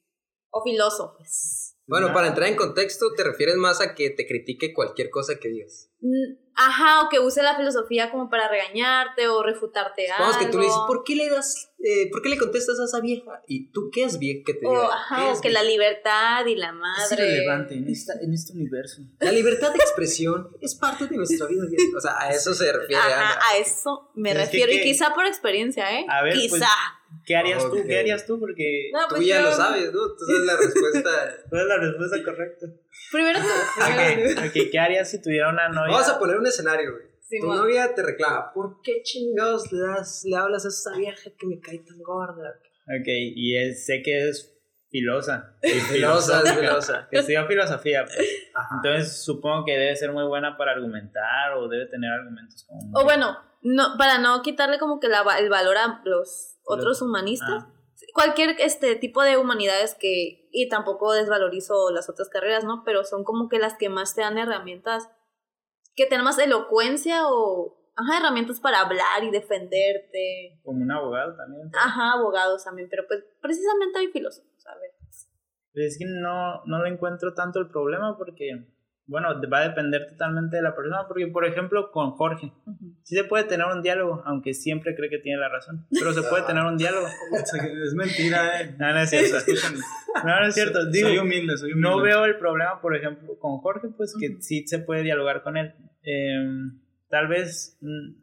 O 0.50 0.62
filósofos. 0.64 1.61
Bueno, 1.86 2.08
No. 2.08 2.14
para 2.14 2.28
entrar 2.28 2.48
en 2.48 2.56
contexto, 2.56 3.12
te 3.16 3.24
refieres 3.24 3.56
más 3.56 3.80
a 3.80 3.94
que 3.94 4.10
te 4.10 4.26
critique 4.26 4.72
cualquier 4.72 5.10
cosa 5.10 5.38
que 5.40 5.48
digas. 5.48 5.88
Mm, 6.00 6.40
Ajá, 6.54 7.00
o 7.02 7.08
que 7.08 7.18
use 7.18 7.42
la 7.42 7.56
filosofía 7.56 8.10
como 8.10 8.28
para 8.28 8.46
regañarte 8.46 9.26
o 9.28 9.42
refutarte 9.42 10.06
Vamos 10.18 10.36
algo. 10.36 10.46
que 10.46 10.52
tú 10.52 10.58
le 10.58 10.64
dices, 10.66 10.80
¿por 10.86 11.02
qué 11.02 11.16
le 11.16 11.30
das, 11.30 11.72
eh, 11.82 12.10
por 12.10 12.20
qué 12.20 12.28
le 12.28 12.36
contestas 12.38 12.78
a 12.78 12.84
esa 12.84 13.00
vieja? 13.00 13.40
¿Y 13.48 13.70
tú 13.72 13.88
qué 13.90 14.04
es 14.04 14.18
vieja 14.18 14.42
que 14.44 14.54
te 14.54 14.66
O, 14.66 14.70
diga? 14.70 14.84
ajá, 14.94 15.16
¿Qué 15.16 15.22
o 15.22 15.32
es 15.32 15.40
que 15.40 15.48
vieja? 15.48 15.62
la 15.62 15.68
libertad 15.70 16.46
y 16.46 16.54
la 16.56 16.68
Es 16.68 16.74
madre. 16.74 17.24
irrelevante 17.26 17.74
en, 17.74 17.88
esta, 17.88 18.12
en 18.20 18.34
este 18.34 18.52
universo. 18.52 19.00
La 19.20 19.32
libertad 19.32 19.70
de 19.72 19.78
expresión 19.78 20.48
es 20.60 20.74
parte 20.74 21.06
de 21.06 21.16
nuestra 21.16 21.46
vida. 21.46 21.64
O 21.96 22.00
sea, 22.00 22.16
a 22.20 22.30
eso 22.30 22.52
se 22.52 22.70
refiere. 22.70 22.96
Ajá, 22.96 23.30
Ana. 23.32 23.38
a 23.50 23.56
eso 23.56 24.10
me 24.14 24.30
Es 24.32 24.36
que 24.36 24.44
refiero. 24.44 24.72
qué- 24.72 24.76
Y 24.78 24.82
quizá 24.82 25.14
por 25.14 25.24
experiencia, 25.24 25.98
¿eh? 25.98 26.04
A 26.08 26.22
ver, 26.22 26.34
pues, 26.34 26.52
quizá. 26.52 26.68
¿Qué 27.24 27.36
harías 27.36 27.64
Ok. 27.64 27.70
tú? 27.76 27.86
¿Qué 27.86 27.98
harías 27.98 28.26
tú? 28.26 28.38
Porque 28.40 28.90
No, 28.92 29.08
Tú 29.08 29.14
pues 29.16 29.26
ya 29.26 29.40
yo- 29.40 29.46
lo 29.48 29.52
sabes, 29.52 29.92
¿no? 29.92 30.00
Tú 30.16 30.24
sabes 30.26 30.42
la 30.44 30.56
respuesta. 30.56 31.10
¿cuál 31.50 31.62
es 31.62 31.68
la 31.68 31.76
respuesta 31.78 32.16
correcta? 32.24 32.66
Primero 33.12 33.38
tú. 33.40 33.46
tú. 34.40 34.46
Ok, 34.46 34.68
¿qué 34.70 34.78
harías 34.78 35.10
si 35.10 35.20
tuviera 35.22 35.48
una 35.50 35.68
novia? 35.68 35.92
Vamos 35.92 36.08
a 36.08 36.18
poner 36.18 36.36
un 36.38 36.46
escenario, 36.46 36.92
güey. 36.92 37.04
Tu 37.04 37.36
Simón. 37.38 37.56
novia 37.56 37.94
te 37.94 38.02
reclama, 38.02 38.52
¿por 38.52 38.82
qué 38.82 39.00
chingados 39.02 39.72
le, 39.72 39.80
das, 39.80 40.22
le 40.24 40.36
hablas 40.36 40.66
a 40.66 40.68
esa 40.68 40.94
vieja 40.96 41.30
que 41.38 41.46
me 41.46 41.58
cae 41.60 41.78
tan 41.78 41.98
gorda? 42.02 42.50
Ok, 43.00 43.06
y 43.06 43.56
es- 43.56 43.86
sé 43.86 44.02
que 44.02 44.28
es 44.28 44.48
filosa. 44.90 45.56
Filosa, 45.62 46.42
es 46.44 46.52
filosa. 46.52 47.08
Que 47.10 47.20
estudió 47.20 47.46
filosofía. 47.46 48.04
pues. 48.04 48.18
Ajá. 48.54 48.68
Entonces 48.84 49.24
supongo 49.24 49.64
que 49.64 49.72
debe 49.78 49.96
ser 49.96 50.12
muy 50.12 50.24
buena 50.24 50.58
para 50.58 50.72
argumentar 50.72 51.54
o 51.56 51.68
debe 51.68 51.86
tener 51.86 52.10
argumentos 52.10 52.64
como... 52.68 53.00
O 53.00 53.04
bueno, 53.04 53.38
no, 53.62 53.96
para 53.96 54.18
no 54.18 54.42
quitarle 54.42 54.78
como 54.78 55.00
que 55.00 55.08
la 55.08 55.24
el 55.38 55.48
valor 55.48 55.78
a 55.78 56.02
los 56.04 56.58
otros 56.72 57.02
humanistas. 57.02 57.64
Ah, 57.64 57.72
Cualquier 58.14 58.56
este 58.58 58.96
tipo 58.96 59.22
de 59.22 59.36
humanidades 59.36 59.94
que, 59.94 60.48
y 60.50 60.68
tampoco 60.68 61.12
desvalorizo 61.12 61.90
las 61.90 62.08
otras 62.10 62.28
carreras, 62.28 62.64
¿no? 62.64 62.82
Pero 62.84 63.04
son 63.04 63.24
como 63.24 63.48
que 63.48 63.58
las 63.58 63.76
que 63.76 63.88
más 63.88 64.14
te 64.14 64.22
dan 64.22 64.38
herramientas, 64.38 65.08
que 65.94 66.06
tienen 66.06 66.24
más 66.24 66.38
elocuencia 66.38 67.28
o, 67.28 67.78
ajá, 67.96 68.18
herramientas 68.18 68.60
para 68.60 68.80
hablar 68.80 69.22
y 69.22 69.30
defenderte. 69.30 70.60
como 70.62 70.82
un 70.82 70.90
abogado 70.90 71.36
también. 71.36 71.70
pues. 71.70 71.82
Ajá, 71.82 72.12
abogados 72.12 72.64
también, 72.64 72.88
pero 72.90 73.04
pues 73.06 73.24
precisamente 73.40 73.98
hay 73.98 74.08
filósofos, 74.08 74.66
a 74.66 74.74
ver. 74.74 74.90
Pero 75.72 75.86
es 75.86 75.98
que 75.98 76.04
no, 76.06 76.64
no 76.66 76.82
le 76.82 76.90
encuentro 76.90 77.34
tanto 77.34 77.60
el 77.60 77.70
problema 77.70 78.16
porque, 78.18 78.66
bueno, 79.12 79.28
va 79.48 79.58
a 79.60 79.68
depender 79.68 80.06
totalmente 80.08 80.56
de 80.56 80.62
la 80.62 80.74
persona. 80.74 81.06
Porque, 81.06 81.28
por 81.28 81.44
ejemplo, 81.46 81.92
con 81.92 82.10
Jorge, 82.12 82.52
sí 83.04 83.14
se 83.14 83.22
puede 83.24 83.44
tener 83.44 83.66
un 83.66 83.82
diálogo, 83.82 84.22
aunque 84.26 84.52
siempre 84.54 84.96
cree 84.96 85.08
que 85.08 85.18
tiene 85.18 85.38
la 85.38 85.48
razón. 85.48 85.86
Pero 85.90 86.12
se 86.12 86.22
puede 86.22 86.42
tener 86.42 86.64
un 86.64 86.76
diálogo. 86.76 87.06
Es 87.86 87.94
mentira, 87.94 88.60
eh. 88.60 88.74
No, 88.78 88.92
no 88.92 88.98
es 89.00 89.10
cierto. 89.10 89.36
No, 90.24 90.40
no 90.40 90.46
es 90.48 90.54
cierto. 90.54 90.86
Digo, 90.90 91.08
soy 91.08 91.18
humilde, 91.18 91.56
soy 91.56 91.72
humilde. 91.72 91.88
no 91.88 92.00
veo 92.02 92.24
el 92.24 92.36
problema, 92.38 92.80
por 92.80 92.96
ejemplo, 92.96 93.38
con 93.38 93.58
Jorge, 93.58 93.88
pues 93.96 94.14
que 94.18 94.36
sí 94.40 94.66
se 94.66 94.80
puede 94.80 95.02
dialogar 95.02 95.42
con 95.44 95.56
él. 95.56 95.74
Em, 96.02 96.80
tal 97.08 97.28
vez 97.28 97.78
mm, 97.80 98.20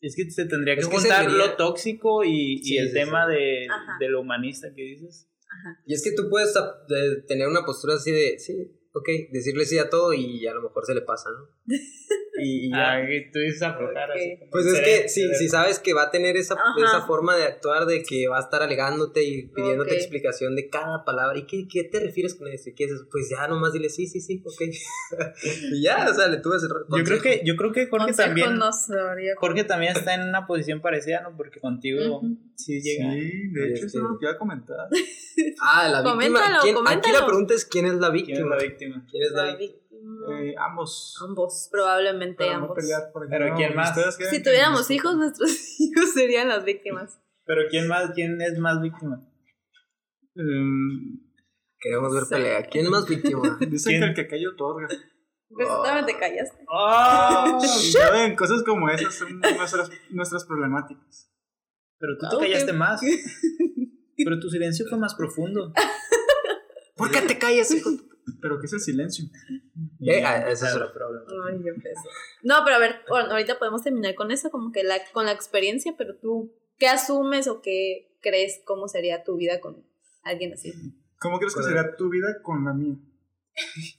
es 0.00 0.16
que 0.16 0.30
se 0.30 0.46
tendría 0.46 0.74
que 0.76 0.80
Es 0.80 0.88
que 0.88 0.96
juntar 0.96 1.24
serviría- 1.24 1.46
lo 1.46 1.56
tóxico 1.56 2.24
y, 2.24 2.54
el 2.78 2.88
sí, 2.88 2.94
tema 2.94 3.26
sí. 3.26 3.32
de, 3.34 3.66
Ajá. 3.68 3.96
de 4.00 4.08
lo 4.08 4.20
humanista 4.22 4.68
que 4.74 4.82
dices. 4.82 5.26
Y 5.84 5.94
es 5.94 6.02
que 6.04 6.12
tú 6.12 6.30
puedes 6.30 6.54
de- 6.54 7.22
tener 7.26 7.48
una 7.48 7.64
postura 7.66 7.94
así 7.96 8.10
de, 8.12 8.38
sí, 8.38 8.54
ok, 8.92 9.08
decirle 9.30 9.64
sí 9.64 9.78
a 9.78 9.90
todo 9.90 10.12
y 10.12 10.46
a 10.46 10.54
lo 10.54 10.62
mejor 10.62 10.84
se 10.86 10.94
le 10.94 11.02
pasa, 11.02 11.30
¿no? 11.30 11.48
Y, 12.42 12.66
y 12.66 12.70
ya. 12.70 12.92
Ah, 12.94 13.06
que 13.06 13.30
tú 13.32 13.38
dices 13.38 13.62
aflojar 13.62 14.10
así 14.12 14.32
Ok. 14.34 14.38
como 14.40 14.50
Pues 14.50 14.66
es 14.66 14.80
que 14.80 15.08
si, 15.08 15.22
cere- 15.22 15.34
si 15.34 15.48
sabes 15.48 15.78
que 15.78 15.92
va 15.94 16.04
a 16.04 16.10
tener 16.10 16.36
esa, 16.36 16.56
esa 16.82 17.02
forma 17.02 17.36
de 17.36 17.44
actuar, 17.44 17.86
de 17.86 18.02
que 18.02 18.28
va 18.28 18.38
a 18.38 18.40
estar 18.40 18.62
alegándote 18.62 19.22
y 19.22 19.48
pidiéndote 19.48 19.94
explicación 19.94 20.56
de 20.56 20.68
cada 20.68 21.04
palabra, 21.04 21.38
¿y 21.38 21.46
qué, 21.46 21.66
qué 21.70 21.84
te 21.84 22.00
refieres 22.00 22.34
con 22.34 22.48
eso? 22.48 22.70
¿Y 22.70 22.74
qué 22.74 22.84
es 22.84 22.92
eso? 22.92 23.06
Pues 23.10 23.28
ya 23.30 23.46
nomás 23.48 23.72
dile 23.72 23.88
sí, 23.88 24.06
sí, 24.06 24.20
sí, 24.20 24.42
ok. 24.44 24.62
y 25.72 25.82
ya, 25.82 26.06
o 26.10 26.14
sea, 26.14 26.28
le 26.28 26.38
tuve 26.38 26.56
ese 26.56 26.66
Yo 26.68 27.04
creo 27.04 27.20
que, 27.20 27.42
yo 27.44 27.56
creo 27.56 27.72
que 27.72 27.86
Jorge 27.86 28.06
Consejo 28.06 28.28
también, 28.28 28.56
no 28.56 28.72
sabría. 28.72 29.32
Jorge 29.36 29.64
también 29.64 29.96
está 29.96 30.14
en 30.14 30.22
una 30.28 30.46
posición 30.46 30.80
parecida, 30.80 31.20
¿no? 31.22 31.36
Porque 31.36 31.60
contigo 31.60 32.22
sí 32.56 32.80
llega. 32.80 33.12
Sí, 33.12 33.48
de 33.52 33.64
hecho, 33.70 33.74
Este- 33.74 33.86
eso 33.86 33.98
es 33.98 34.04
lo 34.04 34.18
que 34.18 34.24
iba 34.26 34.32
a 34.32 34.38
comentar. 34.38 34.76
Ah, 35.62 35.88
la 35.88 36.02
víctima. 36.02 36.12
Coméntalo, 36.12 36.58
¿Quién- 36.62 36.76
aquí 36.86 37.12
la 37.12 37.26
pregunta 37.26 37.54
es 37.54 37.64
quién 37.64 37.86
es 37.86 37.94
la 37.94 38.10
¿Quién 38.10 38.22
es 38.22 38.26
víctima. 38.28 38.56
la 38.56 38.62
víctima? 38.62 39.06
¿Quién 39.10 39.22
es 39.24 39.32
La 39.32 39.56
víctima? 39.56 39.80
Eh, 40.32 40.54
ambos. 40.58 41.16
ambos, 41.26 41.68
probablemente 41.70 42.44
Para 42.44 42.58
no 42.58 42.62
ambos. 42.64 42.76
pelear, 42.76 43.10
por 43.12 43.28
Pero. 43.28 43.54
¿quién 43.56 43.74
más? 43.74 43.90
¿Ustedes 43.96 44.16
creen 44.16 44.30
Si 44.30 44.36
que- 44.38 44.44
tuviéramos 44.44 44.90
hijos, 44.90 45.16
nuestros 45.16 45.50
hijos 45.80 46.12
serían 46.12 46.48
las 46.48 46.64
víctimas. 46.64 47.20
Pero 47.44 47.62
¿quién 47.70 47.88
más, 47.88 48.10
quién 48.14 48.40
es 48.40 48.58
más 48.58 48.80
víctima? 48.80 49.26
Em, 50.36 51.20
Queremos 51.82 52.12
ver 52.14 52.24
Sí. 52.24 52.28
pelea. 52.34 52.62
¿Quién 52.64 52.84
es 52.84 52.90
más 52.90 53.06
víctima? 53.08 53.58
dicen 53.70 53.90
¿Quién? 53.92 54.00
que 54.02 54.08
el 54.08 54.14
que 54.14 54.28
calla 54.28 54.48
otorga. 54.50 54.88
Precisamente 55.48 56.18
callaste. 56.18 56.64
¡Oh! 56.68 57.58
¿Saben? 57.60 58.36
Cosas 58.36 58.62
como 58.64 58.88
esas 58.90 59.14
son 59.14 59.40
nuestras, 59.40 59.90
nuestras 60.10 60.44
problemáticas. 60.44 61.30
Pero 61.98 62.12
tú 62.18 62.28
te 62.38 62.44
callaste 62.46 62.72
más. 62.74 63.00
Pero 64.16 64.38
tu 64.38 64.50
silencio 64.50 64.86
fue 64.88 64.98
más 64.98 65.14
profundo. 65.14 65.72
¿Por 66.96 67.10
qué 67.10 67.22
te 67.22 67.38
callas, 67.38 67.70
hijo? 67.72 67.90
Pero 68.40 68.60
¿qué 68.60 68.66
es 68.66 68.72
el 68.72 68.80
silencio? 68.80 69.24
Eh, 70.00 70.22
ah, 70.24 70.50
ese 70.50 70.66
es 70.66 70.74
otro. 70.74 70.92
problema. 70.92 71.24
Ay. 71.48 71.58
No, 72.42 72.56
pero 72.64 72.76
a 72.76 72.78
ver, 72.78 73.00
bueno, 73.08 73.30
ahorita 73.30 73.58
podemos 73.58 73.82
terminar 73.82 74.14
con 74.14 74.30
eso, 74.30 74.50
como 74.50 74.72
que 74.72 74.84
la, 74.84 74.98
con 75.12 75.26
la 75.26 75.32
experiencia, 75.32 75.94
pero 75.96 76.16
tú, 76.18 76.54
¿qué 76.78 76.88
asumes 76.88 77.48
o 77.48 77.60
qué 77.60 78.16
crees 78.20 78.60
cómo 78.64 78.88
sería 78.88 79.24
tu 79.24 79.36
vida 79.36 79.60
con 79.60 79.84
alguien 80.22 80.52
así? 80.52 80.72
¿Cómo 81.18 81.38
crees 81.38 81.54
que 81.54 81.62
será 81.62 81.96
tu 81.96 82.08
vida 82.08 82.40
con 82.42 82.64
la 82.64 82.72
mía? 82.72 82.96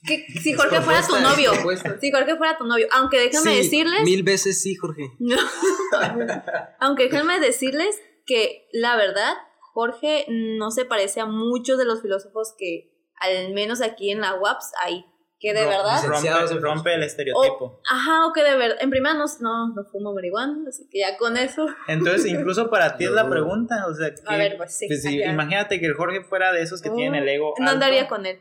Que, 0.06 0.26
si 0.40 0.54
Jorge 0.54 0.80
fuera 0.80 1.06
tu 1.06 1.20
novio, 1.20 1.52
si 2.00 2.10
Jorge 2.10 2.36
fuera 2.36 2.58
tu 2.58 2.64
novio, 2.64 2.88
aunque 2.92 3.20
déjame 3.20 3.52
Sí, 3.52 3.58
decirles, 3.58 4.02
Mil 4.02 4.22
veces 4.22 4.60
sí, 4.60 4.74
Jorge. 4.74 5.12
No. 5.20 5.36
Aunque 6.80 7.04
déjenme 7.04 7.38
decirles 7.38 8.00
que 8.26 8.66
la 8.72 8.96
verdad, 8.96 9.34
Jorge 9.72 10.26
no 10.28 10.70
se 10.70 10.84
parece 10.84 11.20
a 11.20 11.26
muchos 11.26 11.78
de 11.78 11.84
los 11.84 12.02
filósofos 12.02 12.54
que 12.58 12.91
al 13.22 13.52
menos 13.54 13.80
aquí 13.80 14.10
en 14.10 14.20
la 14.20 14.34
UAPS 14.34 14.72
hay. 14.82 15.04
Que 15.38 15.52
de 15.54 15.64
verdad. 15.66 16.00
Licenciados 16.00 16.50
Rompe, 16.52 16.64
rompe 16.68 16.94
el 16.94 17.02
estereotipo. 17.02 17.80
Ajá, 17.90 18.26
o 18.28 18.32
que 18.32 18.44
de 18.44 18.56
verdad. 18.56 18.76
En 18.80 18.90
primera 18.90 19.12
no, 19.14 19.24
no, 19.40 19.74
no 19.74 19.84
fumo 19.90 20.14
marihuana, 20.14 20.68
así 20.68 20.88
que 20.88 21.00
ya 21.00 21.16
con 21.18 21.36
eso. 21.36 21.66
Entonces, 21.88 22.26
incluso 22.26 22.70
para 22.70 22.96
ti 22.96 23.06
es 23.06 23.10
la 23.10 23.28
pregunta. 23.28 23.86
O 23.88 23.92
sea, 23.94 24.14
que, 24.14 24.20
A 24.26 24.36
ver, 24.36 24.56
pues 24.56 24.78
sí. 24.78 24.86
pues, 24.86 25.04
imagínate 25.04 25.80
que 25.80 25.86
el 25.86 25.94
Jorge 25.94 26.22
fuera 26.22 26.52
de 26.52 26.62
esos 26.62 26.80
que 26.80 26.90
Oh, 26.90 26.94
tienen 26.94 27.22
el 27.24 27.28
ego. 27.28 27.54
No 27.58 27.64
alto. 27.64 27.72
andaría 27.74 28.06
con 28.06 28.24
él. 28.24 28.40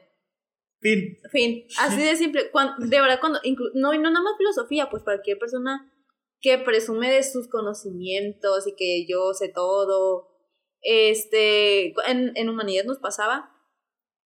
Fin. 0.79 1.17
Fin. 1.32 1.65
Así 1.79 2.03
de 2.03 2.15
simple. 2.15 2.51
Cuan- 2.51 2.75
de 2.77 3.01
verdad, 3.01 3.17
cuando. 3.19 3.39
inclu- 3.41 3.71
no, 3.73 3.95
y 3.95 3.97
no 3.97 4.11
nada 4.11 4.23
más 4.23 4.34
filosofía, 4.38 4.88
pues 4.91 5.01
cualquier 5.01 5.39
persona 5.39 5.91
que 6.39 6.59
presume 6.59 7.11
de 7.11 7.23
sus 7.23 7.47
conocimientos 7.49 8.67
y 8.67 8.75
que 8.75 9.07
yo 9.09 9.34
sé 9.34 9.49
todo. 9.49 10.27
Este. 10.82 11.93
En, 12.07 12.32
en 12.36 12.49
humanidad 12.49 12.84
nos 12.86 12.99
pasaba 12.99 13.50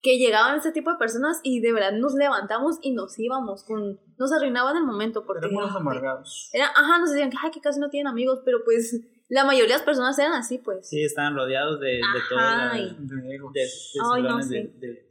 que 0.02 0.18
llegaban 0.18 0.58
ese 0.58 0.72
tipo 0.72 0.92
de 0.92 0.98
personas 0.98 1.40
y 1.44 1.62
de 1.62 1.72
verdad 1.74 1.94
nos 1.94 2.14
levantamos 2.14 2.78
y 2.82 2.92
nos 2.94 3.18
íbamos. 3.18 3.64
con 3.64 4.00
Nos 4.18 4.32
arruinaban 4.32 4.78
el 4.78 4.84
momento 4.86 5.26
porque. 5.26 5.46
Éramos 5.48 5.68
los 5.68 5.76
amargados. 5.76 6.50
era, 6.54 6.68
ajá, 6.68 7.00
nos 7.00 7.12
decían 7.12 7.30
que, 7.32 7.38
ay, 7.42 7.52
que 7.52 7.62
casi 7.62 7.80
no 7.80 7.90
tienen 7.90 8.08
amigos, 8.08 8.42
pero 8.46 8.60
pues 8.64 9.00
la 9.30 9.44
mayoría 9.46 9.74
de 9.74 9.80
las 9.80 9.82
personas 9.86 10.18
eran 10.20 10.34
así, 10.34 10.60
pues. 10.60 10.88
Sí, 10.88 11.04
estaban 11.04 11.36
rodeados 11.36 11.80
de, 11.80 11.88
de 11.88 12.02
todo. 12.30 12.38
La- 12.40 12.74
De 12.74 12.82
de, 12.84 12.90
de 12.90 13.70
Ay, 14.14 14.22
no, 14.22 14.30
salones 14.30 14.48
sí. 14.48 14.54
de- 14.54 14.88
de. 14.88 15.10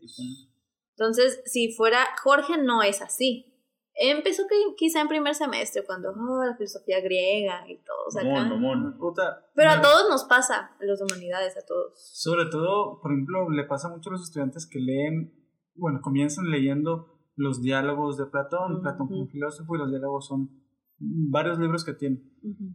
Entonces, 0.96 1.42
si 1.44 1.72
fuera 1.74 2.06
Jorge, 2.22 2.56
no 2.58 2.82
es 2.82 3.02
así. 3.02 3.53
Empezó 3.96 4.42
que, 4.48 4.56
quizá 4.76 5.00
en 5.00 5.08
primer 5.08 5.34
semestre, 5.34 5.84
cuando 5.84 6.10
oh, 6.10 6.44
la 6.44 6.56
filosofía 6.56 7.00
griega 7.00 7.64
y 7.68 7.78
todo. 7.78 8.06
O 8.06 8.10
sea, 8.10 8.22
acá. 8.22 8.44
Mono, 8.44 8.58
mono. 8.58 8.98
Puta, 8.98 9.46
Pero 9.54 9.70
a 9.70 9.80
todos 9.80 10.08
nos 10.08 10.24
pasa, 10.24 10.72
a 10.80 10.84
los 10.84 10.98
de 10.98 11.04
humanidades, 11.04 11.56
a 11.56 11.64
todos. 11.64 11.92
Sobre 11.94 12.46
todo, 12.46 13.00
por 13.00 13.12
ejemplo, 13.12 13.48
le 13.50 13.64
pasa 13.64 13.88
mucho 13.88 14.10
a 14.10 14.14
los 14.14 14.22
estudiantes 14.22 14.66
que 14.66 14.80
leen, 14.80 15.32
bueno, 15.76 16.00
comienzan 16.02 16.50
leyendo 16.50 17.14
los 17.36 17.62
diálogos 17.62 18.16
de 18.16 18.26
Platón, 18.26 18.82
Platón 18.82 19.08
como 19.08 19.26
filósofo, 19.28 19.74
y 19.76 19.78
los 19.78 19.90
diálogos 19.90 20.26
son 20.26 20.50
varios 20.98 21.58
libros 21.58 21.84
que 21.84 21.94
tiene. 21.94 22.20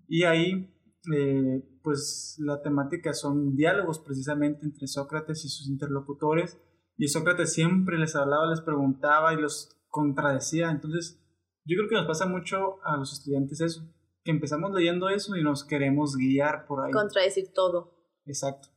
Y 0.08 0.24
ahí, 0.24 0.74
eh, 1.14 1.64
pues 1.84 2.38
la 2.40 2.62
temática 2.62 3.14
son 3.14 3.56
diálogos 3.56 4.00
precisamente 4.00 4.66
entre 4.66 4.88
Sócrates 4.88 5.44
y 5.44 5.50
sus 5.50 5.68
interlocutores. 5.68 6.58
Y 6.98 7.08
Sócrates 7.08 7.54
siempre 7.54 7.98
les 7.98 8.16
hablaba, 8.16 8.50
les 8.50 8.62
preguntaba 8.62 9.34
y 9.34 9.38
los 9.38 9.79
contradecía. 9.90 10.72
Entonces, 10.72 11.22
yo 11.66 11.76
creo 11.78 11.90
que 11.90 11.96
nos 11.96 12.08
pasa 12.08 12.26
mucho 12.26 12.84
a 12.84 12.98
los 12.98 13.12
estudiantes 13.14 13.62
eso, 13.62 13.82
que 14.24 14.32
empezamos 14.32 14.72
leyendo 14.74 15.10
eso 15.10 15.36
y 15.36 15.44
nos 15.44 15.64
queremos 15.66 16.16
guiar 16.16 16.66
por 16.68 16.86
ahí. 16.86 16.92
Contradecir 16.92 17.52
todo. 17.54 17.96
Exacto. 18.26 18.70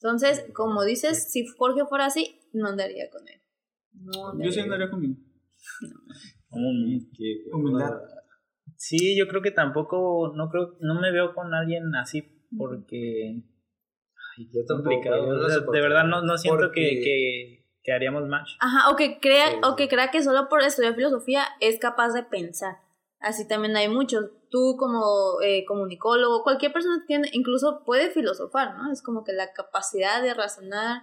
Entonces, 0.00 0.46
como 0.54 0.82
dices, 0.84 1.30
si 1.30 1.46
Jorge 1.46 1.84
fuera 1.86 2.06
así, 2.06 2.40
no 2.52 2.68
andaría 2.68 3.08
con 3.10 3.28
él. 3.28 3.40
No 3.92 4.42
Yo 4.42 4.50
sí 4.50 4.60
andaría 4.60 4.90
conmigo. 4.90 5.16
Como 6.48 6.68
un- 6.68 7.10
Humildad. 7.52 8.00
Sí, 8.76 9.16
yo 9.18 9.28
creo 9.28 9.42
que 9.42 9.50
tampoco, 9.50 10.32
no 10.34 10.48
creo, 10.48 10.76
no 10.80 10.98
me 11.00 11.12
veo 11.12 11.34
con 11.34 11.52
alguien 11.52 11.94
así 11.94 12.22
porque 12.56 13.42
Yo 14.38 14.64
tampoco. 14.66 14.88
complicado. 14.90 15.26
yo 15.26 15.34
no 15.34 15.72
de 15.72 15.80
verdad 15.80 16.04
no, 16.04 16.22
no 16.22 16.38
siento 16.38 16.60
Porque- 16.66 16.80
que, 16.80 17.00
que, 17.00 17.59
que 17.90 17.94
haríamos 17.94 18.28
match. 18.28 18.50
Ajá, 18.60 18.88
o 18.90 18.96
que, 18.96 19.18
crea, 19.18 19.50
Sí, 19.50 19.56
o 19.64 19.70
sí. 19.70 19.76
que 19.76 19.88
crea 19.88 20.10
que 20.12 20.22
solo 20.22 20.48
por 20.48 20.62
estudiar 20.62 20.94
filosofía 20.94 21.44
es 21.58 21.78
capaz 21.80 22.12
de 22.12 22.22
pensar. 22.22 22.76
Así 23.18 23.46
también 23.48 23.76
hay 23.76 23.88
muchos. 23.88 24.30
Tú 24.48 24.76
como 24.78 25.40
eh, 25.42 25.64
comunicólogo, 25.66 26.42
cualquier 26.42 26.72
persona 26.72 27.04
tiene, 27.06 27.28
incluso 27.32 27.82
puede 27.84 28.10
filosofar, 28.10 28.76
¿no? 28.76 28.92
Es 28.92 29.02
como 29.02 29.24
que 29.24 29.32
la 29.32 29.52
capacidad 29.52 30.22
de 30.22 30.32
razonar. 30.34 31.02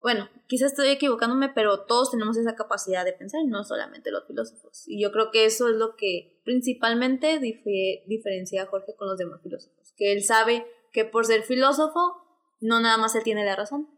Bueno, 0.00 0.28
quizás 0.46 0.70
estoy 0.70 0.88
equivocándome, 0.90 1.48
pero 1.48 1.84
todos 1.84 2.12
tenemos 2.12 2.36
esa 2.36 2.54
capacidad 2.54 3.04
de 3.04 3.12
pensar, 3.12 3.40
no 3.46 3.64
solamente 3.64 4.12
los 4.12 4.26
filósofos. 4.28 4.84
Y 4.86 5.02
yo 5.02 5.10
creo 5.10 5.30
que 5.32 5.44
eso 5.44 5.68
es 5.68 5.74
lo 5.76 5.96
que 5.96 6.40
principalmente 6.44 7.40
dife- 7.40 8.04
diferencia 8.06 8.62
a 8.62 8.66
Jorge 8.66 8.94
con 8.96 9.08
los 9.08 9.18
demás 9.18 9.40
filósofos. 9.42 9.92
Que 9.96 10.12
él 10.12 10.22
sabe 10.22 10.64
que 10.92 11.04
por 11.04 11.26
ser 11.26 11.42
filósofo, 11.42 12.22
no 12.60 12.80
nada 12.80 12.96
más 12.96 13.14
él 13.16 13.24
tiene 13.24 13.44
la 13.44 13.56
razón. 13.56 13.88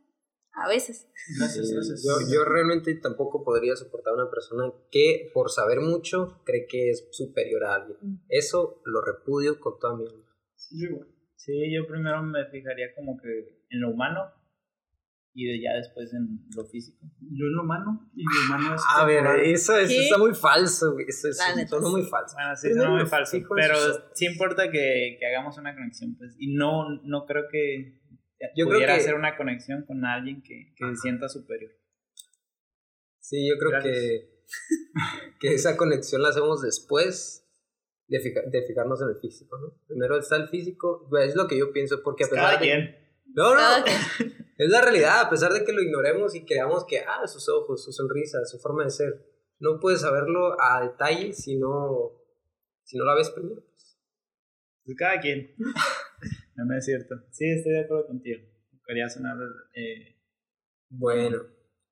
A 0.53 0.69
veces. 0.69 1.09
Gracias, 1.39 1.69
Sí, 1.69 1.75
gracias. 1.75 2.05
Yo, 2.05 2.35
yo 2.35 2.45
realmente 2.45 2.95
tampoco 2.97 3.45
podría 3.45 3.77
soportar 3.77 4.13
a 4.15 4.23
una 4.23 4.31
persona 4.31 4.73
que 4.91 5.31
por 5.33 5.51
saber 5.51 5.81
mucho 5.81 6.43
cree 6.45 6.67
que 6.69 6.91
es 6.91 7.09
superior 7.13 7.65
a 7.65 7.75
alguien. 7.77 7.99
Mm. 8.01 8.25
Eso 8.29 8.83
lo 8.85 9.01
repudio 9.01 9.61
con 9.61 9.79
toda 9.79 9.97
mi 9.97 10.07
alma. 10.07 10.25
Yo 10.71 10.89
igual. 10.89 11.09
Sí, 11.37 11.53
yo 11.75 11.87
primero 11.87 12.23
me 12.23 12.45
fijaría 12.51 12.95
como 12.95 13.17
que 13.17 13.29
en 13.71 13.81
lo 13.81 13.91
humano 13.91 14.21
y 15.33 15.47
de 15.47 15.63
ya 15.63 15.75
después 15.75 16.13
en 16.13 16.45
lo 16.55 16.65
físico. 16.67 16.99
Yo 17.21 17.47
en 17.47 17.55
lo 17.55 17.63
humano 17.63 18.11
y 18.15 18.25
lo 18.25 18.45
humano 18.47 18.75
es. 18.75 18.83
A 18.95 19.07
ver, 19.07 19.25
eso, 19.45 19.77
eso 19.79 20.01
está 20.01 20.19
muy 20.19 20.35
falso, 20.35 20.93
güey. 20.93 21.07
Eso, 21.09 21.29
eso 21.29 21.43
suena 21.43 21.67
sí. 21.67 21.77
muy 21.91 22.03
falso. 22.03 22.35
Bueno, 22.35 22.57
sí, 22.57 22.69
Primero 22.69 22.83
suena 22.83 23.03
muy 23.03 23.09
falso, 23.09 23.39
pero 23.55 23.77
sí 24.13 24.27
importa 24.27 24.71
que, 24.71 25.17
que 25.19 25.27
hagamos 25.27 25.57
una 25.57 25.75
conexión, 25.75 26.17
pues, 26.17 26.35
y 26.39 26.53
no, 26.53 27.01
no 27.05 27.25
creo 27.27 27.45
que 27.51 28.00
Yo 28.57 28.65
creo 28.67 28.77
pudiera 28.77 28.95
que- 28.95 29.01
hacer 29.01 29.15
una 29.15 29.37
conexión 29.37 29.85
con 29.87 30.05
alguien 30.05 30.43
que, 30.43 30.73
que 30.77 30.87
se 30.91 30.97
sienta 30.97 31.29
superior. 31.29 31.73
Sí, 33.19 33.49
yo 33.49 33.57
creo 33.59 33.71
Gracias. 33.71 33.97
que, 33.99 34.45
que 35.41 35.55
esa 35.55 35.77
conexión 35.77 36.23
la 36.23 36.31
hacemos 36.31 36.63
después 36.63 37.47
de, 38.09 38.19
fija- 38.21 38.43
de 38.51 38.63
fijarnos 38.67 39.01
en 39.03 39.09
el 39.11 39.21
físico, 39.21 39.59
¿no? 39.59 39.79
Primero 39.87 40.19
está 40.19 40.37
el 40.37 40.49
físico, 40.49 41.07
pues, 41.09 41.29
es 41.29 41.37
lo 41.37 41.47
que 41.47 41.59
yo 41.59 41.73
pienso, 41.73 42.03
porque 42.03 42.25
a 42.25 42.29
pesar 42.29 42.45
Cada 42.45 42.59
de... 42.59 42.65
quien. 42.67 42.97
No, 43.33 43.55
no, 43.55 43.85
es 44.59 44.69
la 44.71 44.81
realidad, 44.83 45.21
a 45.21 45.31
pesar 45.31 45.53
de 45.53 45.65
que 45.65 45.73
lo 45.73 45.81
ignoremos 45.83 46.35
y 46.35 46.45
creamos 46.45 46.85
que, 46.85 46.99
ah, 46.99 47.25
sus 47.29 47.49
ojos, 47.49 47.85
su 47.85 47.93
sonrisa, 47.93 48.45
su 48.45 48.59
forma 48.59 48.83
de 48.85 48.91
ser, 48.91 49.25
no 49.61 49.79
puedes 49.79 50.01
saberlo 50.01 50.61
a 50.61 50.81
detalle 50.83 51.33
si 51.33 51.57
no, 51.57 52.11
si 52.83 52.99
no 52.99 53.05
la 53.05 53.15
ves 53.15 53.31
primero. 53.31 53.63
pues. 53.63 53.99
Pues 54.85 54.97
cada 54.99 55.21
quien. 55.21 55.55
No, 56.61 56.65
no 56.67 56.79
es 56.79 56.85
cierto. 56.85 57.15
Sí, 57.31 57.51
estoy 57.51 57.73
de 57.73 57.81
acuerdo 57.81 58.07
contigo. 58.07 58.41
Quería 58.87 59.09
sonar. 59.09 59.37
Eh, 59.75 60.17
Bueno, 60.89 61.39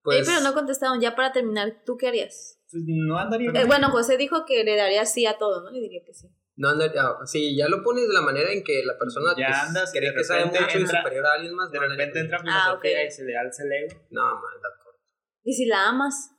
pues... 0.03 0.27
pero 0.27 0.41
no 0.43 0.55
contestaron. 0.55 1.01
Ya 1.01 1.15
para 1.15 1.33
terminar, 1.33 1.83
¿tú 1.85 1.97
qué 1.97 2.09
harías? 2.09 2.61
pues 2.71 2.83
no 2.87 3.19
andaría. 3.19 3.51
Eh, 3.53 3.65
bueno, 3.65 3.89
José 3.91 4.17
dijo 4.17 4.45
que 4.47 4.63
le 4.65 4.77
daría 4.77 5.05
sí 5.07 5.25
a 5.27 5.39
todo, 5.39 5.63
¿no? 5.63 5.71
Le 5.71 5.81
diría 5.81 6.03
que 6.05 6.13
sí. 6.13 6.29
No, 6.57 6.71
anda- 6.71 6.93
ah, 6.99 7.21
sí, 7.25 7.57
ya 7.57 7.69
lo 7.69 7.83
pones 7.85 8.09
de 8.09 8.13
la 8.15 8.21
manera 8.21 8.51
en 8.53 8.65
que 8.65 8.83
la 8.85 8.99
persona 8.99 9.31
Ya 9.39 9.47
pues, 9.47 9.59
andas 9.69 9.95
y 9.95 9.99
cree 9.99 10.11
de 10.11 10.17
que 10.17 10.25
sabe 10.25 10.41
repente 10.45 10.61
mucho 10.65 10.79
y 10.79 10.83
entra- 10.83 10.99
superior 11.03 11.27
a 11.27 11.33
alguien 11.35 11.55
más. 11.55 11.71
de 11.71 11.79
andaría 11.79 11.97
repente 11.97 12.21
entra 12.21 12.37
él. 12.39 12.43
filosofía 12.43 12.73
Ah, 12.73 12.75
ok. 12.75 12.85
y 13.07 13.11
se 13.13 13.25
le 13.25 13.37
alza 13.39 13.63
el 13.63 13.73
ego. 13.73 14.07
No, 14.11 14.23
man, 14.35 14.55
la 14.61 14.69
corto. 14.85 15.01
¿Y 15.45 15.53
si 15.55 15.67
la 15.67 15.89
amas? 15.89 16.31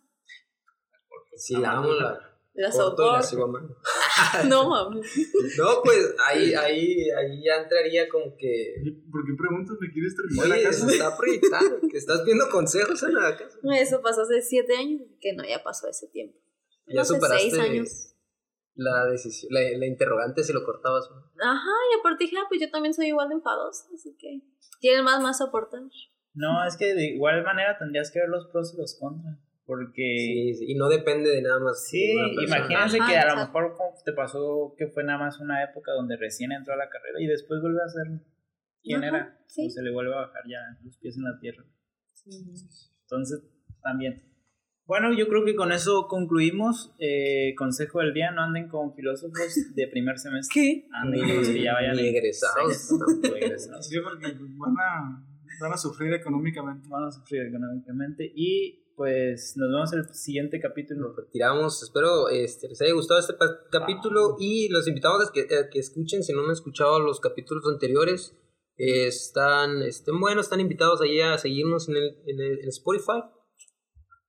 Si 1.38 1.56
la 1.56 1.72
amo, 1.72 1.94
la 1.94 2.29
La 2.54 2.72
corto 2.72 3.04
y 3.04 3.12
la 3.14 3.22
soporto. 3.24 3.78
No, 4.48 4.70
mames. 4.70 5.30
No, 5.58 5.82
pues 5.84 6.14
ahí, 6.28 6.54
ahí, 6.54 7.10
ahí 7.12 7.44
ya 7.44 7.62
entraría 7.62 8.10
como 8.10 8.36
que. 8.38 8.76
¿Por 9.12 9.26
qué 9.26 9.34
preguntas? 9.38 9.78
¿Me 9.80 9.92
quieres 9.92 10.16
terminar 10.16 10.46
Oye, 10.46 10.64
la 10.64 10.70
casa? 10.70 10.88
está 10.92 11.18
proyectando, 11.18 11.80
que 11.90 11.98
estás 11.98 12.26
viendo 12.26 12.50
consejos 12.50 13.02
en 13.04 13.14
la 13.14 13.38
casa. 13.38 13.58
Eso 13.76 14.02
pasó 14.02 14.24
hace 14.24 14.42
siete 14.42 14.76
años. 14.76 15.02
Que 15.22 15.34
no, 15.34 15.44
ya 15.46 15.64
pasó 15.64 15.88
ese 15.88 16.08
tiempo. 16.08 16.38
Ya 16.88 17.06
sé, 17.06 17.14
superaste 17.14 17.50
seis 17.52 17.60
años. 17.60 18.16
la 18.76 19.06
decisión, 19.06 19.54
la, 19.54 19.62
la 19.78 19.86
interrogante 19.86 20.44
si 20.44 20.52
lo 20.52 20.66
cortabas. 20.66 21.08
¿no? 21.12 21.18
Ajá, 21.42 21.72
y 21.94 22.00
aparte 22.00 22.24
dije, 22.26 22.36
ah, 22.40 22.46
pues 22.50 22.60
yo 22.60 22.70
también 22.72 22.94
soy 22.94 23.08
igual 23.08 23.30
de 23.30 23.36
enfadosa, 23.36 23.86
así 23.94 24.16
que. 24.20 24.42
¿Quieren 24.82 25.06
más, 25.06 25.22
más 25.22 25.38
soportar? 25.38 25.82
No, 26.34 26.66
es 26.66 26.78
que 26.78 26.94
de 26.94 27.06
igual 27.08 27.44
manera 27.44 27.78
tendrías 27.78 28.12
que 28.12 28.20
ver 28.20 28.30
los 28.30 28.48
pros 28.48 28.74
y 28.74 28.78
los 28.78 28.98
contras. 29.00 29.38
Porque. 29.70 30.16
Sí, 30.18 30.54
sí, 30.56 30.66
y 30.72 30.76
no 30.76 30.90
depende 30.90 31.30
de 31.30 31.44
nada 31.44 31.60
más. 31.60 31.88
Sí, 31.88 32.12
imagínense 32.44 32.98
Ajá, 33.00 33.08
que 33.12 33.18
a 33.20 33.36
lo 33.36 33.42
mejor 33.46 33.76
te 34.04 34.14
pasó 34.14 34.74
que 34.76 34.88
fue 34.88 35.04
nada 35.04 35.20
más 35.20 35.40
una 35.40 35.64
época 35.64 35.92
donde 35.92 36.18
recién 36.18 36.52
entró 36.52 36.74
a 36.74 36.78
la 36.78 36.90
carrera 36.90 37.22
y 37.22 37.28
después 37.28 37.62
vuelve 37.62 37.78
a 37.86 37.88
ser 37.88 38.08
quién 38.82 39.04
Ajá, 39.04 39.08
era. 39.16 39.40
sí. 39.46 39.68
O 39.68 39.70
se 39.70 39.84
le 39.84 39.92
vuelve 39.92 40.12
a 40.16 40.22
bajar 40.22 40.42
ya 40.50 40.58
los 40.84 40.98
pies 40.98 41.18
en 41.18 41.24
la 41.24 41.38
tierra. 41.40 41.64
Entonces, 43.04 43.44
también. 43.84 44.24
Bueno, 44.88 45.14
yo 45.16 45.28
creo 45.28 45.46
que 45.46 45.56
con 45.56 45.72
eso 45.72 46.08
concluimos. 46.08 46.96
Eh, 46.98 47.54
consejo 47.56 48.00
del 48.00 48.12
día, 48.16 48.32
no 48.32 48.42
anden 48.42 48.70
con 48.70 48.96
filósofos 48.96 49.38
de 49.76 49.88
primer 49.88 50.18
semestre. 50.18 50.52
¿Qué? 50.62 50.88
Anden 50.92 51.28
con 51.28 51.36
los 51.38 51.48
que 51.50 51.62
ya 51.62 51.74
vayan 51.76 51.96
Ni 51.96 52.08
egresados. 52.08 52.90
egresados. 53.36 53.88
Sí, 53.88 54.00
porque 54.04 54.34
van 54.34 54.74
a, 54.80 55.24
van 55.62 55.74
a 55.74 55.78
sufrir 55.78 56.12
económicamente. 56.16 56.88
Van 56.90 57.04
a 57.04 57.12
sufrir 57.12 57.44
económicamente. 57.44 58.32
Y 58.36 58.89
pues 59.00 59.54
nos 59.56 59.70
vemos 59.72 59.94
en 59.94 60.00
el 60.00 60.14
siguiente 60.14 60.60
capítulo. 60.60 61.08
Nos 61.08 61.16
retiramos. 61.16 61.82
Espero 61.82 62.28
este, 62.28 62.68
les 62.68 62.82
haya 62.82 62.92
gustado 62.94 63.22
este 63.22 63.34
capítulo 63.72 64.36
y 64.38 64.68
los 64.68 64.90
invitamos 64.90 65.26
a 65.26 65.32
que, 65.32 65.44
a 65.56 65.70
que 65.70 65.80
escuchen. 65.80 66.22
Si 66.22 66.34
no 66.34 66.44
han 66.44 66.52
escuchado 66.52 67.00
los 67.00 67.22
capítulos 67.22 67.64
anteriores, 67.72 68.36
eh, 68.76 69.08
están, 69.08 69.82
este, 69.84 70.12
bueno, 70.12 70.42
están 70.42 70.60
invitados 70.60 71.00
ahí 71.00 71.22
a 71.22 71.38
seguirnos 71.38 71.88
en, 71.88 71.96
el, 71.96 72.08
en, 72.28 72.42
el- 72.42 72.60
en 72.60 72.68
Spotify. 72.68 73.24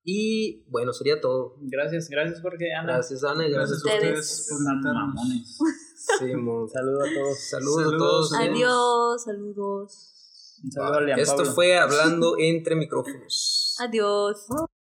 Y 0.04 0.64
bueno, 0.70 0.92
sería 0.92 1.20
todo. 1.20 1.56
Gracias, 1.62 2.08
gracias 2.08 2.40
Jorge, 2.40 2.72
Ana. 2.72 2.92
Gracias, 2.94 3.24
Ana, 3.24 3.48
y 3.48 3.50
gracias, 3.50 3.82
Gracias 3.82 4.02
a 4.04 4.08
ustedes. 4.08 4.48
por 4.50 4.94
mamones. 4.94 5.58
Sí, 6.18 6.26
Saludos 6.72 6.72
a 6.72 7.14
todos. 7.14 7.38
Saludos, 7.50 7.80
a 7.80 7.84
Saludos. 7.84 7.98
todos. 7.98 8.32
Adiós, 8.34 9.24
saludos. 9.24 10.16
Un 10.62 10.70
saludo 10.72 11.12
a 11.12 11.16
Esto 11.16 11.36
Pablo. 11.38 11.52
fue 11.52 11.76
Hablando 11.76 12.36
entre 12.38 12.76
micrófonos. 12.76 13.59
Adiós. 13.80 14.46